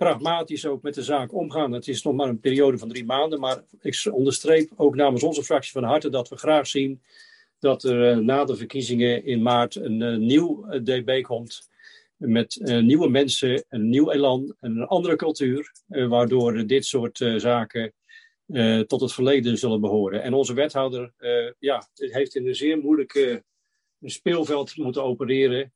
pragmatisch 0.00 0.66
ook 0.66 0.82
met 0.82 0.94
de 0.94 1.02
zaak 1.02 1.34
omgaan. 1.34 1.72
Het 1.72 1.88
is 1.88 2.02
nog 2.02 2.14
maar 2.14 2.28
een 2.28 2.40
periode 2.40 2.78
van 2.78 2.88
drie 2.88 3.04
maanden, 3.04 3.40
maar 3.40 3.62
ik 3.80 4.06
onderstreep 4.12 4.70
ook 4.76 4.94
namens 4.94 5.22
onze 5.22 5.44
fractie 5.44 5.72
van 5.72 5.82
harte 5.82 6.08
dat 6.08 6.28
we 6.28 6.36
graag 6.36 6.66
zien 6.66 7.02
dat 7.58 7.82
er 7.84 8.10
uh, 8.10 8.24
na 8.24 8.44
de 8.44 8.56
verkiezingen 8.56 9.24
in 9.24 9.42
maart 9.42 9.74
een 9.74 10.00
uh, 10.00 10.16
nieuw 10.16 10.66
DB 10.82 11.22
komt. 11.22 11.68
Met 12.16 12.60
nieuwe 12.62 13.08
mensen, 13.08 13.64
een 13.68 13.88
nieuw 13.88 14.10
elan, 14.10 14.54
een 14.60 14.86
andere 14.86 15.16
cultuur, 15.16 15.72
waardoor 15.86 16.66
dit 16.66 16.86
soort 16.86 17.16
zaken 17.36 17.92
tot 18.86 19.00
het 19.00 19.12
verleden 19.12 19.58
zullen 19.58 19.80
behoren. 19.80 20.22
En 20.22 20.34
onze 20.34 20.54
wethouder 20.54 21.12
ja, 21.58 21.88
heeft 21.94 22.34
in 22.34 22.46
een 22.46 22.54
zeer 22.54 22.78
moeilijke 22.78 23.44
speelveld 24.02 24.76
moeten 24.76 25.02
opereren. 25.02 25.72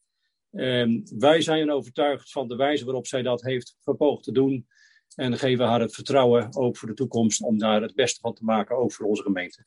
Um, 0.55 1.03
wij 1.19 1.41
zijn 1.41 1.71
overtuigd 1.71 2.31
van 2.31 2.49
de 2.49 2.57
wijze 2.57 2.85
waarop 2.85 3.07
zij 3.07 3.23
dat 3.23 3.43
heeft 3.43 3.77
verpoogd 3.81 4.25
te 4.25 4.33
doen. 4.33 4.67
En 5.15 5.39
geven 5.39 5.67
haar 5.67 5.81
het 5.81 5.95
vertrouwen 5.95 6.55
ook 6.55 6.77
voor 6.77 6.89
de 6.89 6.95
toekomst 6.95 7.41
om 7.41 7.59
daar 7.59 7.83
het 7.83 7.95
beste 7.95 8.21
van 8.21 8.35
te 8.35 8.45
maken, 8.45 8.77
ook 8.77 8.93
voor 8.93 9.07
onze 9.07 9.23
gemeente. 9.23 9.65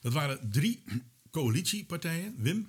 Dat 0.00 0.12
waren 0.12 0.50
drie 0.50 0.84
coalitiepartijen. 1.30 2.34
Wim? 2.36 2.68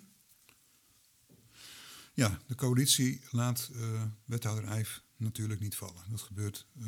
Ja, 2.13 2.39
de 2.47 2.55
coalitie 2.55 3.21
laat 3.31 3.71
uh, 3.75 4.03
wethouder 4.25 4.69
Eijf 4.69 5.03
natuurlijk 5.17 5.59
niet 5.59 5.75
vallen. 5.75 6.03
Dat 6.09 6.21
gebeurt. 6.21 6.67
Uh, 6.77 6.87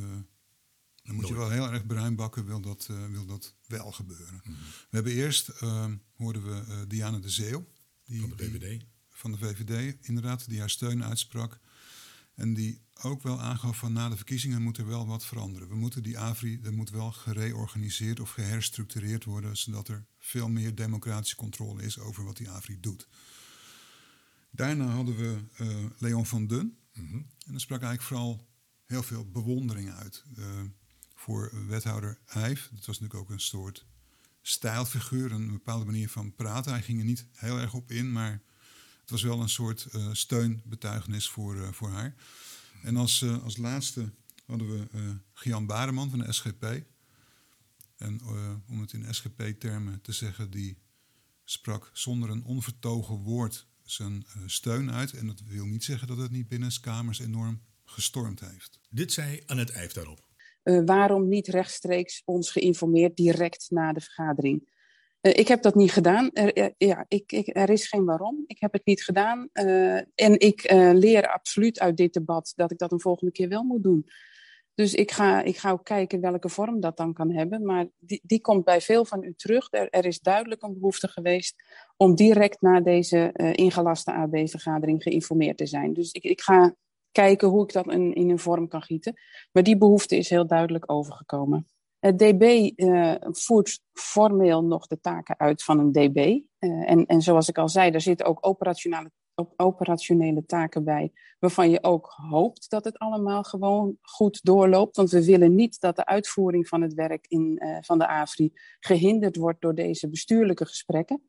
dan 1.04 1.16
moet 1.16 1.28
je 1.28 1.36
wel 1.36 1.50
heel 1.50 1.72
erg 1.72 1.86
bruin 1.86 2.16
bakken, 2.16 2.46
wil 2.46 2.62
dat, 2.62 2.88
uh, 2.92 3.06
wil 3.06 3.26
dat 3.26 3.56
wel 3.68 3.92
gebeuren. 3.92 4.34
Mm 4.34 4.42
-hmm. 4.44 4.56
We 4.64 4.96
hebben 4.96 5.14
eerst, 5.14 5.52
hoorden 6.16 6.44
we 6.44 6.88
Diana 6.88 7.20
de 7.20 7.30
Zeeuw. 7.30 7.66
Die, 8.04 8.20
van 8.20 8.30
de. 8.30 8.60
Die, 8.60 8.88
van 9.22 9.32
de 9.32 9.38
VVD, 9.38 9.98
inderdaad, 10.02 10.50
die 10.50 10.60
haar 10.60 10.70
steun 10.70 11.04
uitsprak. 11.04 11.60
En 12.36 12.54
die 12.54 12.82
ook 13.02 13.22
wel 13.22 13.42
aangaf 13.42 13.78
van 13.78 13.94
na 13.94 14.10
de 14.10 14.16
verkiezingen 14.16 14.62
moet 14.62 14.78
er 14.78 14.88
wel 14.88 15.08
wat 15.08 15.26
veranderen. 15.26 15.68
We 15.68 15.76
moeten 15.76 16.04
die 16.04 16.18
AVRI, 16.18 16.60
er 16.64 16.74
moet 16.74 16.90
wel 16.90 17.12
gereorganiseerd 17.12 18.20
of 18.20 18.32
geherstructureerd 18.32 19.24
worden, 19.24 19.58
zodat 19.58 19.88
er 19.88 20.06
veel 20.20 20.50
meer 20.50 20.76
democratische 20.76 21.36
controle 21.36 21.84
is 21.84 22.00
over 22.00 22.24
wat 22.24 22.38
die 22.38 22.50
AVRI 22.50 22.80
doet. 22.80 23.08
Daarna 24.52 24.86
hadden 24.86 25.18
we 25.18 25.38
uh, 25.62 25.86
Leon 25.98 26.26
van 26.26 26.48
Dun. 26.48 26.78
Mm 26.94 27.08
-hmm. 27.08 27.28
En 27.46 27.52
dat 27.52 27.62
sprak 27.62 27.82
eigenlijk 27.82 28.10
vooral 28.10 28.48
heel 28.86 29.04
veel 29.04 29.30
bewondering 29.32 29.92
uit 29.92 30.24
uh, 30.38 30.46
voor 31.16 31.68
wethouder 31.68 32.20
Eijf. 32.26 32.70
Dat 32.74 32.86
was 32.86 33.00
natuurlijk 33.00 33.30
ook 33.30 33.30
een 33.30 33.40
soort 33.40 33.86
stijlfiguur, 34.42 35.32
een 35.32 35.52
bepaalde 35.52 35.86
manier 35.86 36.10
van 36.10 36.36
praten. 36.36 36.72
Hij 36.72 36.82
ging 36.82 37.00
er 37.00 37.06
niet 37.06 37.26
heel 37.32 37.60
erg 37.60 37.74
op 37.74 37.92
in, 37.92 38.12
maar 38.12 38.42
was 39.12 39.24
wel 39.24 39.42
een 39.42 39.50
soort 39.50 39.88
uh, 39.96 40.10
steunbetuigenis 40.12 41.30
voor, 41.30 41.56
uh, 41.56 41.72
voor 41.72 41.90
haar. 41.90 42.16
En 42.84 42.98
als, 42.98 43.22
uh, 43.22 43.44
als 43.44 43.58
laatste 43.58 44.12
hadden 44.46 44.70
we 44.70 44.88
Gian 45.34 45.66
Bareman 45.66 46.10
van 46.10 46.20
de 46.20 46.34
SGP. 46.34 46.82
En 47.98 48.22
om 48.70 48.80
het 48.82 48.94
in 48.94 49.14
SGP-termen 49.14 50.02
te 50.02 50.12
zeggen, 50.12 50.50
die 50.50 50.78
sprak 51.44 51.90
zonder 51.94 52.30
een 52.30 52.44
onvertogen 52.44 53.16
woord 53.16 53.68
zijn 53.84 54.26
steun 54.46 54.92
uit. 54.92 55.14
En 55.14 55.28
dat 55.28 55.42
wil 55.48 55.66
niet 55.66 55.84
zeggen 55.84 56.08
dat 56.08 56.18
het 56.18 56.32
niet 56.32 56.48
binnen 56.48 56.82
kamers 56.82 57.20
enorm 57.20 57.62
gestormd 57.86 58.40
heeft. 58.40 58.80
Dit 58.90 59.12
zei 59.12 59.42
Annette 59.46 59.74
Eijf 59.74 59.92
daarop. 59.92 60.28
waarom 60.86 61.28
niet 61.28 61.48
rechtstreeks 61.48 62.22
ons 62.26 62.52
geïnformeerd 62.52 63.16
direct 63.16 63.68
na 63.70 63.94
de 63.94 64.02
vergadering? 64.02 64.70
Uh, 65.22 65.34
ik 65.36 65.48
heb 65.48 65.62
dat 65.62 65.76
niet 65.76 65.92
gedaan. 65.92 66.30
Er, 66.34 66.58
uh, 66.58 66.68
ja, 66.78 67.06
ik, 67.08 67.32
ik, 67.32 67.56
er 67.56 67.70
is 67.70 67.88
geen 67.88 68.06
waarom. 68.06 68.44
Ik 68.48 68.60
heb 68.60 68.74
het 68.74 68.86
niet 68.86 69.04
gedaan. 69.04 69.50
Uh, 69.54 69.96
en 69.96 70.40
ik 70.40 70.72
leer 70.94 71.28
absoluut 71.28 71.80
uit 71.80 71.98
dit 71.98 72.14
debat 72.14 72.54
dat 72.56 72.72
ik 72.72 72.78
dat 72.78 72.92
een 72.92 73.02
volgende 73.02 73.32
keer 73.32 73.50
wel 73.50 73.64
moet 73.64 73.84
doen. 73.84 74.06
Dus 74.74 74.94
ik 74.94 75.12
ga, 75.12 75.42
ik 75.42 75.58
ga 75.58 75.72
ook 75.72 75.84
kijken 75.84 76.22
welke 76.22 76.50
vorm 76.50 76.80
dat 76.80 76.98
dan 76.98 77.14
kan 77.14 77.32
hebben. 77.32 77.66
Maar 77.66 77.86
die, 78.00 78.22
die 78.24 78.42
komt 78.42 78.64
bij 78.64 78.82
veel 78.82 79.06
van 79.06 79.24
u 79.24 79.34
terug. 79.36 79.68
Er, 79.72 79.90
er 79.90 80.06
is 80.06 80.20
duidelijk 80.20 80.64
een 80.64 80.74
behoefte 80.74 81.08
geweest 81.08 81.64
om 81.98 82.16
direct 82.16 82.62
na 82.62 82.80
deze 82.80 83.32
ingelaste 83.56 84.14
AB-vergadering 84.14 85.04
geïnformeerd 85.04 85.58
te 85.58 85.66
zijn. 85.66 85.94
Dus 85.94 86.12
ik, 86.12 86.24
ik 86.24 86.42
ga 86.42 86.76
kijken 87.12 87.48
hoe 87.48 87.64
ik 87.64 87.74
dat 87.74 87.92
in, 87.92 88.14
in 88.14 88.30
een 88.30 88.40
vorm 88.40 88.68
kan 88.68 88.82
gieten. 88.82 89.14
Maar 89.52 89.64
die 89.64 89.78
behoefte 89.78 90.18
is 90.18 90.30
heel 90.30 90.48
duidelijk 90.48 90.92
overgekomen. 90.92 91.68
Het 92.02 92.20
DB 92.20 92.72
uh, 92.76 93.16
voert 93.20 93.82
formeel 93.94 94.64
nog 94.64 94.88
de 94.88 95.00
taken 95.00 95.40
uit 95.40 95.64
van 95.64 95.80
een 95.80 95.92
DB. 95.92 96.18
Uh, 96.18 96.90
en, 96.90 97.06
en 97.06 97.22
zoals 97.22 97.50
ik 97.50 97.58
al 97.58 97.70
zei, 97.70 97.92
er 97.92 98.02
zitten 98.02 98.26
ook 98.26 98.48
operationele, 98.48 99.12
op, 99.36 99.54
operationele 99.56 100.46
taken 100.46 100.84
bij, 100.84 101.12
waarvan 101.40 101.70
je 101.70 101.84
ook 101.84 102.14
hoopt 102.30 102.70
dat 102.70 102.84
het 102.84 102.98
allemaal 102.98 103.44
gewoon 103.44 103.98
goed 104.02 104.44
doorloopt. 104.44 104.96
Want 104.96 105.10
we 105.10 105.26
willen 105.26 105.56
niet 105.56 105.80
dat 105.80 105.96
de 105.96 106.06
uitvoering 106.06 106.68
van 106.68 106.82
het 106.82 106.94
werk 106.94 107.26
in, 107.28 107.62
van 107.82 107.98
de 107.98 108.08
AFRI 108.08 108.52
gehinderd 108.80 109.36
wordt 109.36 109.62
door 109.62 109.76
deze 109.76 110.10
bestuurlijke 110.10 110.66
gesprekken. 110.66 111.22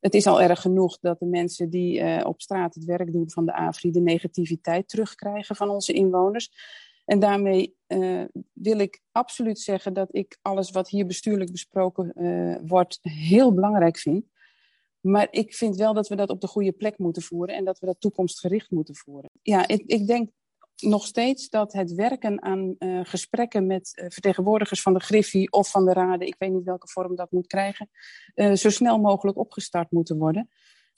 Het 0.00 0.14
is 0.14 0.26
al 0.26 0.42
erg 0.42 0.60
genoeg 0.60 0.98
dat 0.98 1.18
de 1.18 1.26
mensen 1.26 1.70
die 1.70 2.24
op 2.24 2.40
straat 2.40 2.74
het 2.74 2.84
werk 2.84 3.12
doen 3.12 3.30
van 3.30 3.46
de 3.46 3.54
AFRI 3.54 3.90
de 3.90 4.00
negativiteit 4.00 4.88
terugkrijgen 4.88 5.56
van 5.56 5.68
onze 5.68 5.92
inwoners. 5.92 6.50
En 7.04 7.18
daarmee 7.18 7.76
uh, 7.92 8.24
wil 8.52 8.78
ik 8.78 9.00
absoluut 9.12 9.58
zeggen 9.58 9.92
dat 9.92 10.08
ik 10.14 10.38
alles 10.42 10.70
wat 10.70 10.88
hier 10.88 11.06
bestuurlijk 11.06 11.50
besproken 11.50 12.12
uh, 12.16 12.56
wordt 12.62 12.98
heel 13.02 13.54
belangrijk 13.54 13.98
vind. 13.98 14.24
Maar 15.00 15.28
ik 15.30 15.54
vind 15.54 15.76
wel 15.76 15.94
dat 15.94 16.08
we 16.08 16.16
dat 16.16 16.30
op 16.30 16.40
de 16.40 16.46
goede 16.46 16.72
plek 16.72 16.98
moeten 16.98 17.22
voeren 17.22 17.54
en 17.54 17.64
dat 17.64 17.78
we 17.78 17.86
dat 17.86 18.00
toekomstgericht 18.00 18.70
moeten 18.70 18.94
voeren. 18.94 19.30
Ja, 19.42 19.68
ik, 19.68 19.82
ik 19.86 20.06
denk 20.06 20.30
nog 20.76 21.06
steeds 21.06 21.48
dat 21.48 21.72
het 21.72 21.94
werken 21.94 22.42
aan 22.42 22.74
uh, 22.78 23.00
gesprekken 23.02 23.66
met 23.66 24.04
vertegenwoordigers 24.08 24.82
van 24.82 24.92
de 24.94 25.00
Griffie 25.00 25.52
of 25.52 25.70
van 25.70 25.84
de 25.84 25.92
Raden, 25.92 26.26
ik 26.26 26.34
weet 26.38 26.52
niet 26.52 26.64
welke 26.64 26.88
vorm 26.88 27.16
dat 27.16 27.30
moet 27.30 27.46
krijgen, 27.46 27.90
zo 28.34 28.70
snel 28.70 28.98
mogelijk 28.98 29.38
opgestart 29.38 29.90
moeten 29.90 30.18
worden 30.18 30.48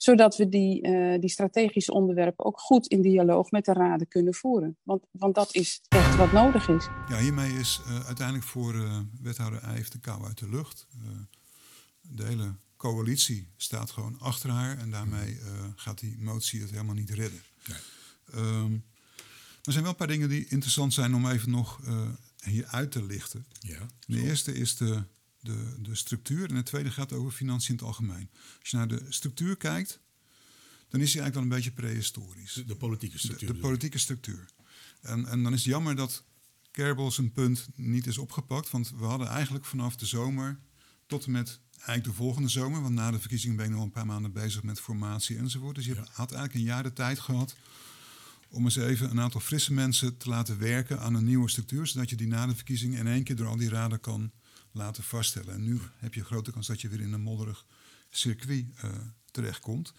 zodat 0.05 0.37
we 0.37 0.49
die, 0.49 0.87
uh, 0.87 1.19
die 1.19 1.29
strategische 1.29 1.91
onderwerpen 1.91 2.45
ook 2.45 2.59
goed 2.59 2.87
in 2.87 3.01
dialoog 3.01 3.51
met 3.51 3.65
de 3.65 3.73
raden 3.73 4.07
kunnen 4.07 4.33
voeren. 4.33 4.77
Want, 4.83 5.03
want 5.11 5.35
dat 5.35 5.55
is 5.55 5.81
echt 5.87 6.15
wat 6.15 6.31
nodig 6.31 6.69
is. 6.69 6.87
Ja, 7.09 7.19
hiermee 7.19 7.53
is 7.53 7.81
uh, 7.87 8.05
uiteindelijk 8.05 8.47
voor 8.47 8.75
uh, 8.75 8.99
wethouder 9.21 9.61
Eijf 9.61 9.89
de 9.89 9.99
kou 9.99 10.25
uit 10.25 10.37
de 10.37 10.49
lucht. 10.49 10.87
de 12.01 12.23
hele 12.23 12.55
coalitie 12.77 13.47
staat 13.57 13.91
gewoon 13.91 14.19
achter 14.19 14.49
haar 14.49 14.77
en 14.77 14.91
daarmee 14.91 15.37
gaat 15.75 15.99
die 15.99 16.15
motie 16.19 16.61
het 16.61 16.71
helemaal 16.71 16.95
niet 16.95 17.09
redden. 17.09 17.41
Nee. 17.67 18.43
Um, 18.43 18.83
er 19.63 19.71
zijn 19.71 19.83
wel 19.83 19.91
een 19.91 19.97
paar 19.97 20.07
dingen 20.07 20.29
die 20.29 20.45
interessant 20.47 20.93
zijn 20.93 21.15
om 21.15 21.27
even 21.27 21.51
nog 21.51 21.79
hier 22.43 22.65
uit 22.65 22.91
te 22.91 23.05
lichten. 23.05 23.45
Ja, 23.59 23.79
de 24.07 24.21
eerste 24.21 24.53
is 24.53 24.77
de 24.77 25.03
de, 25.45 25.81
de 25.81 25.95
structuur. 25.95 26.49
En 26.49 26.55
het 26.55 26.65
tweede 26.65 26.91
gaat 26.91 27.13
over 27.13 27.31
financiën 27.31 27.69
in 27.69 27.75
het 27.75 27.85
algemeen. 27.85 28.29
Als 28.59 28.69
je 28.69 28.77
naar 28.77 28.87
de 28.87 29.05
structuur 29.09 29.57
kijkt, 29.57 29.99
dan 30.95 31.03
is 31.03 31.11
die 31.11 31.21
eigenlijk 31.21 31.33
wel 31.33 31.43
een 31.43 31.63
beetje 31.63 31.81
prehistorisch. 31.81 32.53
De, 32.53 32.65
de 32.65 32.75
politieke 32.75 33.17
structuur. 33.17 33.47
De, 33.47 33.53
de 33.53 33.59
politieke 33.59 33.97
structuur. 33.97 34.45
En, 35.01 35.25
en 35.25 35.43
dan 35.43 35.53
is 35.53 35.59
het 35.59 35.73
jammer 35.73 35.95
dat 35.95 36.23
Kerbel 36.71 37.11
zijn 37.11 37.31
punt 37.31 37.67
niet 37.75 38.07
is 38.07 38.17
opgepakt. 38.17 38.69
Want 38.69 38.93
we 38.97 39.05
hadden 39.05 39.27
eigenlijk 39.27 39.65
vanaf 39.65 39.95
de 39.95 40.05
zomer 40.05 40.59
tot 41.07 41.25
en 41.25 41.31
met 41.31 41.59
eigenlijk 41.71 42.03
de 42.03 42.13
volgende 42.13 42.49
zomer... 42.49 42.81
want 42.81 42.93
na 42.93 43.11
de 43.11 43.19
verkiezingen 43.19 43.55
ben 43.55 43.65
ik 43.65 43.71
nog 43.71 43.83
een 43.83 43.91
paar 43.91 44.05
maanden 44.05 44.31
bezig 44.31 44.63
met 44.63 44.79
formatie 44.79 45.37
enzovoort. 45.37 45.75
Dus 45.75 45.85
je 45.85 45.95
ja. 45.95 46.07
had 46.11 46.31
eigenlijk 46.31 46.53
een 46.53 46.73
jaar 46.73 46.83
de 46.83 46.93
tijd 46.93 47.19
gehad 47.19 47.55
om 48.49 48.63
eens 48.63 48.75
even 48.75 49.09
een 49.09 49.19
aantal 49.19 49.41
frisse 49.41 49.73
mensen 49.73 50.17
te 50.17 50.29
laten 50.29 50.59
werken 50.59 50.99
aan 50.99 51.13
een 51.13 51.23
nieuwe 51.25 51.49
structuur... 51.49 51.87
zodat 51.87 52.09
je 52.09 52.15
die 52.15 52.27
na 52.27 52.45
de 52.45 52.55
verkiezingen 52.55 52.99
in 52.99 53.07
één 53.07 53.23
keer 53.23 53.35
door 53.35 53.47
al 53.47 53.57
die 53.57 53.69
raden 53.69 53.99
kan 53.99 54.31
laten 54.71 55.03
vaststellen. 55.03 55.53
En 55.53 55.63
nu 55.63 55.79
heb 55.97 56.13
je 56.13 56.23
grote 56.23 56.51
kans 56.51 56.67
dat 56.67 56.81
je 56.81 56.89
weer 56.89 57.01
in 57.01 57.13
een 57.13 57.21
modderig 57.21 57.65
circuit 58.09 58.65
uh, 58.85 58.91
terechtkomt. 59.35 59.93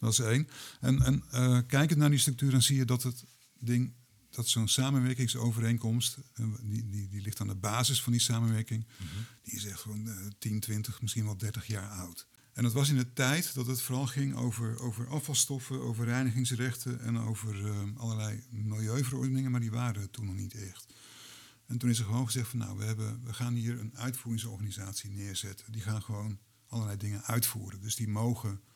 Dat 0.00 0.12
is 0.12 0.18
één. 0.18 0.48
En, 0.80 1.02
en 1.02 1.24
uh, 1.32 1.58
kijkend 1.66 1.98
naar 1.98 2.10
die 2.10 2.18
structuur, 2.18 2.50
dan 2.50 2.62
zie 2.62 2.76
je 2.76 2.84
dat 2.84 3.02
het 3.02 3.24
ding 3.58 3.92
dat 4.30 4.48
zo'n 4.48 4.68
samenwerkingsovereenkomst, 4.68 6.18
eh, 6.34 6.46
die, 6.62 6.88
die, 6.88 7.08
die 7.08 7.20
ligt 7.20 7.40
aan 7.40 7.46
de 7.46 7.54
basis 7.54 8.02
van 8.02 8.12
die 8.12 8.20
samenwerking, 8.20 8.86
die 9.42 9.54
is 9.54 9.64
echt 9.64 9.80
gewoon 9.80 10.08
eh, 10.08 10.16
10, 10.38 10.60
20, 10.60 11.02
misschien 11.02 11.24
wel 11.24 11.36
30 11.36 11.66
jaar 11.66 11.88
oud. 11.88 12.26
En 12.52 12.64
dat 12.64 12.72
was 12.72 12.88
in 12.88 12.96
de 12.96 13.12
tijd 13.12 13.54
dat 13.54 13.66
het 13.66 13.80
vooral 13.80 14.06
ging 14.06 14.34
over, 14.34 14.78
over 14.78 15.08
afvalstoffen, 15.08 15.80
over 15.80 16.04
reinigingsrechten 16.04 17.00
en 17.00 17.18
over 17.18 17.66
eh, 17.66 17.82
allerlei 17.96 18.42
milieuverordeningen, 18.50 19.50
maar 19.50 19.60
die 19.60 19.70
waren 19.70 20.10
toen 20.10 20.26
nog 20.26 20.34
niet 20.34 20.54
echt. 20.54 20.86
En 21.66 21.78
toen 21.78 21.90
is 21.90 21.98
er 21.98 22.04
gewoon 22.04 22.26
gezegd 22.26 22.48
van 22.48 22.58
nou, 22.58 22.78
we, 22.78 22.84
hebben, 22.84 23.24
we 23.24 23.32
gaan 23.32 23.54
hier 23.54 23.80
een 23.80 23.96
uitvoeringsorganisatie 23.96 25.10
neerzetten. 25.10 25.72
Die 25.72 25.82
gaan 25.82 26.02
gewoon 26.02 26.38
allerlei 26.68 26.96
dingen 26.96 27.24
uitvoeren. 27.24 27.80
Dus 27.80 27.96
die 27.96 28.08
mogen 28.08 28.50
eh, 28.50 28.67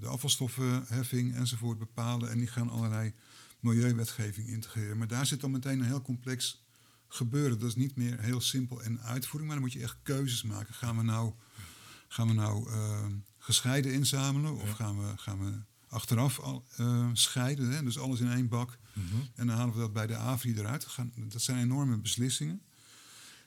de 0.00 0.06
afvalstoffenheffing 0.06 1.34
enzovoort 1.34 1.78
bepalen 1.78 2.30
en 2.30 2.38
die 2.38 2.46
gaan 2.46 2.70
allerlei 2.70 3.14
milieuwetgeving 3.60 4.48
integreren. 4.48 4.98
Maar 4.98 5.06
daar 5.06 5.26
zit 5.26 5.40
dan 5.40 5.50
meteen 5.50 5.78
een 5.78 5.86
heel 5.86 6.02
complex 6.02 6.64
gebeuren. 7.08 7.58
Dat 7.58 7.68
is 7.68 7.76
niet 7.76 7.96
meer 7.96 8.20
heel 8.20 8.40
simpel 8.40 8.82
en 8.82 9.00
uitvoering, 9.00 9.46
maar 9.46 9.60
dan 9.60 9.68
moet 9.68 9.78
je 9.78 9.82
echt 9.82 9.96
keuzes 10.02 10.42
maken. 10.42 10.74
Gaan 10.74 10.96
we 10.96 11.02
nou, 11.02 11.32
gaan 12.08 12.26
we 12.26 12.32
nou 12.32 12.70
eh, 12.70 13.06
gescheiden 13.38 13.92
inzamelen 13.92 14.54
of 14.54 14.70
gaan, 14.70 14.98
we, 14.98 15.12
gaan 15.16 15.38
we 15.38 15.60
achteraf 15.88 16.38
al, 16.40 16.64
eh, 16.76 17.08
scheiden? 17.12 17.70
Hè? 17.70 17.82
Dus 17.82 17.98
alles 17.98 18.20
in 18.20 18.30
één 18.30 18.48
bak. 18.48 18.78
En 19.34 19.46
dan 19.46 19.56
halen 19.56 19.74
we 19.74 19.80
dat 19.80 19.92
bij 19.92 20.06
de 20.06 20.16
AVRI 20.16 20.54
eruit. 20.58 20.84
Gaan, 20.84 21.12
dat 21.16 21.42
zijn 21.42 21.58
enorme 21.58 21.98
beslissingen. 21.98 22.62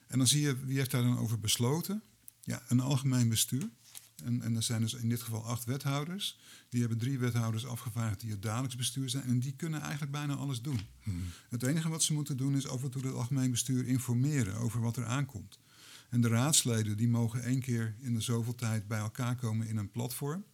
En 0.08 0.18
dan 0.18 0.28
zie 0.28 0.42
je, 0.42 0.66
wie 0.66 0.78
heeft 0.78 0.92
daar 0.92 1.04
dan 1.04 1.18
over 1.18 1.40
besloten? 1.40 2.04
Ja, 2.42 2.64
een 2.68 2.80
algemeen 2.80 3.30
bestuur. 3.30 3.70
En, 4.24 4.42
en 4.42 4.56
er 4.56 4.64
zijn 4.64 4.82
dus 4.82 4.94
in 4.94 5.10
dit 5.10 5.22
geval 5.22 5.46
acht 5.46 5.66
wethouders. 5.66 6.40
Die 6.70 6.80
hebben 6.80 6.98
drie 6.98 7.20
wethouders 7.20 7.66
afgevaardigd 7.66 8.20
die 8.20 8.32
het 8.32 8.42
dagelijks 8.42 8.76
bestuur 8.76 9.10
zijn. 9.10 9.24
En 9.24 9.40
die 9.40 9.56
kunnen 9.56 9.82
eigenlijk 9.82 10.12
bijna 10.12 10.36
alles 10.36 10.62
doen. 10.62 10.80
Het 11.50 11.64
enige 11.64 11.90
wat 11.90 12.04
ze 12.04 12.14
moeten 12.14 12.38
doen 12.38 12.56
is 12.56 12.68
af 12.68 12.84
en 12.84 12.92
toe 12.92 13.02
het 13.02 13.14
algemeen 13.14 13.52
bestuur 13.52 13.88
informeren 13.88 14.56
over 14.56 14.82
wat 14.82 14.98
er 14.98 15.06
aankomt. 15.06 15.60
En 16.10 16.22
de 16.22 16.28
raadsleden 16.28 16.98
die 16.98 17.08
mogen 17.08 17.44
één 17.44 17.60
keer 17.60 17.96
in 18.00 18.14
de 18.14 18.22
zoveel 18.22 18.56
tijd 18.56 18.88
bij 18.88 19.00
elkaar 19.00 19.36
komen 19.36 19.68
in 19.68 19.78
een 19.78 19.92
platform. 19.92 20.46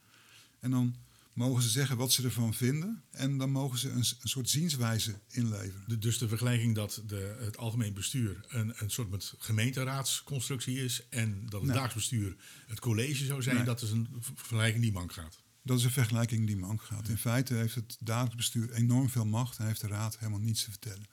En 0.60 0.72
dan 0.72 0.96
mogen 1.34 1.64
ze 1.64 1.70
zeggen 1.70 1.98
wat 1.98 2.12
ze 2.12 2.24
ervan 2.24 2.54
vinden. 2.54 3.04
En 3.12 3.38
dan 3.38 3.52
mogen 3.52 3.78
ze 3.80 3.90
een, 3.90 3.98
een 3.98 4.30
soort 4.30 4.50
zienswijze 4.50 5.20
inleveren. 5.30 5.84
De- 5.88 5.98
dus 5.98 6.18
de 6.18 6.28
vergelijking 6.28 6.76
dat 6.76 7.02
de, 7.08 7.36
het 7.40 7.58
algemeen 7.58 7.94
bestuur 7.94 8.46
een, 8.48 8.74
een 8.76 8.92
soort 8.92 9.10
met 9.10 9.34
gemeenteraadsconstructie 9.38 10.84
is 10.84 11.08
en 11.10 11.42
dat 11.42 11.52
het 11.52 11.62
Nee. 11.70 11.70
dagelijks 11.80 11.94
bestuur 12.10 12.36
het 12.68 12.80
college 12.80 13.26
zou 13.26 13.42
zijn, 13.42 13.56
Nee. 13.56 13.66
dat 13.66 13.82
is 13.82 13.92
een 13.92 14.08
vergelijking 14.36 14.84
die 14.84 14.92
mank 14.92 15.14
gaat. 15.14 15.40
Dat 15.64 15.78
is 15.78 15.84
een 15.84 15.92
vergelijking 15.92 16.48
die 16.48 16.58
mank 16.58 16.82
gaat. 16.82 17.08
In 17.08 17.18
feite 17.18 17.54
heeft 17.54 17.76
het 17.76 17.98
dagelijks 18.00 18.36
bestuur 18.36 18.72
enorm 18.72 19.10
veel 19.10 19.26
macht 19.26 19.58
en 19.58 19.66
heeft 19.66 19.82
de 19.82 19.88
raad 19.88 20.18
helemaal 20.20 20.40
niets 20.40 20.64
te 20.64 20.70
vertellen. 20.70 21.06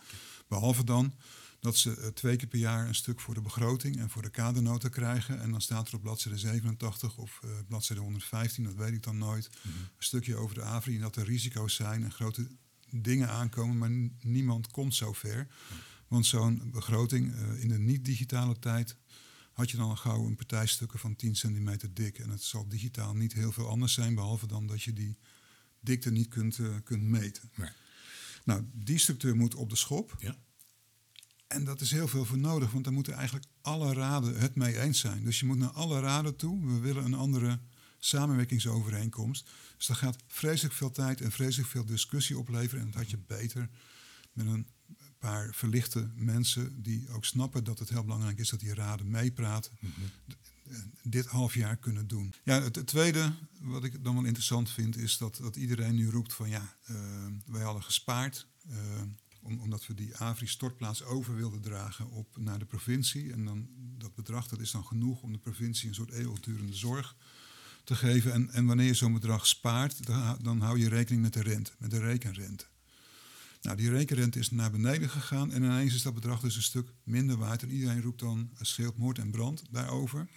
Behalve 0.48 0.84
dan 0.84 1.14
dat 1.60 1.76
ze 1.76 1.96
eh, 1.96 2.08
twee 2.08 2.36
keer 2.36 2.48
per 2.48 2.58
jaar 2.58 2.88
een 2.88 2.94
stuk 2.94 3.20
voor 3.20 3.34
de 3.34 3.40
begroting 3.40 3.98
en 3.98 4.10
voor 4.10 4.22
de 4.22 4.30
kadernota 4.30 4.88
krijgen. 4.88 5.40
En 5.40 5.50
dan 5.50 5.60
staat 5.60 5.88
er 5.88 5.94
op 5.94 6.02
bladzijde 6.02 6.38
87 6.38 7.16
of 7.16 7.40
eh, 7.42 7.50
bladzijde 7.68 8.02
115, 8.02 8.64
dat 8.64 8.74
weet 8.74 8.92
ik 8.92 9.02
dan 9.02 9.18
nooit, 9.18 9.50
een 9.64 9.72
stukje 9.98 10.36
over 10.36 10.54
de 10.54 10.62
AVRI 10.62 10.94
en 10.94 11.00
dat 11.00 11.16
er 11.16 11.24
risico's 11.24 11.74
zijn 11.74 12.04
en 12.04 12.12
grote 12.12 12.48
dingen 12.90 13.28
aankomen, 13.28 13.78
maar 13.78 14.10
niemand 14.20 14.70
komt 14.70 14.94
zo 14.94 15.12
ver. 15.12 15.46
Want 16.08 16.26
zo'n 16.26 16.70
begroting 16.70 17.34
eh, 17.34 17.62
in 17.62 17.68
de 17.68 17.78
niet-digitale 17.78 18.58
tijd 18.58 18.96
had 19.52 19.70
je 19.70 19.76
dan 19.76 19.88
al 19.88 19.96
gauw 19.96 20.26
een 20.26 20.36
partij 20.36 20.66
stukken 20.66 20.98
van 20.98 21.16
10 21.16 21.36
centimeter 21.36 21.94
dik. 21.94 22.18
En 22.18 22.30
het 22.30 22.42
zal 22.42 22.68
digitaal 22.68 23.14
niet 23.14 23.32
heel 23.32 23.52
veel 23.52 23.68
anders 23.68 23.92
zijn, 23.92 24.14
behalve 24.14 24.46
dan 24.46 24.66
dat 24.66 24.82
je 24.82 24.92
die 24.92 25.18
dikte 25.80 26.10
niet 26.10 26.28
kunt, 26.28 26.58
kunt 26.84 27.02
meten. 27.02 27.50
Nee. 27.54 27.70
Nou, 28.44 28.64
die 28.72 28.98
structuur 28.98 29.36
moet 29.36 29.54
op 29.54 29.70
de 29.70 29.76
schop. 29.76 30.16
Ja. 30.18 30.36
En 31.48 31.64
dat 31.64 31.80
is 31.80 31.90
heel 31.90 32.08
veel 32.08 32.24
voor 32.24 32.38
nodig, 32.38 32.70
want 32.70 32.84
dan 32.84 32.94
moeten 32.94 33.12
eigenlijk 33.12 33.46
alle 33.60 33.92
raden 33.92 34.38
het 34.38 34.54
mee 34.54 34.80
eens 34.80 34.98
zijn. 34.98 35.24
Dus 35.24 35.40
je 35.40 35.46
moet 35.46 35.58
naar 35.58 35.70
alle 35.70 36.00
raden 36.00 36.36
toe. 36.36 36.66
We 36.66 36.78
willen 36.78 37.04
een 37.04 37.14
andere 37.14 37.58
samenwerkingsovereenkomst. 37.98 39.50
Dus 39.76 39.86
dat 39.86 39.96
gaat 39.96 40.16
vreselijk 40.26 40.74
veel 40.74 40.90
tijd 40.90 41.20
en 41.20 41.32
vreselijk 41.32 41.68
veel 41.70 41.84
discussie 41.84 42.38
opleveren. 42.38 42.80
En 42.84 42.90
dat 42.90 43.00
had 43.00 43.10
je 43.10 43.18
beter 43.26 43.68
met 44.32 44.46
een 44.46 44.66
paar 45.18 45.54
verlichte 45.54 46.10
mensen 46.14 46.82
die 46.82 47.08
ook 47.10 47.24
snappen 47.24 47.64
dat 47.64 47.78
het 47.78 47.88
heel 47.88 48.02
belangrijk 48.04 48.38
is 48.38 48.48
dat 48.48 48.60
die 48.60 48.74
raden 48.74 49.10
meepraten. 49.10 49.72
d- 50.28 50.36
Dit 51.02 51.26
half 51.26 51.54
jaar 51.54 51.76
kunnen 51.76 52.06
doen. 52.06 52.34
Ja, 52.44 52.62
het, 52.62 52.76
het 52.76 52.86
tweede 52.86 53.32
wat 53.60 53.84
ik 53.84 54.04
dan 54.04 54.14
wel 54.14 54.24
interessant 54.24 54.70
vind, 54.70 54.96
is 54.96 55.18
dat, 55.18 55.36
dat 55.36 55.56
iedereen 55.56 55.94
nu 55.94 56.10
roept 56.10 56.32
van 56.34 56.48
ja, 56.48 56.76
eh, 56.84 56.96
wij 57.46 57.62
hadden 57.62 57.82
gespaard. 57.82 58.46
eh, 58.68 58.76
om, 59.40 59.60
omdat 59.60 59.86
we 59.86 59.94
die 59.94 60.16
AVRI-stortplaats 60.16 61.02
over 61.02 61.36
wilden 61.36 61.60
dragen 61.60 62.10
op, 62.10 62.36
naar 62.36 62.58
de 62.58 62.64
provincie. 62.64 63.32
En 63.32 63.44
dan, 63.44 63.68
dat 63.98 64.14
bedrag 64.14 64.48
dat 64.48 64.60
is 64.60 64.70
dan 64.70 64.84
genoeg 64.84 65.22
om 65.22 65.32
de 65.32 65.38
provincie 65.38 65.88
een 65.88 65.94
soort 65.94 66.10
eeuwigdurende 66.10 66.74
zorg 66.74 67.16
te 67.84 67.94
geven. 67.94 68.32
En, 68.32 68.50
en 68.50 68.66
wanneer 68.66 68.86
je 68.86 68.94
zo'n 68.94 69.12
bedrag 69.12 69.46
spaart, 69.46 70.06
dan, 70.06 70.20
hou- 70.20 70.42
dan 70.42 70.60
hou 70.60 70.78
je 70.78 70.88
rekening 70.88 71.22
met 71.22 71.32
de 71.32 71.42
rente, 71.42 71.72
met 71.78 71.90
de 71.90 71.98
rekenrente. 71.98 72.66
Nou, 73.62 73.76
die 73.76 73.90
rekenrente 73.90 74.38
is 74.38 74.50
naar 74.50 74.70
beneden 74.70 75.10
gegaan 75.10 75.52
en 75.52 75.62
ineens 75.62 75.94
is 75.94 76.02
dat 76.02 76.14
bedrag 76.14 76.40
dus 76.40 76.56
een 76.56 76.62
stuk 76.62 76.92
minder 77.02 77.36
waard. 77.36 77.62
En 77.62 77.70
iedereen 77.70 78.02
roept 78.02 78.20
dan, 78.20 78.50
scheelt 78.60 78.96
moord 78.98 79.18
en 79.18 79.30
brand 79.30 79.62
daarover. 79.70 80.28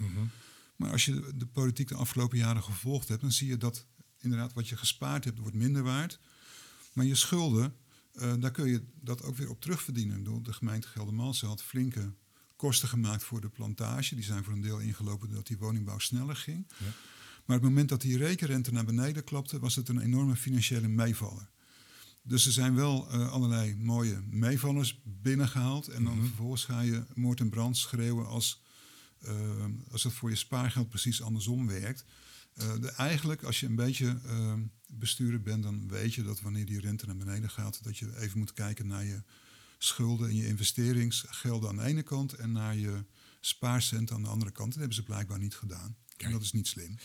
Maar 0.75 0.91
als 0.91 1.05
je 1.05 1.31
de 1.35 1.45
politiek 1.45 1.87
de 1.87 1.95
afgelopen 1.95 2.37
jaren 2.37 2.63
gevolgd 2.63 3.07
hebt, 3.07 3.21
dan 3.21 3.31
zie 3.31 3.47
je 3.47 3.57
dat 3.57 3.85
inderdaad 4.19 4.53
wat 4.53 4.67
je 4.67 4.77
gespaard 4.77 5.23
hebt, 5.23 5.39
wordt 5.39 5.55
minder 5.55 5.83
waard. 5.83 6.19
Maar 6.93 7.05
je 7.05 7.15
schulden, 7.15 7.73
eh, 8.14 8.34
daar 8.39 8.51
kun 8.51 8.68
je 8.68 8.84
dat 9.01 9.24
ook 9.24 9.36
weer 9.36 9.49
op 9.49 9.62
terugverdienen. 9.62 10.18
Ik 10.18 10.24
bedoel, 10.24 10.41
de 10.41 10.53
gemeente 10.53 10.88
Geldermalsen 10.88 11.47
had 11.47 11.64
flinke 11.64 12.14
kosten 12.55 12.88
gemaakt 12.88 13.24
voor 13.24 13.41
de 13.41 13.49
plantage. 13.49 14.16
Die 14.16 14.24
zijn 14.24 14.43
voor 14.43 14.53
een 14.53 14.62
deel 14.62 14.80
ingelopen 14.80 15.28
doordat 15.28 15.47
die 15.47 15.57
woningbouw 15.57 15.99
sneller 15.99 16.36
ging. 16.36 16.68
Maar 17.45 17.57
op 17.57 17.64
het 17.64 17.72
moment 17.72 17.89
dat 17.89 18.01
die 18.01 18.18
rekenrente 18.18 18.72
naar 18.72 18.86
beneden 18.86 19.24
klapte, 19.24 19.59
was 19.59 19.76
het 19.76 19.89
een 19.89 20.01
enorme 20.01 20.36
financiële 20.36 20.88
meevaller. 20.88 21.49
Dus 22.24 22.45
er 22.45 22.51
zijn 22.51 22.76
wel 22.76 23.09
eh, 23.09 23.32
allerlei 23.32 23.76
mooie 23.76 24.22
meevallers 24.30 25.01
binnengehaald. 25.03 25.88
En 25.88 26.03
dan 26.03 26.20
vervolgens 26.20 26.66
ga 26.66 26.82
je 26.82 27.03
moord 27.16 27.39
en 27.39 27.49
brand 27.49 27.78
schreeuwen 27.78 28.28
als, 28.28 28.62
eh, 29.20 29.66
als 29.91 30.03
het 30.03 30.14
voor 30.14 30.30
je 30.30 30.36
spaargeld 30.36 30.89
precies 30.89 31.22
andersom 31.22 31.68
werkt. 31.68 32.05
Eh, 32.53 32.73
de, 32.79 32.91
eigenlijk, 32.91 33.43
als 33.43 33.59
je 33.59 33.65
een 33.65 33.75
beetje 33.75 34.19
eh, 34.25 34.53
bestuurder 34.87 35.41
bent, 35.41 35.63
dan 35.63 35.87
weet 35.87 36.13
je 36.13 36.23
dat 36.23 36.41
wanneer 36.41 36.65
die 36.65 36.79
rente 36.79 37.05
naar 37.05 37.17
beneden 37.17 37.49
gaat, 37.49 37.83
dat 37.83 37.97
je 37.97 38.17
even 38.17 38.39
moet 38.39 38.53
kijken 38.53 38.87
naar 38.87 39.05
je 39.05 39.21
schulden 39.77 40.29
en 40.29 40.35
je 40.35 40.47
investeringsgelden 40.47 41.69
aan 41.69 41.75
de 41.75 41.83
ene 41.83 42.03
kant 42.03 42.33
en 42.33 42.51
naar 42.51 42.75
je 42.75 43.03
spaarcenten 43.39 44.15
aan 44.15 44.23
de 44.23 44.29
andere 44.29 44.51
kant. 44.51 44.69
Dat 44.69 44.79
hebben 44.79 44.95
ze 44.95 45.03
blijkbaar 45.03 45.39
niet 45.39 45.55
gedaan. 45.55 45.95
En 46.17 46.31
dat 46.31 46.41
is 46.41 46.51
niet 46.51 46.67
slim. 46.67 46.97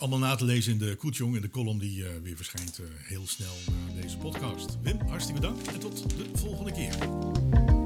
Allemaal 0.00 0.18
na 0.18 0.34
te 0.34 0.44
lezen 0.44 0.72
in 0.72 0.78
de 0.78 0.96
Koetjong, 0.96 1.34
in 1.34 1.42
de 1.42 1.50
column 1.50 1.78
die 1.78 2.06
eh, 2.06 2.20
weer 2.22 2.36
verschijnt 2.36 2.78
eh, 2.78 2.86
heel 2.96 3.26
snel 3.26 3.54
na 3.66 4.00
deze 4.00 4.16
podcast. 4.16 4.80
Wim, 4.82 5.00
hartstikke 5.00 5.40
bedankt 5.40 5.68
en 5.68 5.80
tot 5.80 6.10
de 6.10 6.30
volgende 6.34 6.72
keer. 6.72 7.78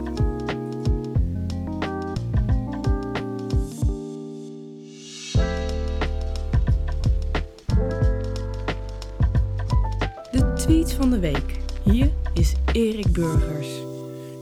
Erik 12.75 13.13
Burgers. 13.13 13.69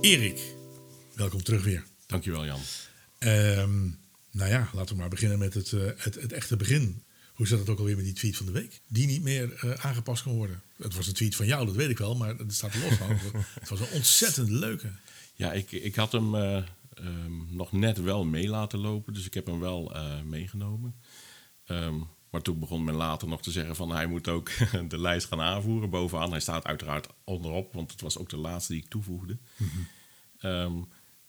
Erik, 0.00 0.54
welkom 1.14 1.42
terug 1.42 1.64
weer. 1.64 1.84
Dankjewel 2.06 2.44
Jan. 2.44 2.60
Ehm, 3.18 3.82
nou 4.30 4.50
ja, 4.50 4.68
laten 4.72 4.94
we 4.94 5.00
maar 5.00 5.10
beginnen 5.10 5.38
met 5.38 5.54
het, 5.54 5.72
eh, 5.72 5.80
het, 5.96 6.14
het 6.14 6.32
echte 6.32 6.56
begin. 6.56 7.02
Hoe 7.34 7.46
zat 7.46 7.58
het 7.58 7.68
ook 7.68 7.78
alweer 7.78 7.96
met 7.96 8.04
die 8.04 8.14
tweet 8.14 8.36
van 8.36 8.46
de 8.46 8.52
week? 8.52 8.80
Die 8.88 9.06
niet 9.06 9.22
meer 9.22 9.54
eh, 9.54 9.70
aangepast 9.84 10.22
kan 10.22 10.32
worden. 10.32 10.62
Het 10.76 10.94
was 10.94 11.06
een 11.06 11.12
tweet 11.12 11.36
van 11.36 11.46
jou, 11.46 11.66
dat 11.66 11.74
weet 11.74 11.90
ik 11.90 11.98
wel, 11.98 12.14
maar 12.14 12.36
het 12.36 12.54
staat 12.54 12.74
er 12.74 12.80
los 12.80 12.94
van. 12.94 13.08
het 13.60 13.68
was 13.68 13.80
een 13.80 13.92
ontzettend 13.92 14.48
leuke. 14.48 14.90
Ja, 15.34 15.52
ik, 15.52 15.72
ik 15.72 15.94
had 15.94 16.12
hem 16.12 16.34
eh, 16.34 16.56
ehm, 16.94 17.56
nog 17.56 17.72
net 17.72 18.00
wel 18.00 18.24
mee 18.24 18.48
laten 18.48 18.78
lopen, 18.78 19.14
dus 19.14 19.26
ik 19.26 19.34
heb 19.34 19.46
hem 19.46 19.60
wel 19.60 19.94
eh, 19.94 20.20
meegenomen. 20.20 20.94
Ehm, 21.64 22.00
maar 22.32 22.42
toen 22.42 22.58
begon 22.58 22.84
men 22.84 22.94
later 22.94 23.28
nog 23.28 23.42
te 23.42 23.50
zeggen 23.50 23.76
van 23.76 23.90
hij 23.90 24.06
moet 24.06 24.28
ook 24.28 24.50
de 24.88 25.00
lijst 25.00 25.26
gaan 25.26 25.40
aanvoeren 25.40 25.90
bovenaan. 25.90 26.30
Hij 26.30 26.40
staat 26.40 26.64
uiteraard 26.64 27.08
onderop, 27.24 27.72
want 27.72 27.90
het 27.90 28.00
was 28.00 28.18
ook 28.18 28.28
de 28.28 28.36
laatste 28.36 28.72
die 28.72 28.82
ik 28.82 28.88
toevoegde. 28.88 29.38
Ehm, 30.38 30.72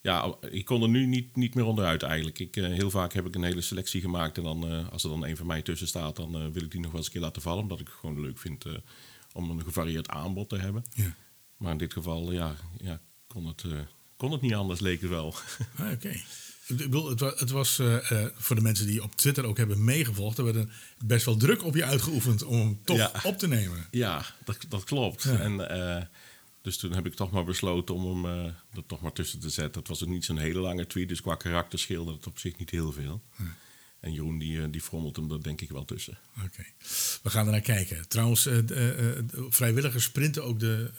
ja, 0.00 0.36
ik 0.50 0.64
kon 0.64 0.82
er 0.82 0.88
nu 0.88 1.06
niet, 1.06 1.36
niet 1.36 1.54
meer 1.54 1.64
onderuit 1.64 2.02
eigenlijk. 2.02 2.38
Ik, 2.38 2.56
eh, 2.56 2.64
heel 2.64 2.90
vaak 2.90 3.12
heb 3.12 3.26
ik 3.26 3.34
een 3.34 3.42
hele 3.42 3.60
selectie 3.60 4.00
gemaakt 4.00 4.36
en 4.36 4.42
dan, 4.42 4.70
eh, 4.70 4.88
als 4.88 5.04
er 5.04 5.10
dan 5.10 5.24
een 5.24 5.36
van 5.36 5.46
mij 5.46 5.62
tussen 5.62 5.86
staat, 5.88 6.16
dan 6.16 6.34
eh, 6.34 6.46
wil 6.48 6.62
ik 6.62 6.70
die 6.70 6.80
nog 6.80 6.90
wel 6.90 6.96
eens 6.96 7.06
een 7.06 7.12
keer 7.12 7.22
laten 7.22 7.42
vallen. 7.42 7.62
Omdat 7.62 7.80
ik 7.80 7.86
het 7.86 7.96
gewoon 7.96 8.20
leuk 8.20 8.38
vind 8.38 8.64
om 9.32 9.50
een 9.50 9.62
gevarieerd 9.62 10.08
aanbod 10.08 10.48
te 10.48 10.56
hebben. 10.56 10.84
Ja. 10.94 11.16
Maar 11.56 11.72
in 11.72 11.78
dit 11.78 11.92
geval, 11.92 12.32
ja, 12.32 12.54
ja 12.76 13.00
kon, 13.26 13.46
het, 13.46 13.64
kon 14.16 14.32
het 14.32 14.40
niet 14.40 14.54
anders, 14.54 14.80
leek 14.80 15.00
het 15.00 15.10
wel. 15.10 15.34
Ah, 15.76 15.90
Oké. 15.92 16.20
Ik 16.66 16.76
bedoel, 16.76 17.08
het 17.08 17.20
was, 17.20 17.40
het 17.40 17.50
was 17.50 17.78
eh, 17.78 18.10
eh, 18.10 18.30
voor 18.34 18.56
de 18.56 18.62
mensen 18.62 18.86
die 18.86 19.02
op 19.02 19.16
Twitter 19.16 19.44
ook 19.44 19.56
hebben 19.56 19.84
meegevolgd, 19.84 20.38
er 20.38 20.44
werd 20.44 20.56
een- 20.56 20.70
best 21.04 21.24
wel 21.24 21.36
druk 21.36 21.64
op 21.64 21.74
je 21.74 21.84
uitgeoefend 21.84 22.42
om 22.42 22.58
hem 22.58 22.80
toch 22.84 22.96
Ja. 22.96 23.12
op 23.22 23.38
te 23.38 23.48
nemen. 23.48 23.86
Ja, 23.90 24.24
dat, 24.44 24.56
dat 24.68 24.84
klopt. 24.84 25.22
Ja. 25.22 25.38
En 25.38 25.68
eh, 25.70 26.02
Dus 26.62 26.76
toen 26.76 26.92
heb 26.92 27.06
ik 27.06 27.14
toch 27.14 27.30
maar 27.30 27.44
besloten 27.44 27.94
om 27.94 28.24
hem 28.24 28.38
uh, 28.38 28.44
er 28.74 28.86
toch 28.86 29.00
maar 29.00 29.12
tussen 29.12 29.38
te 29.40 29.50
zetten. 29.50 29.80
Het 29.80 29.88
was 29.88 30.02
ook 30.02 30.08
niet 30.08 30.24
zo'n 30.24 30.38
hele 30.38 30.58
lange 30.60 30.86
tweet, 30.86 31.08
dus 31.08 31.20
qua 31.20 31.34
karakter 31.34 31.78
scheelde 31.78 32.12
het 32.12 32.26
op 32.26 32.38
zich 32.38 32.56
niet 32.58 32.70
heel 32.70 32.92
veel. 32.92 33.22
En 34.00 34.12
Jeroen 34.12 34.38
die, 34.38 34.52
uh, 34.56 34.64
die 34.70 34.80
frommelt 34.80 35.16
hem 35.16 35.30
er 35.32 35.42
denk 35.42 35.60
ik 35.60 35.70
wel 35.70 35.84
tussen. 35.84 36.18
Oké, 36.44 36.64
we 37.22 37.30
gaan 37.30 37.46
er 37.46 37.52
naar 37.52 37.60
kijken. 37.60 38.08
Trouwens, 38.08 38.46
uh, 38.46 38.58
vrijwilligers 39.48 40.04
sprinten 40.04 40.44
ook 40.44 40.60
de 40.60 40.90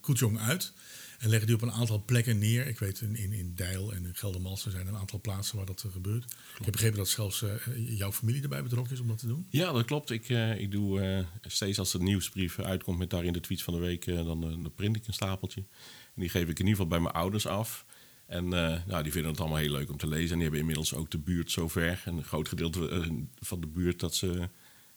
Koetjong 0.00 0.40
uit. 0.40 0.72
En 1.18 1.28
leggen 1.28 1.46
die 1.46 1.56
op 1.56 1.62
een 1.62 1.72
aantal 1.72 2.02
plekken 2.04 2.38
neer. 2.38 2.66
Ik 2.66 2.78
weet 2.78 3.00
in, 3.00 3.16
in, 3.16 3.32
in 3.32 3.54
Deil 3.54 3.92
en 3.92 4.06
in 4.06 4.14
Geldermalsen 4.14 4.70
zijn 4.70 4.86
er 4.86 4.92
een 4.92 4.98
aantal 4.98 5.20
plaatsen 5.20 5.56
waar 5.56 5.66
dat 5.66 5.82
uh, 5.86 5.92
gebeurt. 5.92 6.24
Ik 6.58 6.64
heb 6.64 6.72
begrepen 6.72 6.96
dat 6.96 7.08
zelfs 7.08 7.42
uh, 7.42 7.50
jouw 7.98 8.12
familie 8.12 8.42
erbij 8.42 8.62
betrokken 8.62 8.92
is 8.92 9.00
om 9.00 9.08
dat 9.08 9.18
te 9.18 9.26
doen. 9.26 9.46
Ja, 9.50 9.72
dat 9.72 9.84
klopt. 9.84 10.10
Ik, 10.10 10.28
uh, 10.28 10.60
ik 10.60 10.70
doe 10.70 11.24
steeds 11.42 11.78
als 11.78 11.94
er 11.94 12.02
nieuwsbrief 12.02 12.58
uitkomt 12.58 12.98
met 12.98 13.10
daarin 13.10 13.32
de 13.32 13.40
tweets 13.40 13.62
van 13.62 13.74
de 13.74 13.80
week, 13.80 14.04
dan, 14.04 14.40
dan 14.40 14.72
print 14.74 14.96
ik 14.96 15.06
een 15.06 15.12
stapeltje. 15.12 15.60
En 16.14 16.20
die 16.20 16.28
geef 16.28 16.48
ik 16.48 16.58
in 16.58 16.66
ieder 16.66 16.70
geval 16.70 16.86
bij 16.86 17.00
mijn 17.00 17.14
ouders 17.14 17.46
af. 17.46 17.84
En 18.26 18.48
nou, 18.48 19.02
die 19.02 19.12
vinden 19.12 19.30
het 19.30 19.40
allemaal 19.40 19.58
heel 19.58 19.70
leuk 19.70 19.90
om 19.90 19.96
te 19.96 20.08
lezen. 20.08 20.30
En 20.30 20.34
die 20.34 20.42
hebben 20.42 20.60
inmiddels 20.60 20.94
ook 20.94 21.10
de 21.10 21.18
buurt 21.18 21.50
zover. 21.50 22.02
En 22.04 22.16
een 22.16 22.24
groot 22.24 22.48
gedeelte 22.48 23.10
van 23.38 23.60
de 23.60 23.66
buurt 23.66 24.00
dat 24.00 24.14
ze 24.14 24.48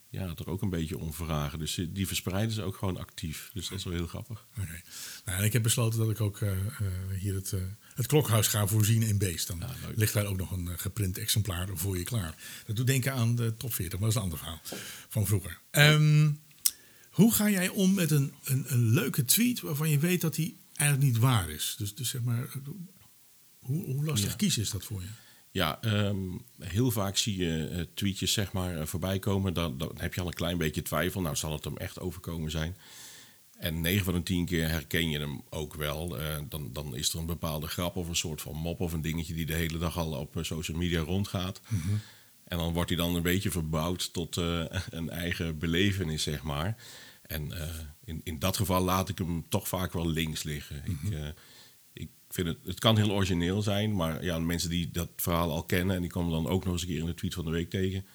ja, 0.10 0.34
er 0.36 0.48
ook 0.48 0.62
een 0.62 0.70
beetje 0.70 0.98
om 0.98 1.14
vragen. 1.14 1.60
Dus 1.60 1.82
die 1.90 2.08
verspreiden 2.08 2.56
ze 2.56 2.64
ook 2.64 2.76
gewoon 2.76 2.98
actief. 2.98 3.50
Dus 3.54 3.70
dat 3.70 3.78
is 3.78 3.84
wel 3.84 3.94
heel 3.94 4.08
grappig. 4.08 4.48
Oké. 4.60 4.82
Nou, 5.26 5.40
en 5.40 5.44
ik 5.44 5.54
heb 5.54 5.64
besloten 5.64 6.00
dat 6.00 6.10
ik 6.10 6.22
ook 6.22 6.40
uh, 6.40 6.52
hier 7.20 7.34
het, 7.34 7.52
uh, 7.52 7.62
het 7.96 8.08
klokhuis 8.08 8.48
ga 8.48 8.68
voorzien 8.68 9.02
in 9.02 9.18
beest. 9.18 9.48
Dan 9.48 9.60
ja, 9.60 9.76
ligt 9.96 10.14
daar 10.14 10.26
ook 10.26 10.38
nog 10.38 10.52
een 10.52 10.80
geprint 10.80 11.18
exemplaar 11.18 11.68
voor 11.74 11.98
je 11.98 12.04
klaar. 12.04 12.36
Dat 12.66 12.76
doet 12.76 12.88
denken 12.88 13.14
aan 13.14 13.36
de 13.36 13.58
top 13.58 13.74
40, 13.74 14.00
maar 14.00 14.08
dat 14.08 14.10
is 14.10 14.16
een 14.16 14.32
ander 14.32 14.38
verhaal 14.38 14.62
van 15.10 15.26
vroeger. 15.26 15.60
Um, 15.72 16.42
hoe 17.10 17.34
ga 17.34 17.50
jij 17.50 17.70
om 17.70 17.94
met 17.94 18.12
een, 18.12 18.34
een, 18.44 18.66
een, 18.68 18.90
leuke 18.90 19.26
tweet 19.26 19.60
waarvan 19.60 19.90
je 19.90 20.00
weet 20.00 20.22
dat 20.22 20.36
die 20.36 20.58
eigenlijk 20.74 21.12
niet 21.12 21.22
waar 21.22 21.50
is? 21.50 21.76
Dus, 21.78 21.96
dus 21.96 22.10
zeg 22.10 22.22
maar, 22.22 22.48
hoe, 23.60 23.86
hoe 23.86 24.06
lastig 24.06 24.30
ja. 24.30 24.36
kiezen 24.36 24.62
is 24.62 24.70
dat 24.70 24.84
voor 24.84 25.02
je? 25.02 25.08
Ja, 25.52 25.80
um, 25.84 26.42
heel 26.60 26.92
vaak 26.92 27.18
zie 27.18 27.38
je 27.38 27.70
uh, 27.72 27.82
tweetjes 27.94 28.34
zeg 28.34 28.52
maar 28.52 28.78
uh, 28.78 28.86
voorbij 28.86 29.20
komen. 29.20 29.54
Dan, 29.54 29.78
dan, 29.78 29.92
heb 29.98 30.14
je 30.14 30.22
al 30.22 30.28
een 30.28 30.34
klein 30.34 30.58
beetje 30.58 30.82
twijfel. 30.82 31.22
Nou, 31.22 31.36
zal 31.36 31.52
het 31.52 31.64
hem 31.64 31.78
echt 31.78 32.00
overkomen 32.00 32.52
zijn? 32.52 32.78
En 33.58 33.82
9 33.82 34.06
van 34.06 34.14
de 34.14 34.24
10 34.24 34.46
keer 34.46 34.70
herken 34.70 35.10
je 35.10 35.20
hem 35.20 35.42
ook 35.50 35.74
wel. 35.74 36.20
Uh, 36.20 36.38
dan, 36.50 36.74
dan 36.74 36.96
is 36.96 37.14
er 37.14 37.20
een 37.20 37.26
bepaalde 37.26 37.68
grap 37.68 37.96
of 37.96 38.08
een 38.08 38.16
soort 38.16 38.42
van 38.42 38.56
mop 38.56 38.80
of 38.80 38.94
een 38.94 39.02
dingetje 39.02 39.34
die 39.34 39.46
de 39.46 39.54
hele 39.54 39.78
dag 39.78 39.98
al 39.98 40.12
op 40.12 40.38
social 40.42 40.78
media 40.78 41.02
rondgaat. 41.02 41.62
Mm 41.68 41.82
-hmm. 41.82 42.00
En 42.44 42.58
dan 42.58 42.74
wordt 42.74 42.90
hij 42.90 42.98
dan 42.98 43.16
een 43.16 43.22
beetje 43.22 43.52
verbouwd 43.52 44.14
tot 44.14 44.36
een 44.90 45.10
eigen 45.10 45.58
belevenis, 45.58 46.24
zeg 46.24 46.44
maar. 46.44 46.76
En 47.22 47.52
in, 48.04 48.22
in 48.24 48.40
dat 48.40 48.58
geval 48.58 48.82
laat 48.82 49.10
ik 49.10 49.18
hem 49.18 49.46
toch 49.50 49.68
vaak 49.68 49.94
wel 49.94 50.10
links 50.10 50.44
liggen. 50.44 50.84
Mm 50.86 51.00
-hmm. 51.02 51.14
ik, 51.14 51.34
ik 51.94 52.10
vind 52.30 52.48
het, 52.48 52.58
het 52.64 52.80
kan 52.80 52.98
heel 52.98 53.12
origineel 53.12 53.62
zijn, 53.62 53.96
maar 53.96 54.24
ja, 54.24 54.40
mensen 54.40 54.70
die 54.70 54.92
dat 54.92 55.10
verhaal 55.16 55.52
al 55.52 55.64
kennen 55.64 55.96
en 55.96 56.02
die 56.02 56.12
komen 56.12 56.32
dan 56.32 56.48
ook 56.48 56.64
nog 56.64 56.74
eens 56.74 56.82
een 56.82 56.88
keer 56.88 57.00
in 57.00 57.06
de 57.06 57.14
tweet 57.14 57.34
van 57.34 57.46
de 57.46 57.52
week 57.52 57.70
tegen. 57.70 58.06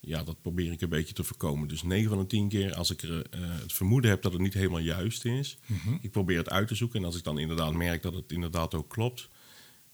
Ja, 0.00 0.22
dat 0.24 0.42
probeer 0.42 0.72
ik 0.72 0.80
een 0.80 0.88
beetje 0.88 1.14
te 1.14 1.24
voorkomen. 1.24 1.68
Dus 1.68 1.82
9 1.82 2.08
van 2.08 2.18
de 2.18 2.26
10 2.26 2.48
keer, 2.48 2.74
als 2.74 2.90
ik 2.90 3.02
er, 3.02 3.10
uh, 3.10 3.58
het 3.60 3.72
vermoeden 3.72 4.10
heb 4.10 4.22
dat 4.22 4.32
het 4.32 4.40
niet 4.40 4.54
helemaal 4.54 4.78
juist 4.78 5.24
is, 5.24 5.58
mm 5.66 5.78
-hmm. 5.78 5.98
ik 6.02 6.10
probeer 6.10 6.38
het 6.38 6.50
uit 6.50 6.68
te 6.68 6.74
zoeken. 6.74 6.98
En 6.98 7.04
als 7.04 7.16
ik 7.16 7.24
dan 7.24 7.38
inderdaad 7.38 7.72
merk 7.72 8.02
dat 8.02 8.14
het 8.14 8.32
inderdaad 8.32 8.74
ook 8.74 8.88
klopt, 8.88 9.28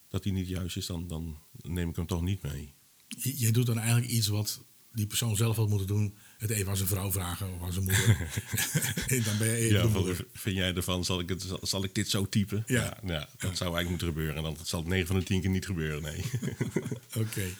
dat 0.09 0.23
die 0.23 0.33
niet 0.33 0.49
juist 0.49 0.77
is, 0.77 0.87
dan, 0.87 1.09
dan 1.09 1.39
neem 1.63 1.89
ik 1.89 1.97
hem 1.97 2.07
toch 2.07 2.23
niet 2.23 2.43
mee. 2.43 2.75
Jij 3.17 3.51
doet 3.51 3.67
dan 3.67 3.79
eigenlijk 3.79 4.11
iets 4.11 4.27
wat 4.27 4.65
die 4.93 5.07
persoon 5.07 5.37
zelf 5.37 5.57
had 5.57 5.69
moeten 5.69 5.87
doen. 5.87 6.17
Het 6.45 6.53
even 6.53 6.71
aan 6.71 6.77
zijn 6.77 6.89
vrouw 6.89 7.13
vragen 7.13 7.55
of 7.55 7.63
aan 7.63 7.73
zijn 7.73 7.85
moeder. 7.85 8.17
dan 9.29 9.39
ben 9.39 9.49
je 9.49 9.57
even 9.57 9.77
ja, 9.77 9.83
de 9.83 9.89
moeder. 9.89 10.27
Vind 10.33 10.57
jij 10.57 10.75
ervan, 10.75 11.05
zal 11.05 11.21
ik, 11.21 11.29
het, 11.29 11.47
zal 11.63 11.85
ik 11.85 11.95
dit 11.95 12.09
zo 12.09 12.29
typen? 12.29 12.65
Ja. 12.67 12.83
ja, 12.83 12.99
ja 13.03 13.29
dat 13.39 13.57
zou 13.57 13.75
eigenlijk 13.75 13.89
moeten 13.89 14.07
gebeuren. 14.07 14.37
En 14.37 14.43
dan 14.43 14.57
zal 14.63 14.81
het 14.81 14.89
9 14.89 15.07
van 15.07 15.19
de 15.19 15.25
10 15.25 15.41
keer 15.41 15.51
niet 15.51 15.67
gebeuren, 15.67 16.03
nee. 16.03 16.25
Oké. 17.09 17.19
Okay. 17.19 17.55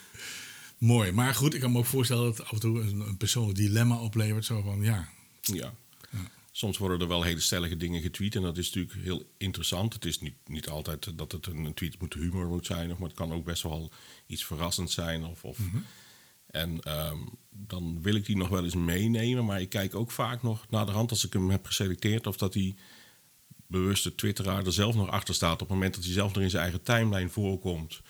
Mooi. 0.77 1.11
Maar 1.11 1.35
goed, 1.35 1.53
ik 1.53 1.59
kan 1.59 1.71
me 1.71 1.77
ook 1.77 1.85
voorstellen 1.85 2.23
dat 2.23 2.37
het 2.37 2.45
af 2.45 2.51
en 2.51 2.59
toe 2.59 2.81
een, 2.81 2.99
een 2.99 3.17
persoonlijk 3.17 3.57
dilemma 3.57 3.99
oplevert. 3.99 4.45
Zo 4.45 4.61
van, 4.61 4.81
ja. 4.81 5.09
Ja. 5.41 5.73
Soms 6.51 6.77
worden 6.77 6.99
er 6.99 7.07
wel 7.07 7.23
hele 7.23 7.39
stellige 7.39 7.77
dingen 7.77 8.01
getweet. 8.01 8.35
En 8.35 8.41
dat 8.41 8.57
is 8.57 8.65
natuurlijk 8.65 9.03
heel 9.03 9.29
interessant. 9.37 9.93
Het 9.93 10.05
is 10.05 10.19
niet, 10.19 10.35
niet 10.45 10.69
altijd 10.69 11.17
dat 11.17 11.31
het 11.31 11.45
een, 11.45 11.65
een 11.65 11.73
tweet 11.73 11.99
moet 11.99 12.13
humor 12.13 12.47
moet 12.47 12.65
zijn. 12.65 12.87
Maar 12.87 12.97
het 13.07 13.13
kan 13.13 13.33
ook 13.33 13.45
best 13.45 13.63
wel 13.63 13.91
iets 14.27 14.45
verrassends 14.45 14.93
zijn. 14.93 15.25
Of, 15.25 15.43
of 15.43 15.57
mm 15.59 15.69
-hmm. 15.69 15.85
En 16.55 16.79
um, 17.09 17.29
dan 17.49 18.01
wil 18.01 18.15
ik 18.15 18.25
die 18.25 18.37
nog 18.37 18.49
wel 18.49 18.63
eens 18.63 18.75
meenemen. 18.75 19.45
Maar 19.45 19.61
ik 19.61 19.69
kijk 19.69 19.95
ook 19.95 20.11
vaak 20.11 20.43
nog 20.43 20.65
naar 20.69 20.85
de 20.85 20.91
hand 20.91 21.09
als 21.09 21.25
ik 21.25 21.33
hem 21.33 21.49
heb 21.49 21.65
geselecteerd. 21.65 22.27
Of 22.27 22.37
dat 22.37 22.53
die 22.53 22.75
bewuste 23.67 24.15
twitteraar 24.15 24.65
er 24.65 24.73
zelf 24.73 24.95
nog 24.95 25.09
achter 25.09 25.33
staat. 25.33 25.53
Op 25.53 25.59
het 25.59 25.69
moment 25.69 25.95
dat 25.95 26.03
hij 26.03 26.13
zelf 26.13 26.33
nog 26.33 26.43
in 26.43 26.49
zijn 26.49 26.63
eigen 26.63 26.81
timeline 26.81 27.29
voorkomt. 27.29 28.01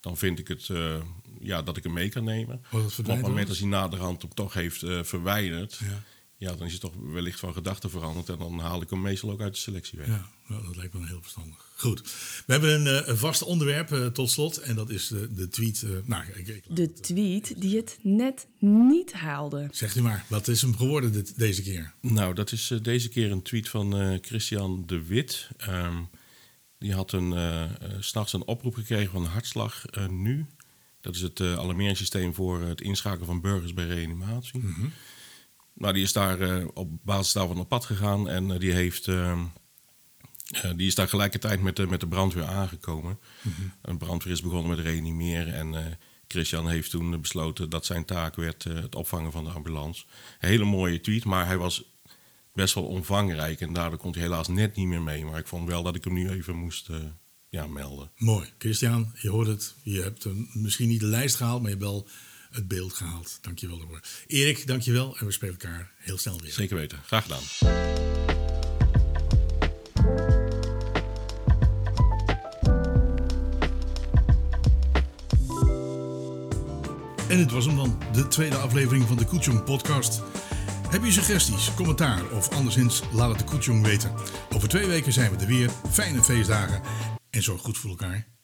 Dan 0.00 0.16
vind 0.16 0.38
ik 0.38 0.48
het 0.48 0.68
uh, 0.68 0.94
ja, 1.40 1.62
dat 1.62 1.76
ik 1.76 1.82
hem 1.82 1.92
mee 1.92 2.08
kan 2.08 2.24
nemen. 2.24 2.62
Oh, 2.72 2.84
op 2.84 3.06
het 3.06 3.20
moment 3.20 3.48
dat 3.48 3.58
hij 3.58 3.68
naderhand 3.68 4.22
hem 4.22 4.34
toch 4.34 4.52
heeft 4.52 4.82
uh, 4.82 5.02
verwijderd. 5.02 5.80
Ja. 5.84 6.02
Ja. 6.36 6.54
dan 6.54 6.66
is 6.66 6.72
het 6.72 6.80
toch 6.80 6.94
wellicht 7.12 7.40
van 7.40 7.52
gedachten 7.52 7.90
veranderd. 7.90 8.28
En 8.28 8.38
dan 8.38 8.58
haal 8.58 8.82
ik 8.82 8.90
hem 8.90 9.00
meestal 9.00 9.30
ook 9.30 9.40
uit 9.40 9.54
de 9.54 9.60
selectie 9.60 9.98
weg. 9.98 10.06
Ja, 10.06 10.30
nou, 10.46 10.66
dat 10.66 10.76
lijkt 10.76 10.94
me 10.94 11.06
heel 11.06 11.22
verstandig. 11.22 11.66
Goed. 11.76 12.02
We 12.46 12.52
hebben 12.52 12.74
een, 12.74 13.02
uh, 13.02 13.08
een 13.08 13.16
vast 13.16 13.42
onderwerp 13.42 13.90
uh, 13.90 14.06
tot 14.06 14.30
slot. 14.30 14.58
En 14.58 14.74
dat 14.74 14.90
is 14.90 15.08
de, 15.08 15.32
de 15.34 15.48
tweet. 15.48 15.82
Uh, 15.82 15.90
nou, 16.04 16.24
ik, 16.34 16.48
ik 16.48 16.64
de 16.68 16.92
tweet 16.92 17.60
die 17.60 17.76
het 17.76 17.98
net 18.02 18.46
niet 18.58 19.12
haalde. 19.12 19.68
Zegt 19.70 19.96
u 19.96 20.02
maar, 20.02 20.24
wat 20.28 20.48
is 20.48 20.62
hem 20.62 20.76
geworden 20.76 21.12
dit, 21.12 21.38
deze 21.38 21.62
keer? 21.62 21.94
Nou, 22.00 22.34
dat 22.34 22.52
is 22.52 22.72
deze 22.82 23.08
keer 23.08 23.30
een 23.30 23.42
tweet 23.42 23.68
van 23.68 24.18
Christian 24.22 24.82
de 24.86 25.06
Wit. 25.06 25.48
Um, 25.68 26.08
die 26.78 26.94
had 26.94 27.12
een, 27.12 27.34
s'nachts 27.98 28.32
een 28.32 28.46
oproep 28.46 28.74
gekregen 28.74 29.12
van 29.12 29.24
Hartslag 29.24 29.84
Nu. 30.10 30.46
Dat 31.00 31.14
is 31.14 31.20
het 31.20 31.40
alarmeringssysteem 31.40 32.34
voor 32.34 32.60
het 32.60 32.80
inschakelen 32.80 33.26
van 33.26 33.40
burgers 33.40 33.74
bij 33.74 33.86
reanimatie. 33.86 34.60
Mm 34.60 34.74
-hmm. 34.74 34.92
Nou, 35.78 35.92
die 35.92 36.02
is 36.02 36.12
daar 36.12 36.66
op 36.66 36.90
basis 37.02 37.32
daarvan 37.32 37.58
op 37.58 37.68
pad 37.68 37.84
gegaan 37.84 38.28
en 38.28 38.58
die 38.58 38.72
heeft. 38.72 39.06
Uh, 39.06 39.40
die 40.76 40.86
is 40.86 40.94
daar 40.94 41.08
gelijkertijd 41.08 41.60
met 41.60 41.76
de, 41.76 41.86
met 41.86 42.00
de 42.00 42.08
brandweer 42.08 42.44
aangekomen. 42.44 43.18
Mm 43.42 43.52
-hmm. 43.56 43.72
De 43.82 43.96
brandweer 43.96 44.32
is 44.32 44.42
begonnen 44.42 44.76
met 44.76 44.78
reanimeren. 44.78 45.54
En 45.54 45.98
Christian 46.28 46.68
heeft 46.68 46.90
toen 46.90 47.20
besloten 47.20 47.70
dat 47.70 47.86
zijn 47.86 48.04
taak 48.04 48.36
werd 48.36 48.64
het 48.64 48.94
opvangen 48.94 49.32
van 49.32 49.44
de 49.44 49.50
ambulance. 49.50 50.04
Hele 50.38 50.64
mooie 50.64 51.00
tweet, 51.00 51.24
maar 51.24 51.46
hij 51.46 51.56
was 51.56 51.84
best 52.52 52.74
wel 52.74 52.84
omvangrijk. 52.84 53.60
En 53.60 53.72
daardoor 53.72 53.98
kon 53.98 54.12
hij 54.12 54.22
helaas 54.22 54.48
net 54.48 54.76
niet 54.76 54.86
meer 54.86 55.02
mee. 55.02 55.24
Maar 55.24 55.38
ik 55.38 55.46
vond 55.46 55.68
wel 55.68 55.82
dat 55.82 55.94
ik 55.94 56.04
hem 56.04 56.12
nu 56.12 56.30
even 56.30 56.56
moest 56.56 56.90
ja, 57.48 57.66
melden. 57.66 58.10
Mooi. 58.16 58.48
Christian, 58.58 59.12
je 59.14 59.28
hoort 59.28 59.46
het. 59.46 59.74
Je 59.82 60.00
hebt 60.02 60.26
misschien 60.52 60.88
niet 60.88 61.00
de 61.00 61.06
lijst 61.06 61.36
gehaald, 61.36 61.62
maar 61.62 61.70
je 61.70 61.76
hebt 61.76 61.88
wel 61.88 62.08
het 62.56 62.68
beeld 62.68 62.92
gehaald. 62.92 63.38
Dank 63.40 63.58
je 63.58 63.68
wel 63.68 63.78
daarvoor. 63.78 64.00
Erik, 64.26 64.66
dank 64.66 64.82
je 64.82 64.92
wel. 64.92 65.16
En 65.18 65.26
we 65.26 65.32
spelen 65.32 65.56
elkaar 65.60 65.90
heel 65.98 66.18
snel 66.18 66.40
weer. 66.40 66.52
Zeker 66.52 66.76
weten. 66.76 66.98
Graag 67.06 67.22
gedaan. 67.22 67.42
En 77.28 77.36
dit 77.36 77.50
was 77.50 77.66
hem 77.66 77.76
dan, 77.76 77.98
de 78.12 78.28
tweede 78.28 78.56
aflevering 78.56 79.06
van 79.06 79.16
de 79.16 79.24
Koetjong 79.24 79.64
podcast. 79.64 80.22
Heb 80.88 81.04
je 81.04 81.12
suggesties, 81.12 81.74
commentaar 81.74 82.30
of 82.30 82.48
anderszins, 82.48 83.02
laat 83.12 83.28
het 83.28 83.38
de 83.38 83.44
Koetjong 83.44 83.84
weten. 83.84 84.12
Over 84.54 84.68
twee 84.68 84.86
weken 84.86 85.12
zijn 85.12 85.30
we 85.30 85.36
er 85.36 85.46
weer. 85.46 85.70
Fijne 85.90 86.22
feestdagen 86.22 86.82
en 87.30 87.42
zorg 87.42 87.60
goed 87.60 87.78
voor 87.78 87.90
elkaar. 87.90 88.35